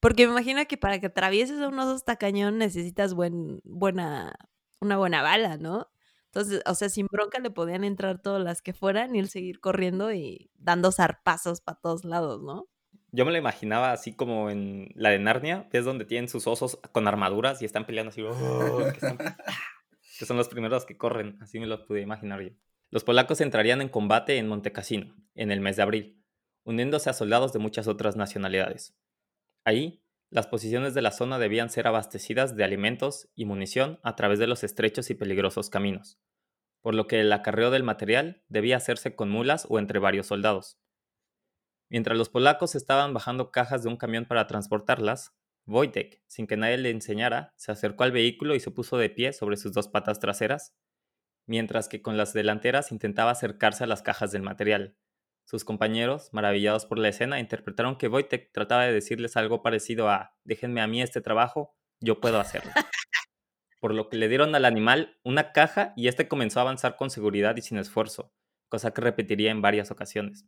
Porque 0.00 0.26
me 0.26 0.32
imagino 0.32 0.64
que 0.66 0.76
para 0.76 0.98
que 1.00 1.06
atravieses 1.06 1.60
a 1.60 1.68
un 1.68 1.78
oso 1.78 1.94
hasta 1.94 2.16
cañón 2.16 2.58
necesitas 2.58 3.14
buen, 3.14 3.60
buena, 3.64 4.34
una 4.80 4.98
buena 4.98 5.22
bala, 5.22 5.56
¿no? 5.56 5.90
Entonces, 6.26 6.62
o 6.66 6.74
sea, 6.74 6.88
sin 6.88 7.06
bronca 7.06 7.38
le 7.38 7.50
podían 7.50 7.84
entrar 7.84 8.20
todas 8.20 8.42
las 8.42 8.60
que 8.60 8.74
fueran 8.74 9.14
y 9.14 9.20
él 9.20 9.28
seguir 9.28 9.60
corriendo 9.60 10.12
y 10.12 10.50
dando 10.56 10.90
zarpazos 10.92 11.60
para 11.60 11.78
todos 11.80 12.04
lados, 12.04 12.42
¿no? 12.42 12.66
Yo 13.12 13.24
me 13.24 13.30
lo 13.30 13.38
imaginaba 13.38 13.92
así 13.92 14.12
como 14.14 14.50
en 14.50 14.88
la 14.96 15.10
de 15.10 15.20
Narnia, 15.20 15.68
que 15.70 15.78
es 15.78 15.84
donde 15.84 16.04
tienen 16.04 16.28
sus 16.28 16.48
osos 16.48 16.80
con 16.90 17.06
armaduras 17.06 17.62
y 17.62 17.64
están 17.64 17.86
peleando 17.86 18.10
así, 18.10 18.20
"Oh", 18.22 18.78
que, 18.78 18.88
están- 19.06 19.18
son 20.24 20.36
los 20.36 20.48
primeros 20.48 20.84
que 20.86 20.96
corren, 20.96 21.38
así 21.40 21.58
me 21.58 21.66
lo 21.66 21.84
pude 21.86 22.00
imaginar 22.00 22.40
yo. 22.42 22.50
Los 22.90 23.04
polacos 23.04 23.40
entrarían 23.40 23.80
en 23.80 23.88
combate 23.88 24.38
en 24.38 24.48
Montecassino, 24.48 25.16
en 25.34 25.50
el 25.50 25.60
mes 25.60 25.76
de 25.76 25.82
abril, 25.82 26.24
uniéndose 26.64 27.10
a 27.10 27.12
soldados 27.12 27.52
de 27.52 27.58
muchas 27.58 27.88
otras 27.88 28.16
nacionalidades. 28.16 28.96
Ahí, 29.64 30.04
las 30.30 30.46
posiciones 30.46 30.94
de 30.94 31.02
la 31.02 31.10
zona 31.10 31.38
debían 31.38 31.70
ser 31.70 31.86
abastecidas 31.86 32.56
de 32.56 32.64
alimentos 32.64 33.28
y 33.34 33.44
munición 33.44 34.00
a 34.02 34.16
través 34.16 34.38
de 34.38 34.46
los 34.46 34.64
estrechos 34.64 35.10
y 35.10 35.14
peligrosos 35.14 35.70
caminos, 35.70 36.18
por 36.82 36.94
lo 36.94 37.06
que 37.06 37.20
el 37.20 37.32
acarreo 37.32 37.70
del 37.70 37.82
material 37.82 38.42
debía 38.48 38.76
hacerse 38.76 39.14
con 39.14 39.30
mulas 39.30 39.66
o 39.68 39.78
entre 39.78 39.98
varios 39.98 40.26
soldados. 40.26 40.78
Mientras 41.88 42.18
los 42.18 42.28
polacos 42.28 42.74
estaban 42.74 43.14
bajando 43.14 43.50
cajas 43.50 43.82
de 43.82 43.88
un 43.88 43.96
camión 43.96 44.24
para 44.24 44.46
transportarlas, 44.46 45.34
Wojtek, 45.66 46.22
sin 46.26 46.46
que 46.46 46.56
nadie 46.56 46.76
le 46.76 46.90
enseñara, 46.90 47.54
se 47.56 47.72
acercó 47.72 48.04
al 48.04 48.12
vehículo 48.12 48.54
y 48.54 48.60
se 48.60 48.70
puso 48.70 48.98
de 48.98 49.10
pie 49.10 49.32
sobre 49.32 49.56
sus 49.56 49.72
dos 49.72 49.88
patas 49.88 50.20
traseras, 50.20 50.74
mientras 51.46 51.88
que 51.88 52.02
con 52.02 52.16
las 52.16 52.32
delanteras 52.32 52.92
intentaba 52.92 53.30
acercarse 53.30 53.84
a 53.84 53.86
las 53.86 54.02
cajas 54.02 54.32
del 54.32 54.42
material. 54.42 54.96
Sus 55.44 55.64
compañeros, 55.64 56.30
maravillados 56.32 56.86
por 56.86 56.98
la 56.98 57.08
escena, 57.08 57.38
interpretaron 57.38 57.96
que 57.96 58.08
Wojtek 58.08 58.50
trataba 58.52 58.84
de 58.84 58.92
decirles 58.92 59.36
algo 59.36 59.62
parecido 59.62 60.08
a 60.08 60.34
déjenme 60.44 60.80
a 60.80 60.86
mí 60.86 61.02
este 61.02 61.20
trabajo, 61.20 61.76
yo 62.00 62.20
puedo 62.20 62.40
hacerlo. 62.40 62.72
Por 63.80 63.94
lo 63.94 64.08
que 64.08 64.16
le 64.16 64.28
dieron 64.28 64.54
al 64.54 64.64
animal 64.64 65.18
una 65.24 65.52
caja 65.52 65.92
y 65.96 66.08
este 66.08 66.28
comenzó 66.28 66.60
a 66.60 66.62
avanzar 66.62 66.96
con 66.96 67.10
seguridad 67.10 67.56
y 67.56 67.62
sin 67.62 67.76
esfuerzo, 67.76 68.32
cosa 68.70 68.94
que 68.94 69.02
repetiría 69.02 69.50
en 69.50 69.60
varias 69.60 69.90
ocasiones. 69.90 70.46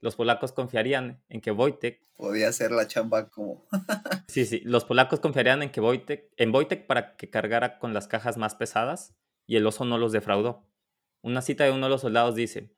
Los 0.00 0.16
polacos 0.16 0.52
confiarían 0.52 1.22
en 1.28 1.40
que 1.40 1.50
Wojtek 1.50 2.08
Podía 2.18 2.48
hacer 2.48 2.72
la 2.72 2.86
chamba 2.86 3.30
como. 3.30 3.64
Sí, 4.28 4.44
sí. 4.44 4.60
Los 4.64 4.84
polacos 4.84 5.20
confiarían 5.20 5.62
en 5.62 5.70
que 5.70 5.80
Wojtek, 5.80 6.32
en 6.36 6.54
Wojtek 6.54 6.86
para 6.86 7.16
que 7.16 7.30
cargara 7.30 7.78
con 7.78 7.94
las 7.94 8.08
cajas 8.08 8.36
más 8.36 8.54
pesadas 8.54 9.16
y 9.46 9.56
el 9.56 9.66
oso 9.66 9.84
no 9.84 9.98
los 9.98 10.12
defraudó. 10.12 10.68
Una 11.22 11.42
cita 11.42 11.64
de 11.64 11.70
uno 11.70 11.86
de 11.86 11.90
los 11.90 12.02
soldados 12.02 12.34
dice: 12.34 12.74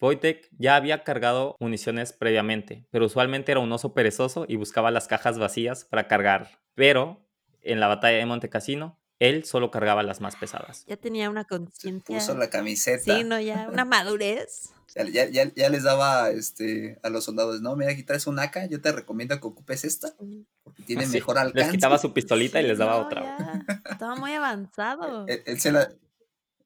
Wojtek 0.00 0.48
ya 0.58 0.76
había 0.76 1.04
cargado 1.04 1.56
municiones 1.60 2.12
previamente, 2.12 2.86
pero 2.90 3.06
usualmente 3.06 3.52
era 3.52 3.60
un 3.60 3.70
oso 3.70 3.94
perezoso 3.94 4.46
y 4.48 4.56
buscaba 4.56 4.90
las 4.90 5.08
cajas 5.08 5.38
vacías 5.38 5.84
para 5.84 6.08
cargar. 6.08 6.60
Pero 6.74 7.28
en 7.60 7.80
la 7.80 7.88
batalla 7.88 8.18
de 8.18 8.26
Montecassino, 8.26 8.98
él 9.20 9.44
solo 9.44 9.70
cargaba 9.70 10.02
las 10.02 10.20
más 10.20 10.36
pesadas. 10.36 10.84
Ya 10.86 10.96
tenía 10.96 11.30
una 11.30 11.44
conciencia. 11.44 12.18
Puso 12.18 12.36
la 12.36 12.50
camiseta. 12.50 13.02
Sí, 13.16 13.24
no, 13.24 13.40
ya 13.40 13.68
una 13.70 13.84
madurez. 13.84 14.70
Ya, 14.94 15.04
ya- 15.04 15.28
ya- 15.28 15.52
ya 15.54 15.68
les 15.70 15.82
daba 15.82 16.30
este, 16.30 17.00
a 17.02 17.08
los 17.08 17.24
soldados, 17.24 17.60
no, 17.60 17.74
mira, 17.74 17.90
aquí 17.90 18.04
traes 18.04 18.26
un 18.28 18.38
AK, 18.38 18.68
yo 18.70 18.80
te 18.80 18.92
recomiendo 18.92 19.38
que 19.40 19.46
ocupes 19.46 19.84
esta, 19.84 20.14
porque 20.62 20.82
tiene 20.84 21.04
Sí, 21.06 21.14
mejor 21.14 21.36
alcance. 21.38 21.58
Les 21.64 21.70
quitaba 21.72 21.98
su 21.98 22.12
pistolita 22.12 22.60
y 22.60 22.66
les 22.68 22.78
daba 22.78 22.98
no, 22.98 23.06
otra. 23.06 23.22
ya, 23.22 23.80
Estaba 23.90 24.14
muy 24.14 24.32
avanzado. 24.34 25.26
Él, 25.26 25.42
él 25.46 25.60
se 25.60 25.72
la, 25.72 25.82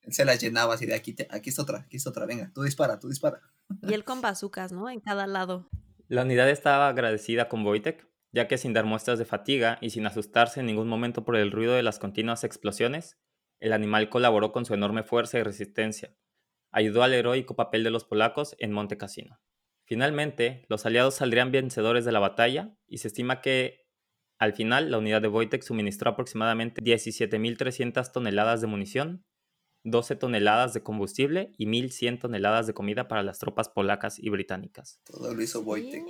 él 0.03 0.13
se 0.13 0.25
las 0.27 0.41
llenaba 0.41 0.75
así 0.75 0.85
de 0.85 0.95
aquí, 0.95 1.15
te- 1.15 1.29
aquí 1.31 1.49
está 1.49 1.63
otra, 1.63 1.79
aquí 1.81 1.97
está 1.97 2.11
otra, 2.11 2.27
venga, 2.27 2.51
tú 2.55 2.63
dispara, 2.63 2.99
tú 2.99 3.09
dispara. 3.09 3.41
Y 3.83 3.95
él 3.95 4.05
con 4.05 4.21
bazucas, 4.21 4.73
¿no? 4.73 4.91
En 4.91 5.01
cada 5.01 5.27
lado. 5.27 5.67
La 6.09 6.23
unidad 6.23 6.51
estaba 6.51 6.89
agradecida 6.89 7.49
con 7.49 7.65
Wojtek, 7.65 8.07
ya 8.33 8.49
que 8.49 8.59
sin 8.59 8.73
dar 8.73 8.85
muestras 8.85 9.19
de 9.19 9.25
fatiga 9.25 9.79
y 9.81 9.91
sin 9.91 10.07
asustarse 10.07 10.61
en 10.61 10.67
ningún 10.67 10.88
momento 10.88 11.25
por 11.25 11.37
el 11.37 11.51
ruido 11.51 11.75
de 11.75 11.83
las 11.83 11.99
continuas 11.99 12.45
explosiones, 12.45 13.19
el 13.61 13.73
animal 13.73 14.09
colaboró 14.09 14.53
con 14.53 14.64
su 14.64 14.75
enorme 14.75 15.03
fuerza 15.03 15.38
y 15.38 15.43
resistencia. 15.43 16.17
Ayudó 16.71 17.03
al 17.03 17.14
heroico 17.14 17.57
papel 17.57 17.83
de 17.85 17.91
los 17.91 18.05
polacos 18.05 18.55
en 18.59 18.73
Monte 18.73 18.99
Cassino. 18.99 19.41
Finalmente, 19.85 20.67
los 20.69 20.85
aliados 20.85 21.14
saldrían 21.14 21.51
vencedores 21.51 22.05
de 22.05 22.12
la 22.12 22.19
batalla 22.19 22.77
y 22.87 22.99
se 22.99 23.09
estima 23.09 23.41
que 23.41 23.87
al 24.38 24.53
final 24.53 24.91
la 24.91 24.99
unidad 24.99 25.23
de 25.23 25.29
Wojtek 25.29 25.62
suministró 25.62 26.11
aproximadamente 26.11 26.83
17.300 26.83 28.12
toneladas 28.12 28.61
de 28.61 28.67
munición, 28.67 29.25
12 29.85 30.17
toneladas 30.17 30.75
de 30.75 30.83
combustible 30.83 31.53
y 31.57 31.67
1.100 31.67 32.21
toneladas 32.21 32.67
de 32.67 32.75
comida 32.75 33.09
para 33.09 33.23
las 33.23 33.38
tropas 33.38 33.71
polacas 33.71 34.19
y 34.19 34.29
británicas. 34.29 35.01
Todo 35.05 35.35
lo 35.35 35.43
hizo 35.43 35.62
Wojtek. 35.62 36.05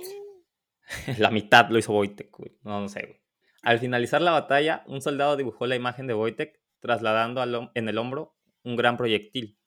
La 1.17 1.31
mitad 1.31 1.69
lo 1.69 1.77
hizo 1.77 1.93
Wojtek, 1.93 2.35
güey. 2.35 2.57
No, 2.63 2.81
no 2.81 2.89
sé, 2.89 3.01
güey. 3.01 3.21
Al 3.61 3.79
finalizar 3.79 4.21
la 4.21 4.31
batalla, 4.31 4.83
un 4.87 5.01
soldado 5.01 5.35
dibujó 5.35 5.67
la 5.67 5.75
imagen 5.75 6.07
de 6.07 6.13
Wojtek, 6.13 6.59
trasladando 6.79 7.41
al 7.41 7.71
en 7.75 7.89
el 7.89 7.97
hombro 7.97 8.37
un 8.63 8.75
gran 8.75 8.97
proyectil. 8.97 9.59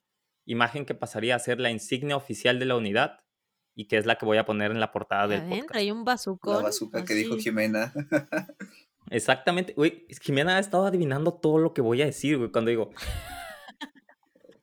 Imagen 0.45 0.87
que 0.87 0.95
pasaría 0.95 1.37
a 1.37 1.39
ser 1.39 1.61
la 1.61 1.71
insignia 1.71 2.17
oficial 2.17 2.59
de 2.59 2.65
la 2.65 2.77
unidad 2.77 3.21
y 3.75 3.87
que 3.87 3.99
es 3.99 4.07
la 4.07 4.17
que 4.17 4.27
voy 4.27 4.39
a 4.39 4.45
poner 4.45 4.71
en 4.71 4.81
la 4.81 4.93
portada 4.93 5.29
del 5.29 5.41
ven, 5.41 5.51
podcast. 5.51 5.69
traía 5.69 5.93
un 5.93 6.05
bazucón. 6.05 6.57
La 6.57 6.63
bazooka 6.63 7.05
que 7.05 7.15
dijo. 7.15 7.37
Jimena. 7.37 7.93
Exactamente, 9.11 9.75
güey. 9.75 10.07
Jimena 10.21 10.57
ha 10.57 10.61
estado 10.61 10.87
adivinando 10.87 11.35
todo 11.35 11.59
lo 11.59 11.75
que 11.75 11.81
voy 11.81 12.03
a 12.03 12.07
decir, 12.07 12.39
güey, 12.39 12.51
cuando 12.51 12.71
digo. 12.71 12.91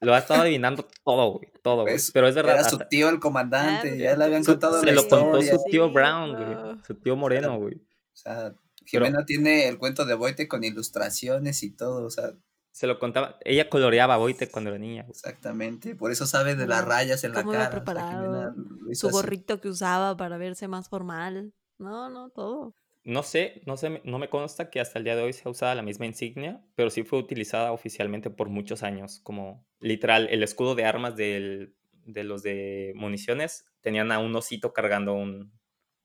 Lo 0.02 0.14
ha 0.14 0.20
estado 0.20 0.42
adivinando 0.44 0.88
todo, 1.04 1.32
güey. 1.34 1.52
Todo, 1.62 1.82
güey. 1.82 1.96
Pues, 1.96 2.12
Pero 2.12 2.28
es 2.28 2.36
verdad. 2.36 2.56
Era 2.60 2.70
su 2.70 2.78
tío 2.90 3.10
el 3.10 3.20
comandante, 3.20 3.98
ya 3.98 4.16
le 4.16 4.24
habían 4.26 4.44
su- 4.44 4.52
contado 4.54 4.80
se 4.80 4.86
la 4.86 4.92
lo 4.94 5.08
contó 5.08 5.42
su 5.42 5.64
tío 5.70 5.92
Brown, 5.92 6.36
güey. 6.36 6.56
no. 6.56 6.84
Su 6.86 6.96
tío 6.96 7.16
Moreno, 7.16 7.58
güey. 7.60 7.76
O 7.76 8.16
sea, 8.22 8.54
Jimena 8.86 9.26
tiene 9.26 9.68
el 9.68 9.78
cuento 9.78 10.06
de 10.06 10.16
Wojtek 10.16 10.48
con 10.48 10.64
ilustraciones 10.64 11.62
y 11.64 11.72
todo, 11.76 12.06
o 12.06 12.10
sea, 12.10 12.32
Se 12.72 12.88
lo 12.88 12.98
contaba. 12.98 13.38
Ella 13.44 13.70
coloreaba 13.70 14.14
a 14.14 14.20
Wojtek 14.20 14.50
cuando 14.52 14.70
era 14.70 14.80
niña. 14.80 15.02
güey. 15.04 15.12
exactamente. 15.12 15.96
Por 15.96 16.12
eso 16.12 16.26
sabe 16.26 16.56
de 16.56 16.66
las 16.66 16.86
rayas 16.86 17.24
en 17.26 17.34
la 17.34 17.44
cara. 17.44 17.50
o 17.50 17.62
sea, 17.62 17.70
preparado, 17.72 18.22
Jimena 18.24 18.54
lo 18.56 18.92
hizo 18.92 19.02
Su 19.02 19.08
así. 19.08 19.14
gorrito 19.26 19.60
que 19.60 19.68
usaba 19.70 20.16
para 20.16 20.38
verse 20.38 20.68
más 20.70 20.88
formal. 20.88 21.54
No, 21.78 22.10
no, 22.10 22.30
todo. 22.30 22.74
No 23.04 23.24
sé, 23.24 23.62
no 23.66 23.78
sé, 23.78 24.02
no 24.04 24.20
me 24.20 24.30
consta 24.30 24.70
que 24.70 24.80
hasta 24.80 25.00
el 25.00 25.06
día 25.06 25.16
de 25.16 25.24
hoy 25.24 25.34
sea 25.34 25.50
usada 25.52 25.74
la 25.76 25.82
misma 25.82 26.06
insignia, 26.06 26.62
pero 26.76 26.90
sí 26.90 27.04
fue 27.04 27.18
utilizada 27.20 27.72
oficialmente 27.72 28.30
por 28.30 28.50
muchos 28.50 28.84
años, 28.84 29.20
como 29.24 29.66
literal, 29.80 30.28
el 30.30 30.44
escudo 30.44 30.76
de 30.76 30.86
armas 30.86 31.16
del- 31.16 31.76
de 32.06 32.24
los 32.24 32.44
de 32.44 32.92
municiones 32.96 33.66
tenían 33.82 34.12
a 34.12 34.20
un 34.20 34.36
osito 34.36 34.74
cargando 34.74 35.14
un, 35.14 35.54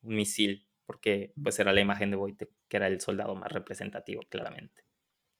un 0.02 0.14
misil, 0.14 0.68
porque 0.86 1.32
pues 1.42 1.58
era 1.58 1.72
la 1.72 1.80
imagen 1.80 2.10
de 2.10 2.16
Wojtek, 2.16 2.50
que 2.68 2.76
era 2.76 2.86
el 2.86 3.00
soldado 3.00 3.34
más 3.34 3.50
representativo, 3.52 4.22
claramente. 4.28 4.82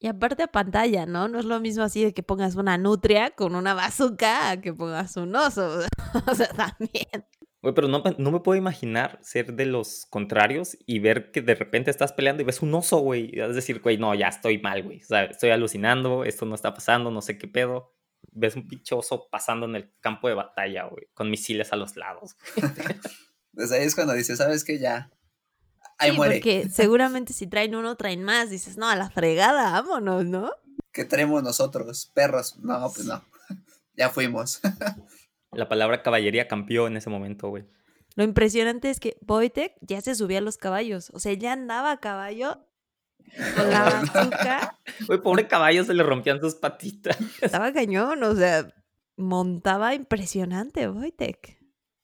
Y 0.00 0.06
aparte 0.08 0.42
a 0.42 0.48
pantalla, 0.48 1.06
¿no? 1.06 1.28
No 1.28 1.38
es 1.38 1.44
lo 1.46 1.60
mismo 1.60 1.82
así 1.82 2.04
de 2.04 2.12
que 2.12 2.22
pongas 2.22 2.56
una 2.56 2.76
nutria 2.76 3.30
con 3.30 3.54
una 3.54 3.72
bazooka 3.74 4.50
a 4.50 4.60
que 4.60 4.74
pongas 4.74 5.16
un 5.16 5.34
oso. 5.36 5.80
O 6.30 6.34
sea, 6.34 6.46
también. 6.48 7.26
Güey, 7.64 7.74
pero 7.74 7.88
no, 7.88 8.03
me- 8.03 8.14
no 8.18 8.31
me 8.31 8.40
puedo 8.40 8.59
imaginar 8.59 9.18
ser 9.22 9.55
de 9.55 9.64
los 9.64 10.07
contrarios 10.11 10.77
y 10.87 10.98
ver 10.98 11.31
que 11.33 11.40
de 11.40 11.55
repente 11.55 11.90
estás 11.90 12.12
peleando 12.12 12.42
y 12.42 12.44
ves 12.46 12.61
un 12.61 12.74
oso, 12.74 12.98
güey. 12.98 13.40
A 13.40 13.48
decir, 13.48 13.81
güey, 13.81 13.96
no, 13.96 14.14
ya 14.14 14.29
estoy 14.29 14.59
mal, 14.59 14.83
güey. 14.83 15.00
O 15.03 15.07
sea, 15.07 15.24
estoy 15.24 15.48
alucinando, 15.50 16.24
esto 16.24 16.44
no 16.44 16.55
está 16.55 16.74
pasando, 16.74 17.11
no 17.11 17.22
sé 17.22 17.38
qué 17.38 17.48
pedo. 17.48 17.94
Ves 18.33 18.55
un 18.57 18.68
pinche 18.68 18.94
oso 18.94 19.29
pasando 19.31 19.64
en 19.64 19.77
el 19.77 19.94
campo 20.00 20.29
de 20.29 20.35
batalla, 20.35 20.85
güey, 20.85 21.07
con 21.14 21.31
misiles 21.31 21.72
a 21.72 21.77
los 21.77 21.96
lados. 21.96 22.37
Desde 23.53 23.77
ahí 23.79 23.85
es 23.87 23.94
cuando 23.94 24.12
dice, 24.12 24.37
¿sabes 24.37 24.62
qué? 24.62 24.79
Ya. 24.79 25.11
Ahí 25.98 26.11
Sí, 26.11 26.16
muere. 26.18 26.35
porque 26.37 26.68
seguramente 26.72 27.33
si 27.33 27.46
traen 27.46 27.74
uno, 27.74 27.96
traen 27.96 28.22
más. 28.24 28.50
Dices, 28.50 28.77
no, 28.77 28.88
a 28.90 28.96
la 28.96 29.09
fregada, 29.11 29.70
vámonos, 29.70 30.27
¿no? 30.27 30.50
¿Qué 30.92 31.05
traemos 31.07 31.42
nosotros? 31.42 32.11
Perros. 32.14 32.59
No, 32.59 32.90
pues 32.94 33.07
no. 33.07 33.24
ya 33.96 34.11
fuimos. 34.11 34.61
La 35.56 35.68
palabra 35.68 36.02
caballería 36.02 36.48
cambió 36.48 36.86
en 36.86 36.96
ese 36.96 37.10
momento, 37.10 37.48
güey. 37.48 37.64
Lo 38.16 38.22
impresionante 38.24 38.90
es 38.90 39.00
que 39.00 39.16
Wojtek 39.26 39.74
ya 39.80 40.00
se 40.00 40.14
subía 40.14 40.38
a 40.38 40.40
los 40.42 40.56
caballos. 40.56 41.10
O 41.14 41.18
sea, 41.18 41.32
ya 41.32 41.52
andaba 41.52 41.90
a 41.92 42.00
caballo 42.00 42.64
con 43.56 43.70
la 43.70 43.84
bazooka. 44.12 44.78
Güey, 45.06 45.20
pobre 45.20 45.48
caballo, 45.48 45.84
se 45.84 45.94
le 45.94 46.02
rompían 46.02 46.40
sus 46.40 46.54
patitas. 46.54 47.18
Estaba 47.40 47.72
cañón, 47.72 48.22
o 48.22 48.34
sea, 48.36 48.72
montaba 49.16 49.94
impresionante 49.94 50.88
Wojtek. 50.88 51.58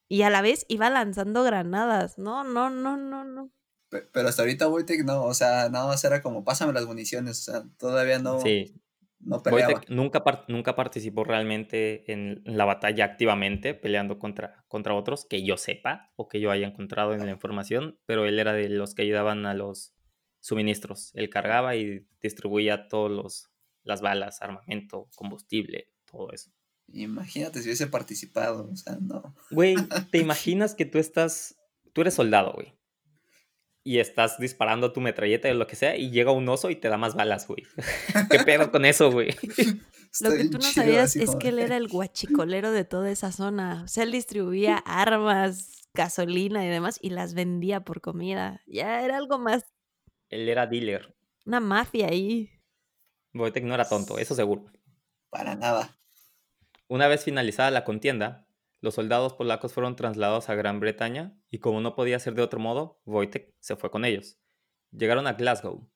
Y 0.08 0.22
a 0.22 0.30
la 0.30 0.42
vez 0.42 0.66
iba 0.68 0.90
lanzando 0.90 1.44
granadas. 1.44 2.18
No, 2.18 2.42
no, 2.42 2.70
no, 2.70 2.96
no, 2.96 3.22
no. 3.24 3.50
Pe- 3.88 4.02
Pero 4.12 4.28
hasta 4.28 4.42
ahorita 4.42 4.68
Wojtek 4.68 5.04
no, 5.04 5.22
o 5.24 5.34
sea, 5.34 5.68
nada 5.68 5.86
más 5.86 6.02
era 6.04 6.22
como, 6.22 6.44
pásame 6.44 6.72
las 6.72 6.86
municiones, 6.86 7.40
o 7.48 7.52
sea, 7.52 7.62
todavía 7.78 8.18
no, 8.18 8.40
Sí, 8.40 8.74
no 9.20 9.42
peleaba. 9.42 9.80
Nunca, 9.88 10.22
nunca 10.48 10.74
participó 10.74 11.24
realmente 11.24 12.10
en 12.12 12.42
la 12.44 12.64
batalla 12.64 13.04
activamente, 13.04 13.74
peleando 13.74 14.18
contra, 14.18 14.64
contra 14.68 14.94
otros, 14.94 15.24
que 15.24 15.42
yo 15.42 15.56
sepa 15.56 16.12
o 16.16 16.28
que 16.28 16.40
yo 16.40 16.50
haya 16.50 16.66
encontrado 16.66 17.14
en 17.14 17.24
la 17.24 17.30
información, 17.30 17.98
pero 18.06 18.24
él 18.24 18.38
era 18.38 18.52
de 18.52 18.68
los 18.68 18.94
que 18.94 19.02
ayudaban 19.02 19.46
a 19.46 19.54
los 19.54 19.94
suministros. 20.40 21.12
Él 21.14 21.28
cargaba 21.30 21.76
y 21.76 22.06
distribuía 22.20 22.88
todos 22.88 23.10
los 23.10 23.50
las 23.82 24.00
balas, 24.00 24.42
armamento, 24.42 25.08
combustible, 25.16 25.92
todo 26.10 26.32
eso. 26.32 26.50
Imagínate 26.92 27.60
si 27.60 27.68
hubiese 27.68 27.86
participado, 27.86 28.68
o 28.70 28.76
sea, 28.76 28.98
no. 29.00 29.34
Güey, 29.50 29.76
¿te 30.10 30.18
imaginas 30.18 30.74
que 30.74 30.84
tú 30.84 30.98
estás, 30.98 31.56
tú 31.92 32.00
eres 32.00 32.14
soldado, 32.14 32.52
güey? 32.52 32.74
Y 33.82 33.98
estás 33.98 34.38
disparando 34.38 34.92
tu 34.92 35.00
metralleta 35.00 35.48
o 35.48 35.54
lo 35.54 35.66
que 35.66 35.74
sea 35.76 35.96
y 35.96 36.10
llega 36.10 36.32
un 36.32 36.48
oso 36.48 36.70
y 36.70 36.76
te 36.76 36.88
da 36.88 36.98
más 36.98 37.14
balas, 37.14 37.46
güey. 37.46 37.64
¿Qué 38.30 38.38
pedo 38.40 38.70
con 38.70 38.84
eso, 38.84 39.10
güey? 39.10 39.34
Lo 40.20 40.32
que 40.32 40.48
tú 40.48 40.58
no 40.58 40.62
sabías 40.64 41.14
es 41.14 41.26
como 41.26 41.38
que 41.38 41.48
él 41.50 41.60
era 41.60 41.76
el 41.76 41.86
guachicolero 41.86 42.72
de 42.72 42.84
toda 42.84 43.10
esa 43.12 43.30
zona. 43.30 43.82
O 43.84 43.88
sea, 43.88 44.02
él 44.02 44.10
distribuía 44.10 44.76
armas, 44.84 45.82
gasolina 45.94 46.64
y 46.66 46.68
demás 46.68 46.98
y 47.00 47.10
las 47.10 47.32
vendía 47.34 47.80
por 47.84 48.00
comida. 48.00 48.60
Ya 48.66 49.02
era 49.04 49.16
algo 49.16 49.38
más, 49.38 49.64
Él 50.28 50.48
era 50.48 50.66
dealer. 50.66 51.14
una 51.46 51.60
mafia 51.60 52.08
ahí. 52.08 52.50
Wojtek 53.34 53.62
no 53.64 53.74
era 53.74 53.88
tonto, 53.88 54.18
eso 54.18 54.34
seguro. 54.34 54.66
Para 55.30 55.54
nada. 55.54 55.96
Una 56.88 57.06
vez 57.06 57.22
finalizada 57.22 57.70
la 57.70 57.84
contienda, 57.84 58.48
los 58.80 58.94
soldados 58.94 59.34
polacos 59.34 59.72
fueron 59.72 59.96
trasladados 59.96 60.48
a 60.48 60.54
Gran 60.54 60.80
Bretaña 60.80 61.36
y 61.50 61.58
como 61.58 61.80
no 61.80 61.94
podía 61.94 62.18
ser 62.18 62.34
de 62.34 62.42
otro 62.42 62.58
modo, 62.60 63.00
Wojtek 63.04 63.54
se 63.60 63.76
fue 63.76 63.90
con 63.90 64.04
ellos. 64.04 64.38
Llegaron 64.90 65.26
a 65.26 65.34
Glasgow, 65.34 65.90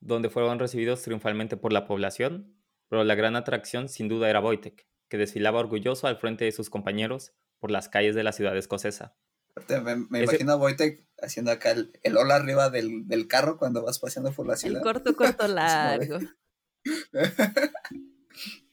donde 0.00 0.30
fueron 0.30 0.58
recibidos 0.58 1.02
triunfalmente 1.02 1.56
por 1.56 1.72
la 1.72 1.86
población, 1.86 2.56
pero 2.88 3.04
la 3.04 3.14
gran 3.14 3.36
atracción 3.36 3.88
sin 3.88 4.08
duda 4.08 4.28
era 4.30 4.40
Wojtek, 4.40 4.86
que 5.08 5.16
desfilaba 5.18 5.60
orgulloso 5.60 6.06
al 6.06 6.16
frente 6.18 6.44
de 6.44 6.52
sus 6.52 6.70
compañeros 6.70 7.32
por 7.58 7.70
las 7.70 7.88
calles 7.88 8.14
de 8.14 8.22
la 8.22 8.32
ciudad 8.32 8.56
escocesa. 8.56 9.16
Me, 9.68 9.96
me 9.96 10.18
Ese- 10.22 10.34
imagino 10.36 10.52
a 10.52 10.56
Wojtek 10.56 11.06
haciendo 11.22 11.50
acá 11.50 11.72
el, 11.72 11.92
el 12.02 12.16
hola 12.16 12.36
arriba 12.36 12.70
del, 12.70 13.06
del 13.08 13.26
carro 13.26 13.58
cuando 13.58 13.82
vas 13.82 13.98
paseando 13.98 14.32
por 14.32 14.46
la 14.46 14.54
El 14.54 14.58
ciudad. 14.58 14.82
corto, 14.82 15.14
corto, 15.16 15.46
largo. 15.48 16.18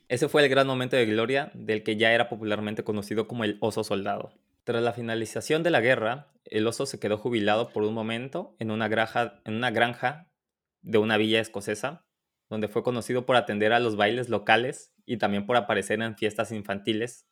Ese 0.09 0.29
fue 0.29 0.43
el 0.43 0.49
gran 0.49 0.67
momento 0.67 0.95
de 0.95 1.05
gloria 1.05 1.51
del 1.53 1.83
que 1.83 1.97
ya 1.97 2.13
era 2.13 2.29
popularmente 2.29 2.83
conocido 2.83 3.27
como 3.27 3.43
el 3.43 3.57
oso 3.59 3.83
soldado. 3.83 4.31
Tras 4.63 4.81
la 4.81 4.93
finalización 4.93 5.63
de 5.63 5.69
la 5.69 5.81
guerra, 5.81 6.27
el 6.45 6.65
oso 6.67 6.85
se 6.85 6.99
quedó 6.99 7.17
jubilado 7.17 7.69
por 7.69 7.83
un 7.83 7.93
momento 7.93 8.55
en 8.59 8.71
una 8.71 8.87
granja, 8.87 9.41
en 9.45 9.55
una 9.55 9.71
granja 9.71 10.29
de 10.81 10.97
una 10.97 11.17
villa 11.17 11.41
escocesa, 11.41 12.05
donde 12.49 12.69
fue 12.69 12.83
conocido 12.83 13.25
por 13.25 13.35
atender 13.35 13.73
a 13.73 13.79
los 13.79 13.97
bailes 13.97 14.29
locales 14.29 14.93
y 15.05 15.17
también 15.17 15.45
por 15.45 15.57
aparecer 15.57 16.01
en 16.01 16.15
fiestas 16.15 16.51
infantiles. 16.51 17.27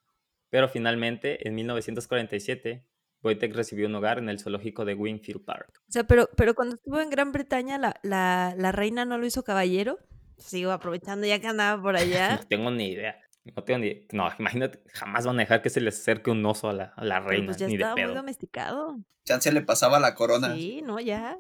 Pero 0.50 0.68
finalmente, 0.68 1.48
en 1.48 1.56
1947, 1.56 2.86
Wojtek 3.24 3.56
recibió 3.56 3.88
un 3.88 3.96
hogar 3.96 4.20
en 4.20 4.30
el 4.30 4.40
zoológico 4.40 4.86
de 4.86 4.94
Wingfield 4.94 5.44
Park. 5.46 5.82
O 5.88 5.92
sea, 5.92 6.04
pero, 6.04 6.30
pero 6.36 6.56
cuando 6.56 6.76
estuvo 6.76 7.00
en 7.00 7.10
Gran 7.10 7.32
Bretaña, 7.32 7.78
la, 7.78 8.00
la, 8.04 8.54
la 8.58 8.72
reina 8.72 9.06
no 9.06 9.18
lo 9.18 9.26
hizo 9.26 9.44
caballero. 9.44 10.00
Sigo 10.38 10.72
aprovechando 10.72 11.26
ya 11.26 11.40
que 11.40 11.48
andaba 11.48 11.82
por 11.82 11.96
allá. 11.96 12.38
No 12.42 12.48
tengo 12.48 12.72
ni 12.72 12.92
idea. 12.92 13.20
No 13.56 13.64
tengo 13.64 13.80
ni 13.80 14.08
No, 14.12 14.30
imagínate, 14.40 14.82
jamás 14.94 15.26
van 15.26 15.38
a 15.38 15.44
dejar 15.44 15.62
que 15.62 15.70
se 15.70 15.80
les 15.80 16.00
acerque 16.00 16.32
un 16.32 16.46
oso 16.46 16.70
a 16.70 16.74
la, 16.74 16.94
a 16.96 17.06
la 17.06 17.20
reina, 17.20 17.48
pues 17.48 17.58
ya 17.58 17.68
ni 17.68 17.74
de 17.78 17.84
estaba 17.84 17.96
muy 17.96 18.04
pedo. 18.04 18.16
domesticado. 18.16 18.98
Chance 19.24 19.52
le 19.52 19.62
pasaba 19.62 20.00
la 20.00 20.16
corona. 20.16 20.56
Sí, 20.56 20.82
no, 20.82 21.00
ya. 21.00 21.38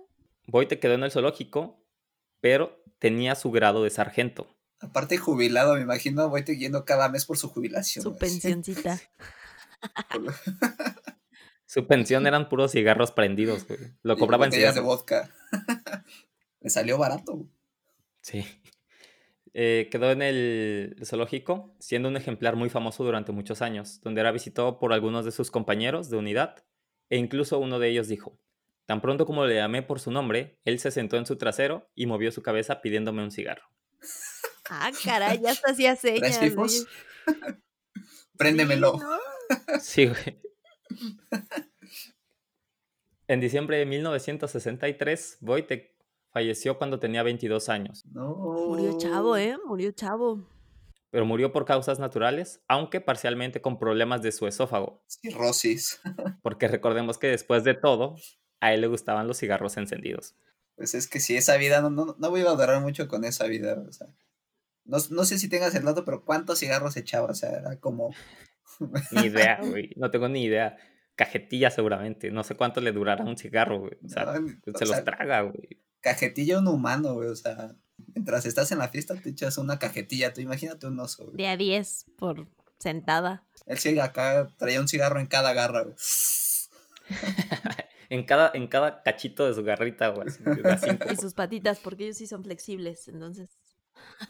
Wojtek 0.47 0.79
quedó 0.79 0.93
en 0.93 1.03
el 1.03 1.11
zoológico, 1.11 1.83
pero 2.41 2.83
tenía 2.99 3.35
su 3.35 3.51
grado 3.51 3.83
de 3.83 3.89
sargento. 3.89 4.55
Aparte 4.79 5.17
jubilado, 5.17 5.73
me 5.75 5.81
imagino, 5.81 6.29
voy 6.29 6.43
yendo 6.43 6.85
cada 6.85 7.09
mes 7.09 7.25
por 7.25 7.37
su 7.37 7.49
jubilación. 7.49 8.03
Su 8.03 8.09
así. 8.11 8.19
pensioncita. 8.19 8.99
Su 11.65 11.87
pensión 11.87 12.27
eran 12.27 12.47
puros 12.47 12.71
cigarros 12.71 13.11
prendidos, 13.11 13.67
güey. 13.67 13.79
Lo 14.03 14.13
y 14.13 14.17
cobraba 14.17 14.45
en 14.45 14.51
de 14.51 14.79
vodka. 14.79 15.29
Le 16.61 16.69
salió 16.69 16.97
barato. 16.97 17.33
güey. 17.33 17.49
Sí. 18.21 18.45
Eh, 19.57 19.87
quedó 19.89 20.11
en 20.11 20.21
el 20.21 20.97
zoológico, 21.05 21.73
siendo 21.79 22.09
un 22.09 22.17
ejemplar 22.17 22.57
muy 22.57 22.69
famoso 22.69 23.05
durante 23.05 23.31
muchos 23.31 23.61
años, 23.61 24.01
donde 24.01 24.19
era 24.19 24.33
visitado 24.33 24.79
por 24.79 24.91
algunos 24.91 25.23
de 25.23 25.31
sus 25.31 25.49
compañeros 25.49 26.09
de 26.09 26.17
unidad, 26.17 26.65
e 27.09 27.15
incluso 27.15 27.57
uno 27.57 27.79
de 27.79 27.87
ellos 27.87 28.09
dijo, 28.09 28.37
tan 28.85 28.99
pronto 28.99 29.25
como 29.25 29.45
le 29.45 29.55
llamé 29.55 29.81
por 29.81 30.01
su 30.01 30.11
nombre, 30.11 30.59
él 30.65 30.77
se 30.79 30.91
sentó 30.91 31.15
en 31.15 31.25
su 31.25 31.37
trasero 31.37 31.89
y 31.95 32.05
movió 32.05 32.33
su 32.33 32.43
cabeza 32.43 32.81
pidiéndome 32.81 33.23
un 33.23 33.31
cigarro. 33.31 33.71
Ah, 34.69 34.91
caray, 35.05 35.39
ya 35.41 35.51
hasta 35.51 35.71
hacía 35.71 35.95
señas. 35.95 36.37
Préndemelo. 38.37 38.99
Sí, 38.99 39.05
¿no? 39.05 39.79
Sí, 39.79 40.07
güey. 40.07 40.41
En 43.27 43.39
diciembre 43.39 43.77
de 43.77 43.85
1963, 43.85 45.37
Wojtek 45.39 45.94
falleció 46.35 46.77
cuando 46.77 46.99
tenía 46.99 47.23
22 47.23 47.69
años, 47.69 48.03
No. 48.11 48.35
Murió 48.67 48.97
chavo, 48.97 49.37
¿eh? 49.37 49.57
Murió 49.65 49.93
chavo. 49.93 50.45
pero 51.09 51.25
murió 51.25 51.53
por 51.53 51.63
causas 51.63 51.97
naturales, 51.97 52.61
aunque 52.67 52.99
parcialmente 52.99 53.61
con 53.61 53.79
problemas 53.79 54.21
de 54.21 54.33
su 54.33 54.45
esófago, 54.45 55.01
Cirrosis. 55.07 56.01
porque 56.43 56.67
recordemos 56.67 57.17
que 57.17 57.27
después 57.27 57.63
de 57.63 57.73
todo, 57.73 58.17
a 58.59 58.73
él 58.73 58.81
le 58.81 58.87
gustaban 58.87 59.27
los 59.27 59.37
cigarros 59.39 59.77
encendidos. 59.77 60.35
Pues 60.75 60.93
es 60.93 61.07
que 61.07 61.21
si 61.21 61.37
esa 61.37 61.55
vida, 61.55 61.79
no, 61.81 61.89
no, 61.89 62.17
no 62.19 62.29
voy 62.29 62.41
a 62.41 62.49
durar 62.49 62.81
mucho 62.81 63.07
con 63.07 63.23
esa 63.23 63.47
vida. 63.47 63.81
O 63.87 63.93
sea, 63.93 64.07
no, 64.83 64.97
no 65.11 65.23
sé 65.23 65.37
si 65.39 65.47
tengas 65.47 65.73
el 65.73 65.85
dato, 65.85 66.03
pero 66.03 66.25
¿cuántos 66.25 66.59
cigarros 66.59 66.97
echaba? 66.97 67.29
O 67.29 67.33
sea, 67.33 67.51
era 67.51 67.79
como. 67.79 68.13
Ni 69.11 69.27
idea, 69.27 69.57
güey, 69.63 69.91
no 69.95 70.11
tengo 70.11 70.27
ni 70.27 70.43
idea. 70.43 70.75
Cajetilla 71.15 71.71
seguramente, 71.71 72.29
no 72.29 72.43
sé 72.43 72.55
cuánto 72.55 72.81
le 72.81 72.91
durará 72.91 73.23
un 73.23 73.37
cigarro, 73.37 73.79
güey. 73.79 73.93
O 74.03 74.09
sea, 74.09 74.25
no, 74.25 74.49
se 74.75 74.83
o 74.83 74.87
los 74.87 74.89
sea, 74.89 75.05
traga, 75.05 75.43
güey. 75.43 75.84
Cajetilla 76.05 76.59
un 76.59 76.67
humano, 76.67 77.15
güey. 77.15 77.29
O 77.29 77.35
sea, 77.35 77.75
mientras 78.13 78.45
estás 78.45 78.71
en 78.71 78.77
la 78.77 78.89
fiesta 78.89 79.15
te 79.15 79.29
echas 79.29 79.57
una 79.57 79.79
cajetilla. 79.79 80.31
Tú 80.33 80.39
imagínate 80.41 80.85
un 80.85 80.99
oso, 80.99 81.25
güey. 81.25 81.37
De 81.37 81.47
a 81.47 81.57
10 81.57 82.05
por 82.15 82.47
sentada. 82.77 83.43
Él 83.65 83.79
sí 83.79 83.97
acá 83.99 84.47
traía 84.57 84.79
un 84.79 84.87
cigarro 84.87 85.19
en 85.19 85.25
cada 85.25 85.53
garra, 85.53 85.81
güey. 85.81 85.95
En 88.07 88.23
cada, 88.23 88.51
en 88.53 88.67
cada 88.67 89.01
cachito 89.01 89.47
de 89.47 89.55
su 89.55 89.63
garrita, 89.63 90.09
güey. 90.09 90.27
Y 91.11 91.15
sus 91.15 91.33
patitas, 91.33 91.79
porque 91.79 92.03
ellos 92.03 92.17
sí 92.17 92.27
son 92.27 92.43
flexibles. 92.43 93.07
Entonces, 93.07 93.49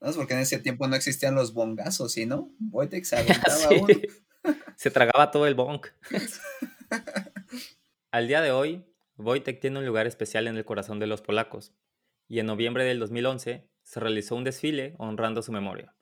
No 0.00 0.10
es 0.10 0.16
porque 0.16 0.34
en 0.34 0.40
ese 0.40 0.58
tiempo 0.58 0.88
no 0.88 0.96
existían 0.96 1.36
los 1.36 1.54
bongazos, 1.54 2.10
¿sí, 2.10 2.26
no? 2.26 2.50
Wojtek 2.72 3.04
se 3.04 3.18
aventaba 3.18 3.54
Sí. 3.56 3.76
uno. 3.80 4.54
Se 4.76 4.90
tragaba 4.90 5.30
todo 5.30 5.46
el 5.46 5.54
bonk. 5.54 5.86
Al 8.10 8.26
día 8.26 8.40
de 8.40 8.50
hoy, 8.50 8.84
Wojtek 9.20 9.60
tiene 9.60 9.78
un 9.78 9.86
lugar 9.86 10.06
especial 10.06 10.46
en 10.46 10.56
el 10.56 10.64
corazón 10.64 10.98
de 10.98 11.06
los 11.06 11.22
polacos, 11.22 11.74
y 12.28 12.38
en 12.38 12.46
noviembre 12.46 12.84
del 12.84 12.98
2011 12.98 13.68
se 13.82 14.00
realizó 14.00 14.36
un 14.36 14.44
desfile 14.44 14.94
honrando 14.98 15.42
su 15.42 15.52
memoria. 15.52 15.96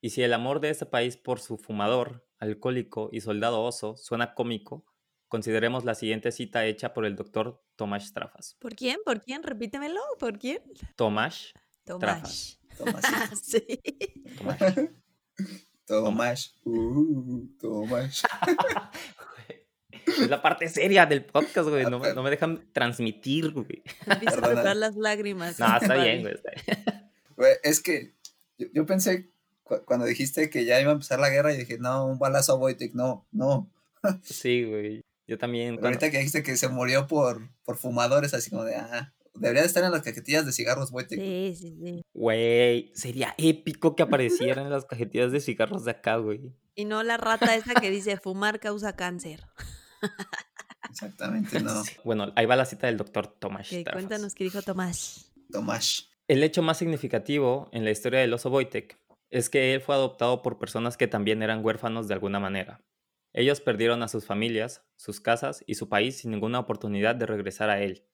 Y 0.00 0.10
si 0.10 0.22
el 0.22 0.32
amor 0.32 0.60
de 0.60 0.70
este 0.70 0.86
país 0.86 1.16
por 1.16 1.40
su 1.40 1.58
fumador, 1.58 2.28
alcohólico 2.38 3.08
y 3.12 3.20
soldado 3.20 3.62
oso 3.62 3.96
suena 3.96 4.34
cómico, 4.34 4.86
consideremos 5.26 5.84
la 5.84 5.94
siguiente 5.94 6.32
cita 6.32 6.64
hecha 6.66 6.94
por 6.94 7.04
el 7.04 7.16
doctor 7.16 7.64
Tomasz 7.76 8.06
Strafas. 8.06 8.56
¿por 8.60 8.74
quién? 8.74 8.98
¿Por 9.04 9.20
quién? 9.20 9.42
Repítemelo. 9.42 10.00
¿Por 10.18 10.38
quién? 10.38 10.62
Tomasz, 10.96 11.52
Tomás. 11.84 12.60
Tomasito. 12.76 13.36
sí. 13.42 13.80
Tomasz. 14.36 14.90
Tomás. 15.86 16.54
Uh, 16.64 17.48
Tomás. 17.58 18.22
Es 20.24 20.28
la 20.30 20.42
parte 20.42 20.68
seria 20.68 21.06
del 21.06 21.24
podcast, 21.24 21.68
güey. 21.68 21.84
No, 21.84 21.98
me- 21.98 22.14
no 22.14 22.22
me 22.22 22.30
dejan 22.30 22.68
transmitir, 22.72 23.50
güey. 23.52 23.82
Brotar 24.36 24.76
las 24.76 24.96
lágrimas. 24.96 25.58
No, 25.58 25.76
está 25.80 25.94
bien, 25.96 26.22
güey. 26.22 26.34
está 26.34 26.50
bien. 26.66 27.10
Güey, 27.36 27.52
es 27.62 27.80
que 27.80 28.14
yo, 28.58 28.66
yo 28.72 28.86
pensé 28.86 29.30
cu- 29.62 29.82
cuando 29.84 30.06
dijiste 30.06 30.50
que 30.50 30.64
ya 30.64 30.80
iba 30.80 30.90
a 30.90 30.94
empezar 30.94 31.20
la 31.20 31.30
guerra 31.30 31.52
y 31.54 31.58
dije, 31.58 31.78
no, 31.78 32.06
un 32.06 32.18
balazo 32.18 32.52
a 32.52 32.56
Wojtek, 32.56 32.94
no, 32.94 33.26
no. 33.30 33.70
Sí, 34.22 34.64
güey. 34.64 35.02
Yo 35.26 35.36
también. 35.38 35.70
Pero 35.76 35.80
cuando- 35.82 35.96
ahorita 35.98 36.10
que 36.10 36.18
dijiste 36.18 36.42
que 36.42 36.56
se 36.56 36.68
murió 36.68 37.06
por, 37.06 37.48
por 37.64 37.76
fumadores, 37.76 38.32
así 38.34 38.50
como 38.50 38.64
de, 38.64 38.74
ah, 38.76 39.12
debería 39.34 39.60
de 39.62 39.68
estar 39.68 39.84
en 39.84 39.92
las 39.92 40.02
cajetillas 40.02 40.46
de 40.46 40.52
cigarros 40.52 40.90
Wojtek. 40.90 41.20
Sí, 41.20 41.54
sí, 41.56 41.76
sí. 41.84 42.02
Güey, 42.14 42.90
sería 42.94 43.34
épico 43.38 43.94
que 43.94 44.02
aparecieran 44.02 44.64
en 44.66 44.72
las 44.72 44.84
cajetillas 44.86 45.30
de 45.30 45.40
cigarros 45.40 45.84
de 45.84 45.90
acá, 45.92 46.16
güey. 46.16 46.52
Y 46.74 46.84
no 46.86 47.02
la 47.02 47.16
rata 47.18 47.54
esa 47.56 47.74
que 47.74 47.90
dice 47.90 48.16
fumar 48.16 48.58
causa 48.60 48.94
cáncer. 48.96 49.40
Exactamente, 50.90 51.60
no. 51.60 51.84
Sí. 51.84 51.96
Bueno, 52.04 52.32
ahí 52.36 52.46
va 52.46 52.56
la 52.56 52.64
cita 52.64 52.86
del 52.86 52.96
doctor 52.96 53.26
Tomás. 53.26 53.68
Cuéntanos 53.92 54.34
qué 54.34 54.44
dijo 54.44 54.62
Tomás. 54.62 55.32
Tomás. 55.50 56.08
El 56.26 56.42
hecho 56.42 56.62
más 56.62 56.78
significativo 56.78 57.68
en 57.72 57.84
la 57.84 57.90
historia 57.90 58.20
del 58.20 58.32
oso 58.32 58.50
Wojtek 58.50 58.98
es 59.30 59.48
que 59.50 59.74
él 59.74 59.80
fue 59.80 59.94
adoptado 59.94 60.42
por 60.42 60.58
personas 60.58 60.96
que 60.96 61.06
también 61.06 61.42
eran 61.42 61.64
huérfanos 61.64 62.08
de 62.08 62.14
alguna 62.14 62.40
manera. 62.40 62.82
Ellos 63.32 63.60
perdieron 63.60 64.02
a 64.02 64.08
sus 64.08 64.24
familias, 64.24 64.82
sus 64.96 65.20
casas 65.20 65.62
y 65.66 65.74
su 65.74 65.88
país 65.88 66.18
sin 66.18 66.30
ninguna 66.30 66.58
oportunidad 66.58 67.14
de 67.14 67.26
regresar 67.26 67.70
a 67.70 67.80
él. 67.80 68.06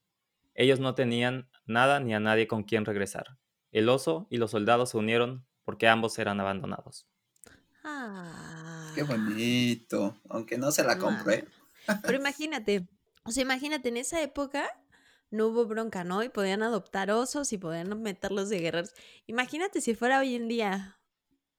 Ellos 0.55 0.81
no 0.81 0.95
tenían 0.95 1.49
nada 1.67 2.01
ni 2.01 2.15
a 2.15 2.21
nadie 2.21 2.47
con 2.47 2.63
quien 2.65 2.85
regresar. 2.85 3.39
El 3.73 3.89
oso 3.89 4.27
y 4.31 4.37
los 4.37 4.53
soldados 4.53 4.91
se 4.91 4.99
unieron 4.99 5.47
porque 5.65 5.89
ambos 5.89 6.19
eran 6.19 6.41
abandonados. 6.41 7.09
Ah. 7.83 8.93
Qué 8.95 9.03
bonito. 9.03 10.17
Aunque 10.29 10.59
no 10.59 10.71
se 10.71 10.85
la 10.85 10.93
Ah. 10.93 10.99
Pero 12.03 12.17
imagínate, 12.17 12.89
o 13.25 13.31
sea, 13.31 13.43
imagínate, 13.43 13.89
en 13.89 13.97
esa 13.97 14.21
época 14.23 14.69
no 15.31 15.49
hubo 15.49 15.67
bronca, 15.67 16.05
¿no? 16.05 16.23
Y 16.23 16.29
podían 16.29 16.63
adoptar 16.63 17.11
osos 17.11 17.53
y 17.53 17.59
podían 17.59 18.01
meterlos 18.03 18.49
de 18.49 18.61
guerreros. 18.61 18.93
Imagínate 19.27 19.81
si 19.81 19.95
fuera 19.95 20.21
hoy 20.21 20.35
en 20.35 20.49
día, 20.49 21.01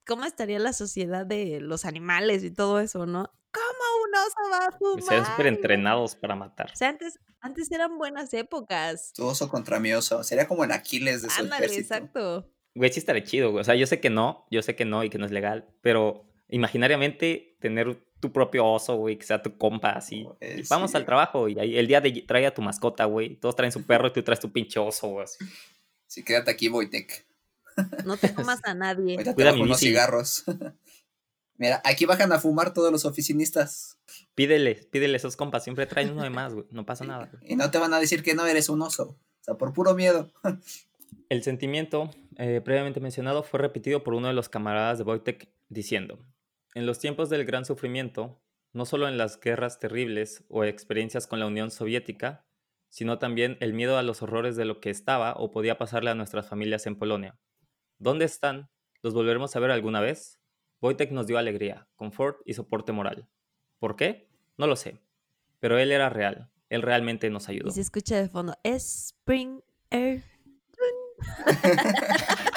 ¿cómo 0.06 0.24
estaría 0.24 0.58
la 0.58 0.72
sociedad 0.72 1.26
de 1.26 1.60
los 1.60 1.84
animales 1.84 2.42
y 2.44 2.50
todo 2.50 2.80
eso, 2.80 3.06
no? 3.06 3.30
¿Cómo 3.52 4.04
un 4.04 4.14
oso 4.14 4.50
va 4.50 4.66
a 4.66 4.72
fumar? 4.72 5.02
Sean 5.02 5.26
súper 5.26 5.46
entrenados 5.46 6.14
para 6.14 6.34
matar. 6.36 6.70
O 6.72 6.76
sea, 6.76 6.88
antes, 6.90 7.18
antes 7.40 7.70
eran 7.70 7.96
buenas 7.98 8.32
épocas. 8.34 9.12
Tu 9.14 9.24
oso 9.24 9.48
contra 9.48 9.80
mi 9.80 9.92
oso. 9.92 10.22
Sería 10.22 10.46
como 10.46 10.64
el 10.64 10.72
Aquiles 10.72 11.22
de 11.22 11.30
su 11.30 11.40
Ándale, 11.40 11.66
ejército. 11.66 11.94
exacto. 11.94 12.52
Güey, 12.74 12.92
sí 12.92 12.98
estaría 13.00 13.24
chido, 13.24 13.50
güey. 13.50 13.62
O 13.62 13.64
sea, 13.64 13.74
yo 13.74 13.86
sé 13.86 14.00
que 14.00 14.10
no, 14.10 14.46
yo 14.50 14.60
sé 14.62 14.76
que 14.76 14.84
no 14.84 15.02
y 15.04 15.08
que 15.10 15.16
no 15.18 15.24
es 15.24 15.32
legal, 15.32 15.74
pero 15.80 16.28
imaginariamente 16.48 17.56
tener 17.60 18.00
tu 18.20 18.32
propio 18.32 18.66
oso, 18.66 18.96
güey, 18.96 19.18
que 19.18 19.26
sea 19.26 19.42
tu 19.42 19.56
compa, 19.56 19.90
así. 19.90 20.22
Güey, 20.22 20.60
y 20.60 20.62
vamos 20.68 20.90
sí. 20.90 20.96
al 20.96 21.04
trabajo 21.04 21.48
y 21.48 21.58
ahí 21.58 21.76
el 21.76 21.86
día 21.86 22.00
de 22.00 22.12
trae 22.22 22.46
a 22.46 22.54
tu 22.54 22.62
mascota, 22.62 23.04
güey. 23.04 23.36
Todos 23.36 23.56
traen 23.56 23.72
su 23.72 23.84
perro 23.84 24.08
y 24.08 24.12
tú 24.12 24.22
traes 24.22 24.40
tu 24.40 24.50
pinche 24.52 24.78
oso, 24.78 25.08
güey. 25.08 25.24
así. 25.24 25.44
Sí, 26.06 26.24
quédate 26.24 26.50
aquí, 26.50 26.68
Wojtek. 26.68 27.26
No 28.04 28.16
te 28.16 28.32
comas 28.32 28.60
a 28.64 28.74
nadie. 28.74 29.22
Te 29.22 29.34
Cuida 29.34 29.52
mi 29.52 29.62
unos 29.62 29.80
cigarros. 29.80 30.44
Mira, 31.58 31.80
aquí 31.84 32.04
bajan 32.04 32.32
a 32.32 32.38
fumar 32.38 32.74
todos 32.74 32.92
los 32.92 33.04
oficinistas. 33.04 33.98
Pídele, 34.34 34.74
pídele 34.74 35.16
esos 35.16 35.36
compas, 35.36 35.64
siempre 35.64 35.86
traen 35.86 36.10
uno 36.10 36.22
de 36.22 36.30
más, 36.30 36.52
güey. 36.52 36.66
No 36.70 36.84
pasa 36.84 37.04
nada. 37.04 37.30
Y 37.42 37.56
no 37.56 37.70
te 37.70 37.78
van 37.78 37.94
a 37.94 38.00
decir 38.00 38.22
que 38.22 38.34
no 38.34 38.46
eres 38.46 38.68
un 38.68 38.82
oso. 38.82 39.18
O 39.40 39.44
sea, 39.44 39.54
por 39.54 39.72
puro 39.72 39.94
miedo. 39.94 40.30
El 41.28 41.42
sentimiento 41.42 42.10
eh, 42.36 42.60
previamente 42.62 43.00
mencionado 43.00 43.42
fue 43.42 43.58
repetido 43.58 44.04
por 44.04 44.14
uno 44.14 44.28
de 44.28 44.34
los 44.34 44.48
camaradas 44.48 44.98
de 44.98 45.04
Wojtek 45.04 45.48
diciendo, 45.68 46.18
en 46.76 46.84
los 46.84 46.98
tiempos 46.98 47.30
del 47.30 47.46
gran 47.46 47.64
sufrimiento, 47.64 48.38
no 48.74 48.84
solo 48.84 49.08
en 49.08 49.16
las 49.16 49.40
guerras 49.40 49.80
terribles 49.80 50.44
o 50.50 50.62
experiencias 50.62 51.26
con 51.26 51.40
la 51.40 51.46
Unión 51.46 51.70
Soviética, 51.70 52.44
sino 52.90 53.18
también 53.18 53.56
el 53.60 53.72
miedo 53.72 53.96
a 53.96 54.02
los 54.02 54.20
horrores 54.20 54.56
de 54.56 54.66
lo 54.66 54.78
que 54.78 54.90
estaba 54.90 55.32
o 55.38 55.50
podía 55.50 55.78
pasarle 55.78 56.10
a 56.10 56.14
nuestras 56.14 56.50
familias 56.50 56.86
en 56.86 56.96
Polonia. 56.96 57.38
¿Dónde 57.98 58.26
están? 58.26 58.68
¿Los 59.00 59.14
volveremos 59.14 59.56
a 59.56 59.60
ver 59.60 59.70
alguna 59.70 60.02
vez? 60.02 60.38
Wojtek 60.82 61.12
nos 61.12 61.26
dio 61.26 61.38
alegría, 61.38 61.88
confort 61.96 62.42
y 62.44 62.52
soporte 62.52 62.92
moral. 62.92 63.26
¿Por 63.78 63.96
qué? 63.96 64.28
No 64.58 64.66
lo 64.66 64.76
sé. 64.76 65.00
Pero 65.60 65.78
él 65.78 65.90
era 65.90 66.10
real. 66.10 66.50
Él 66.68 66.82
realmente 66.82 67.30
nos 67.30 67.48
ayudó. 67.48 67.70
Y 67.70 67.72
se 67.72 67.80
escucha 67.80 68.20
de 68.20 68.28
fondo, 68.28 68.54
Spring 68.62 69.62
Air. 69.88 70.24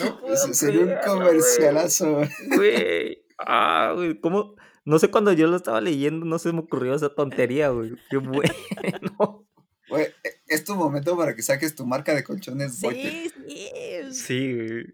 No 0.00 0.16
puedo 0.20 0.36
Sería 0.54 0.80
un 0.82 0.94
comercialazo. 1.04 2.14
güey. 2.16 2.28
Güey. 2.56 3.24
Ah, 3.38 3.92
güey. 3.96 4.20
¿Cómo? 4.20 4.54
No 4.84 4.98
sé 5.00 5.10
cuando 5.10 5.32
yo 5.32 5.48
lo 5.48 5.56
estaba 5.56 5.80
leyendo, 5.80 6.24
no 6.24 6.38
se 6.38 6.52
me 6.52 6.60
ocurrió 6.60 6.94
esa 6.94 7.12
tontería, 7.14 7.70
güey. 7.70 7.92
Qué 8.08 8.18
bueno. 8.18 9.48
Güey, 9.88 10.04
e- 10.22 10.40
es 10.46 10.64
tu 10.64 10.76
momento 10.76 11.16
para 11.16 11.34
que 11.34 11.42
saques 11.42 11.74
tu 11.74 11.84
marca 11.84 12.14
de 12.14 12.22
colchones. 12.22 12.78
Sí, 12.78 13.32
sí. 13.48 14.12
Sí, 14.12 14.54
güey. 14.54 14.84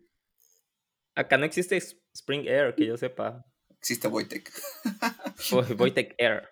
Acá 1.14 1.36
no 1.36 1.44
existe 1.44 1.76
Spring 1.76 2.46
Air, 2.46 2.74
que 2.74 2.86
yo 2.86 2.96
sepa. 2.96 3.44
Existe. 3.78 4.09
O 4.09 4.11
Wojtek 4.11 6.14
Air. 6.18 6.48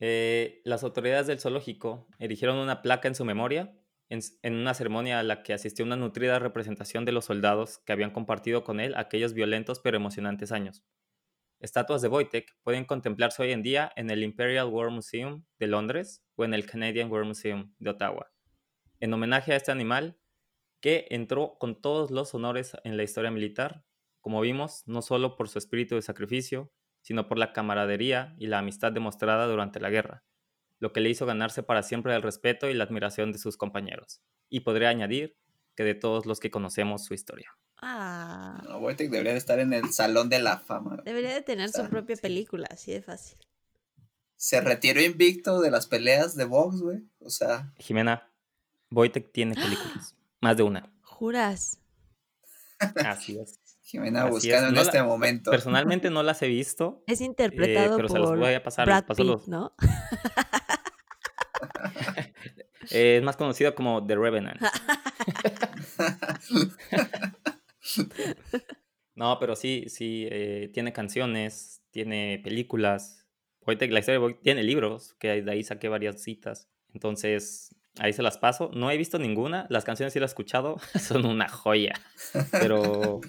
Eh, 0.00 0.60
las 0.64 0.82
autoridades 0.82 1.28
del 1.28 1.40
zoológico 1.40 2.08
erigieron 2.18 2.58
una 2.58 2.82
placa 2.82 3.06
en 3.08 3.14
su 3.14 3.24
memoria 3.24 3.72
en, 4.08 4.54
una 4.54 4.74
ceremonia 4.74 5.18
a 5.18 5.22
la 5.22 5.42
que 5.42 5.52
asistió 5.52 5.84
una 5.84 5.96
nutrida 5.96 6.38
representación 6.38 7.04
de 7.04 7.12
los 7.12 7.26
soldados 7.26 7.78
que 7.78 7.92
habían 7.92 8.10
compartido 8.10 8.64
con 8.64 8.80
él 8.80 8.94
aquellos 8.96 9.34
violentos 9.34 9.80
pero 9.80 9.96
emocionantes 9.96 10.52
años. 10.52 10.84
Estatuas 11.60 12.02
de 12.02 12.08
Wojtek 12.08 12.56
pueden 12.62 12.84
contemplarse 12.84 13.42
hoy 13.42 13.52
en 13.52 13.62
día 13.62 13.90
en 13.96 14.10
el 14.10 14.22
Imperial 14.22 14.68
War 14.68 14.90
Museum 14.90 15.44
de 15.58 15.66
Londres 15.66 16.22
o 16.36 16.44
en 16.44 16.52
el 16.52 16.66
Canadian 16.66 17.10
War 17.10 17.24
Museum 17.24 17.74
de 17.78 17.90
Ottawa, 17.90 18.30
en 19.00 19.12
homenaje 19.14 19.52
a 19.52 19.56
este 19.56 19.72
animal 19.72 20.18
que 20.80 21.06
entró 21.10 21.56
con 21.58 21.80
todos 21.80 22.10
los 22.10 22.34
honores 22.34 22.76
en 22.84 22.98
la 22.98 23.04
historia 23.04 23.30
militar, 23.30 23.84
como 24.20 24.40
vimos, 24.42 24.82
no 24.86 25.00
solo 25.00 25.36
por 25.36 25.48
su 25.48 25.58
espíritu 25.58 25.94
de 25.94 26.02
sacrificio, 26.02 26.70
sino 27.00 27.26
por 27.26 27.38
la 27.38 27.52
camaradería 27.52 28.34
y 28.38 28.46
la 28.48 28.58
amistad 28.58 28.92
demostrada 28.92 29.46
durante 29.46 29.80
la 29.80 29.90
guerra, 29.90 30.24
lo 30.84 30.92
que 30.92 31.00
le 31.00 31.08
hizo 31.08 31.24
ganarse 31.24 31.62
para 31.62 31.82
siempre 31.82 32.14
el 32.14 32.20
respeto 32.20 32.68
y 32.68 32.74
la 32.74 32.84
admiración 32.84 33.32
de 33.32 33.38
sus 33.38 33.56
compañeros. 33.56 34.20
Y 34.50 34.60
podría 34.60 34.90
añadir 34.90 35.34
que 35.74 35.82
de 35.82 35.94
todos 35.94 36.26
los 36.26 36.40
que 36.40 36.50
conocemos 36.50 37.06
su 37.06 37.14
historia. 37.14 37.56
Ah, 37.80 38.62
No, 38.68 38.78
Wojtek 38.80 39.10
debería 39.10 39.32
de 39.32 39.38
estar 39.38 39.58
en 39.60 39.72
el 39.72 39.90
Salón 39.94 40.28
de 40.28 40.40
la 40.40 40.58
Fama. 40.58 40.98
debería 41.02 41.32
de 41.32 41.40
tener 41.40 41.70
su 41.70 41.88
propia 41.88 42.16
sí. 42.16 42.22
película, 42.22 42.66
así 42.70 42.92
de 42.92 43.00
fácil. 43.00 43.38
Se 44.36 44.60
retiró 44.60 45.00
invicto 45.00 45.62
de 45.62 45.70
las 45.70 45.86
peleas 45.86 46.36
de 46.36 46.44
box, 46.44 46.82
güey. 46.82 46.98
O 47.20 47.30
sea, 47.30 47.72
Jimena, 47.78 48.30
Wojtek 48.90 49.32
tiene 49.32 49.54
películas, 49.54 50.14
más 50.42 50.56
de 50.58 50.64
una. 50.64 50.92
¿Juras? 51.00 51.78
Así 53.06 53.38
es. 53.38 53.58
Jimena 53.82 54.22
Así 54.24 54.30
buscando 54.32 54.64
es. 54.66 54.68
en 54.68 54.74
la- 54.74 54.82
este 54.82 55.02
momento. 55.02 55.50
Personalmente 55.50 56.10
no 56.10 56.22
las 56.22 56.42
he 56.42 56.48
visto, 56.48 57.02
Es 57.06 57.20
eh, 57.20 57.24
interpretado 57.24 57.96
pero 57.96 58.08
se 58.08 58.18
los 58.18 58.28
por 58.30 58.38
voy 58.38 58.52
a 58.54 58.62
pasar. 58.62 58.86
Brad 58.86 59.04
paso 59.06 59.22
Pitt, 59.22 59.26
los- 59.30 59.48
¿no? 59.48 59.74
eh, 62.90 63.16
es 63.18 63.22
más 63.22 63.36
conocido 63.36 63.74
como 63.74 64.04
The 64.06 64.16
Revenant. 64.16 64.60
No, 69.14 69.38
pero 69.38 69.54
sí, 69.54 69.84
sí, 69.88 70.26
eh, 70.30 70.70
tiene 70.72 70.92
canciones, 70.92 71.82
tiene 71.90 72.40
películas. 72.42 73.26
La 73.66 73.72
historia 73.74 74.14
de 74.14 74.18
Wojtek 74.18 74.42
tiene 74.42 74.62
libros, 74.62 75.14
que 75.20 75.42
de 75.42 75.50
ahí 75.50 75.62
saqué 75.62 75.88
varias 75.88 76.20
citas. 76.20 76.68
Entonces, 76.92 77.74
ahí 77.98 78.12
se 78.12 78.22
las 78.22 78.38
paso. 78.38 78.70
No 78.74 78.90
he 78.90 78.96
visto 78.96 79.18
ninguna, 79.18 79.66
las 79.70 79.84
canciones 79.84 80.12
sí 80.12 80.20
las 80.20 80.30
he 80.30 80.32
escuchado, 80.32 80.76
son 81.00 81.26
una 81.26 81.48
joya. 81.48 81.94
Pero, 82.50 83.20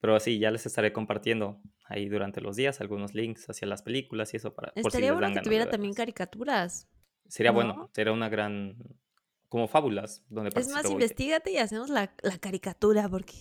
pero 0.00 0.20
sí, 0.20 0.38
ya 0.38 0.50
les 0.50 0.64
estaré 0.64 0.92
compartiendo 0.92 1.60
ahí 1.86 2.08
durante 2.08 2.40
los 2.40 2.56
días 2.56 2.80
algunos 2.80 3.14
links 3.14 3.50
hacia 3.50 3.66
las 3.66 3.82
películas 3.82 4.32
y 4.32 4.38
eso 4.38 4.54
para 4.54 4.72
por 4.72 4.82
si 4.82 4.88
Estaría 4.88 5.10
les 5.10 5.14
bueno 5.14 5.26
dan 5.26 5.34
que 5.34 5.42
tuviera 5.42 5.68
también 5.68 5.92
caricaturas. 5.92 6.88
Sería 7.28 7.50
¿no? 7.52 7.56
bueno, 7.56 7.90
sería 7.94 8.12
una 8.12 8.28
gran... 8.28 8.76
como 9.48 9.68
fábulas 9.68 10.22
donde 10.28 10.50
Es 10.58 10.68
más, 10.68 10.88
investigate 10.90 11.50
y 11.52 11.58
hacemos 11.58 11.88
la, 11.90 12.14
la 12.22 12.38
caricatura 12.38 13.08
porque 13.08 13.34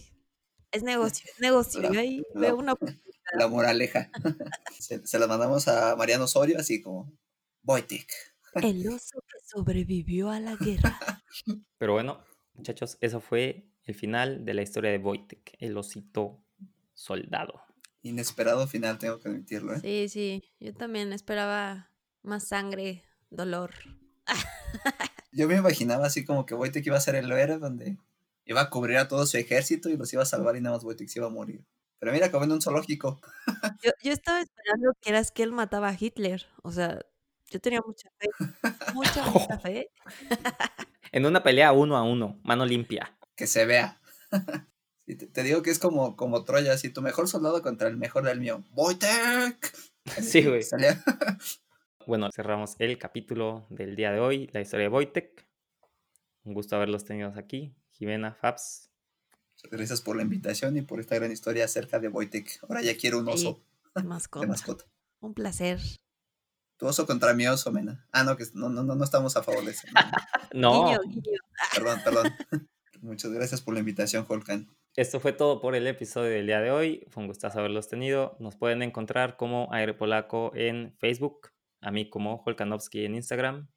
es 0.72 0.84
negocio, 0.84 1.30
es 1.34 1.40
negocio. 1.40 1.82
La- 1.82 2.00
ahí 2.00 2.24
la- 2.34 2.42
veo 2.42 2.58
una... 2.58 2.76
La 3.38 3.48
moraleja. 3.48 4.10
se, 4.80 5.06
se 5.08 5.20
las 5.20 5.28
mandamos 5.30 5.68
a 5.68 5.96
Mariano 5.96 6.26
Osorio, 6.26 6.60
así 6.60 6.82
como 6.82 7.12
Wojtek. 7.64 8.08
El 8.62 8.88
oso 8.88 9.22
que 9.22 9.38
sobrevivió 9.46 10.30
a 10.30 10.40
la 10.40 10.56
guerra. 10.56 11.00
Pero 11.78 11.94
bueno, 11.94 12.24
muchachos, 12.54 12.98
eso 13.02 13.20
fue 13.22 13.70
el 13.86 13.96
final 13.96 14.46
de 14.46 14.54
la 14.54 14.62
historia 14.62 14.92
de 14.92 14.98
Wojtek, 15.00 15.56
el 15.60 15.76
osito 15.78 16.44
soldado. 16.94 17.62
Inesperado 18.04 18.68
final, 18.68 19.00
tengo 19.00 19.20
que 19.20 19.30
admitirlo, 19.30 19.74
¿eh? 19.74 19.80
Sí, 19.82 20.10
sí. 20.10 20.44
Yo 20.60 20.74
también 20.74 21.14
esperaba 21.14 21.92
más 22.22 22.48
sangre, 22.48 23.04
dolor. 23.36 23.72
Yo 25.32 25.48
me 25.48 25.56
imaginaba 25.56 26.06
así 26.06 26.26
como 26.26 26.46
que 26.46 26.54
Wojtek 26.54 26.86
iba 26.86 26.98
a 26.98 27.02
ser 27.02 27.16
el 27.16 27.32
héroe 27.32 27.58
donde 27.58 27.98
iba 28.46 28.62
a 28.62 28.70
cubrir 28.70 28.98
a 28.98 29.08
todo 29.08 29.26
su 29.26 29.38
ejército 29.38 29.90
y 29.90 29.98
los 29.98 30.12
iba 30.14 30.24
a 30.24 30.28
salvar 30.28 30.56
y 30.56 30.62
nada 30.62 30.76
más 30.76 30.84
Wojtek 30.84 31.10
se 31.10 31.20
iba 31.20 31.28
a 31.28 31.32
morir. 31.32 31.66
Pero 32.00 32.12
mira, 32.12 32.28
acabó 32.28 32.44
en 32.44 32.52
un 32.52 32.62
zoológico. 32.62 33.22
Yo, 33.84 33.92
yo 34.04 34.12
estaba 34.12 34.42
esperando 34.42 34.92
que 35.02 35.10
eras 35.10 35.32
que 35.32 35.44
él 35.44 35.52
mataba 35.54 35.88
a 35.90 35.98
Hitler. 35.98 36.46
O 36.62 36.72
sea, 36.72 37.00
yo 37.50 37.60
tenía 37.62 37.82
mucha 37.86 38.10
fe. 38.20 38.28
Mucha, 38.94 39.26
mucha 39.32 39.60
fe. 39.60 39.90
En 41.12 41.28
una 41.28 41.44
pelea 41.44 41.74
uno 41.74 41.96
a 41.96 42.02
uno, 42.02 42.40
mano 42.44 42.66
limpia. 42.66 43.16
Que 43.36 43.46
se 43.46 43.66
vea. 43.68 44.02
Te, 45.06 45.16
te 45.16 45.44
digo 45.44 45.62
que 45.62 45.70
es 45.70 45.78
como, 45.78 46.16
como 46.16 46.44
Troya, 46.44 46.74
así 46.74 46.90
tu 46.90 47.04
mejor 47.04 47.28
soldado 47.30 47.62
contra 47.62 47.88
el 47.88 47.98
mejor 47.98 48.24
del 48.24 48.40
mío. 48.40 48.64
¡Wojtek! 48.72 49.72
Sí, 50.20 50.44
güey. 50.44 50.64
Salía- 50.64 51.04
Bueno, 52.06 52.30
cerramos 52.34 52.76
el 52.80 52.98
capítulo 52.98 53.66
del 53.70 53.96
día 53.96 54.12
de 54.12 54.20
hoy, 54.20 54.50
la 54.54 54.62
historia 54.62 54.86
de 54.88 54.94
Wojtek. 54.94 55.48
Un 56.44 56.54
gusto 56.54 56.76
haberlos 56.76 57.06
tenido 57.06 57.32
aquí. 57.38 57.74
Jimena, 57.92 58.34
Fabs. 58.36 58.90
Gracias 59.72 60.02
por 60.02 60.18
la 60.18 60.24
invitación 60.24 60.76
y 60.76 60.82
por 60.82 61.00
esta 61.00 61.16
gran 61.16 61.32
historia 61.32 61.66
acerca 61.66 62.00
de 62.00 62.10
Wojtek. 62.10 62.60
Ahora 62.64 62.82
ya 62.82 62.98
quiero 62.98 63.20
un 63.20 63.30
oso 63.30 63.64
De 63.96 64.02
de 64.02 64.08
mascota. 64.08 64.48
mascota. 64.48 64.86
Un 65.22 65.34
placer. 65.34 65.80
Tu 66.78 66.86
oso 66.88 67.06
contra 67.06 67.34
mi 67.34 67.48
oso, 67.48 67.72
Mena. 67.72 68.06
Ah, 68.12 68.24
no, 68.24 68.36
que 68.36 68.44
no, 68.54 68.68
no, 68.68 68.84
no, 68.84 68.96
no 68.96 69.04
estamos 69.04 69.38
a 69.38 69.44
favor 69.44 69.64
de 69.64 69.72
eso. 69.72 69.88
No, 70.54 70.86
Guiño, 70.88 71.00
guiño. 71.08 71.40
Perdón, 71.74 72.02
perdón. 72.04 72.34
Muchas 73.02 73.32
gracias 73.32 73.62
por 73.62 73.74
la 73.74 73.80
invitación, 73.82 74.26
Holkan. 74.28 74.68
esto 74.96 75.20
fue 75.20 75.34
todo 75.34 75.60
por 75.62 75.76
el 75.76 75.88
episodio 75.88 76.30
del 76.32 76.48
día 76.48 76.60
de 76.62 76.72
hoy. 76.72 77.06
Fue 77.10 77.22
un 77.22 77.28
gustazo 77.28 77.60
haberlos 77.60 77.88
tenido. 77.88 78.36
Nos 78.40 78.56
pueden 78.58 78.82
encontrar 78.82 79.38
como 79.38 79.70
Aire 79.72 79.94
Polaco 79.94 80.52
en 80.56 80.94
Facebook, 81.00 81.50
a 81.84 81.92
mí 81.92 82.10
como 82.10 82.42
Holkanowski 82.44 83.06
en 83.06 83.16
Instagram. 83.16 83.70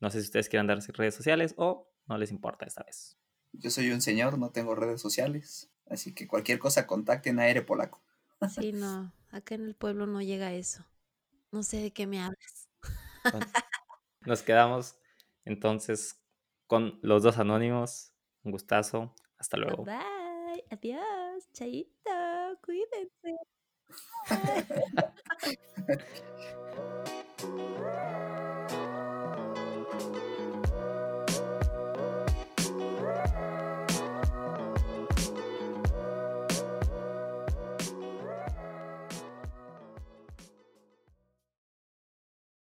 No 0.00 0.10
sé 0.10 0.20
si 0.20 0.26
ustedes 0.26 0.48
quieran 0.48 0.66
dar 0.66 0.80
sus 0.82 0.96
redes 0.96 1.14
sociales 1.14 1.54
o 1.56 1.90
no 2.06 2.16
les 2.16 2.30
importa 2.30 2.64
esta 2.64 2.84
vez. 2.84 3.18
Yo 3.52 3.70
soy 3.70 3.90
un 3.90 4.00
señor, 4.00 4.38
no 4.38 4.50
tengo 4.50 4.74
redes 4.74 5.00
sociales. 5.00 5.70
Así 5.86 6.14
que 6.14 6.26
cualquier 6.26 6.58
cosa 6.58 6.86
contacten 6.86 7.38
a 7.38 7.44
Aire 7.44 7.62
Polaco. 7.62 8.02
Sí, 8.48 8.72
no. 8.72 9.12
Acá 9.30 9.54
en 9.54 9.64
el 9.64 9.74
pueblo 9.74 10.06
no 10.06 10.22
llega 10.22 10.52
eso. 10.52 10.84
No 11.50 11.62
sé 11.62 11.78
de 11.78 11.92
qué 11.92 12.06
me 12.06 12.20
hablas. 12.20 12.68
Nos 14.20 14.42
quedamos 14.42 14.96
entonces 15.44 16.20
con 16.66 16.98
los 17.02 17.22
dos 17.22 17.38
anónimos. 17.38 18.12
Un 18.42 18.52
gustazo. 18.52 19.14
Hasta 19.38 19.56
luego. 19.56 19.84
Bye. 19.84 20.64
Adiós. 20.70 21.50
Chaito. 21.52 22.10
Cuídense. 22.62 23.36
Bye. 24.28 25.58
Woo! 27.44 28.33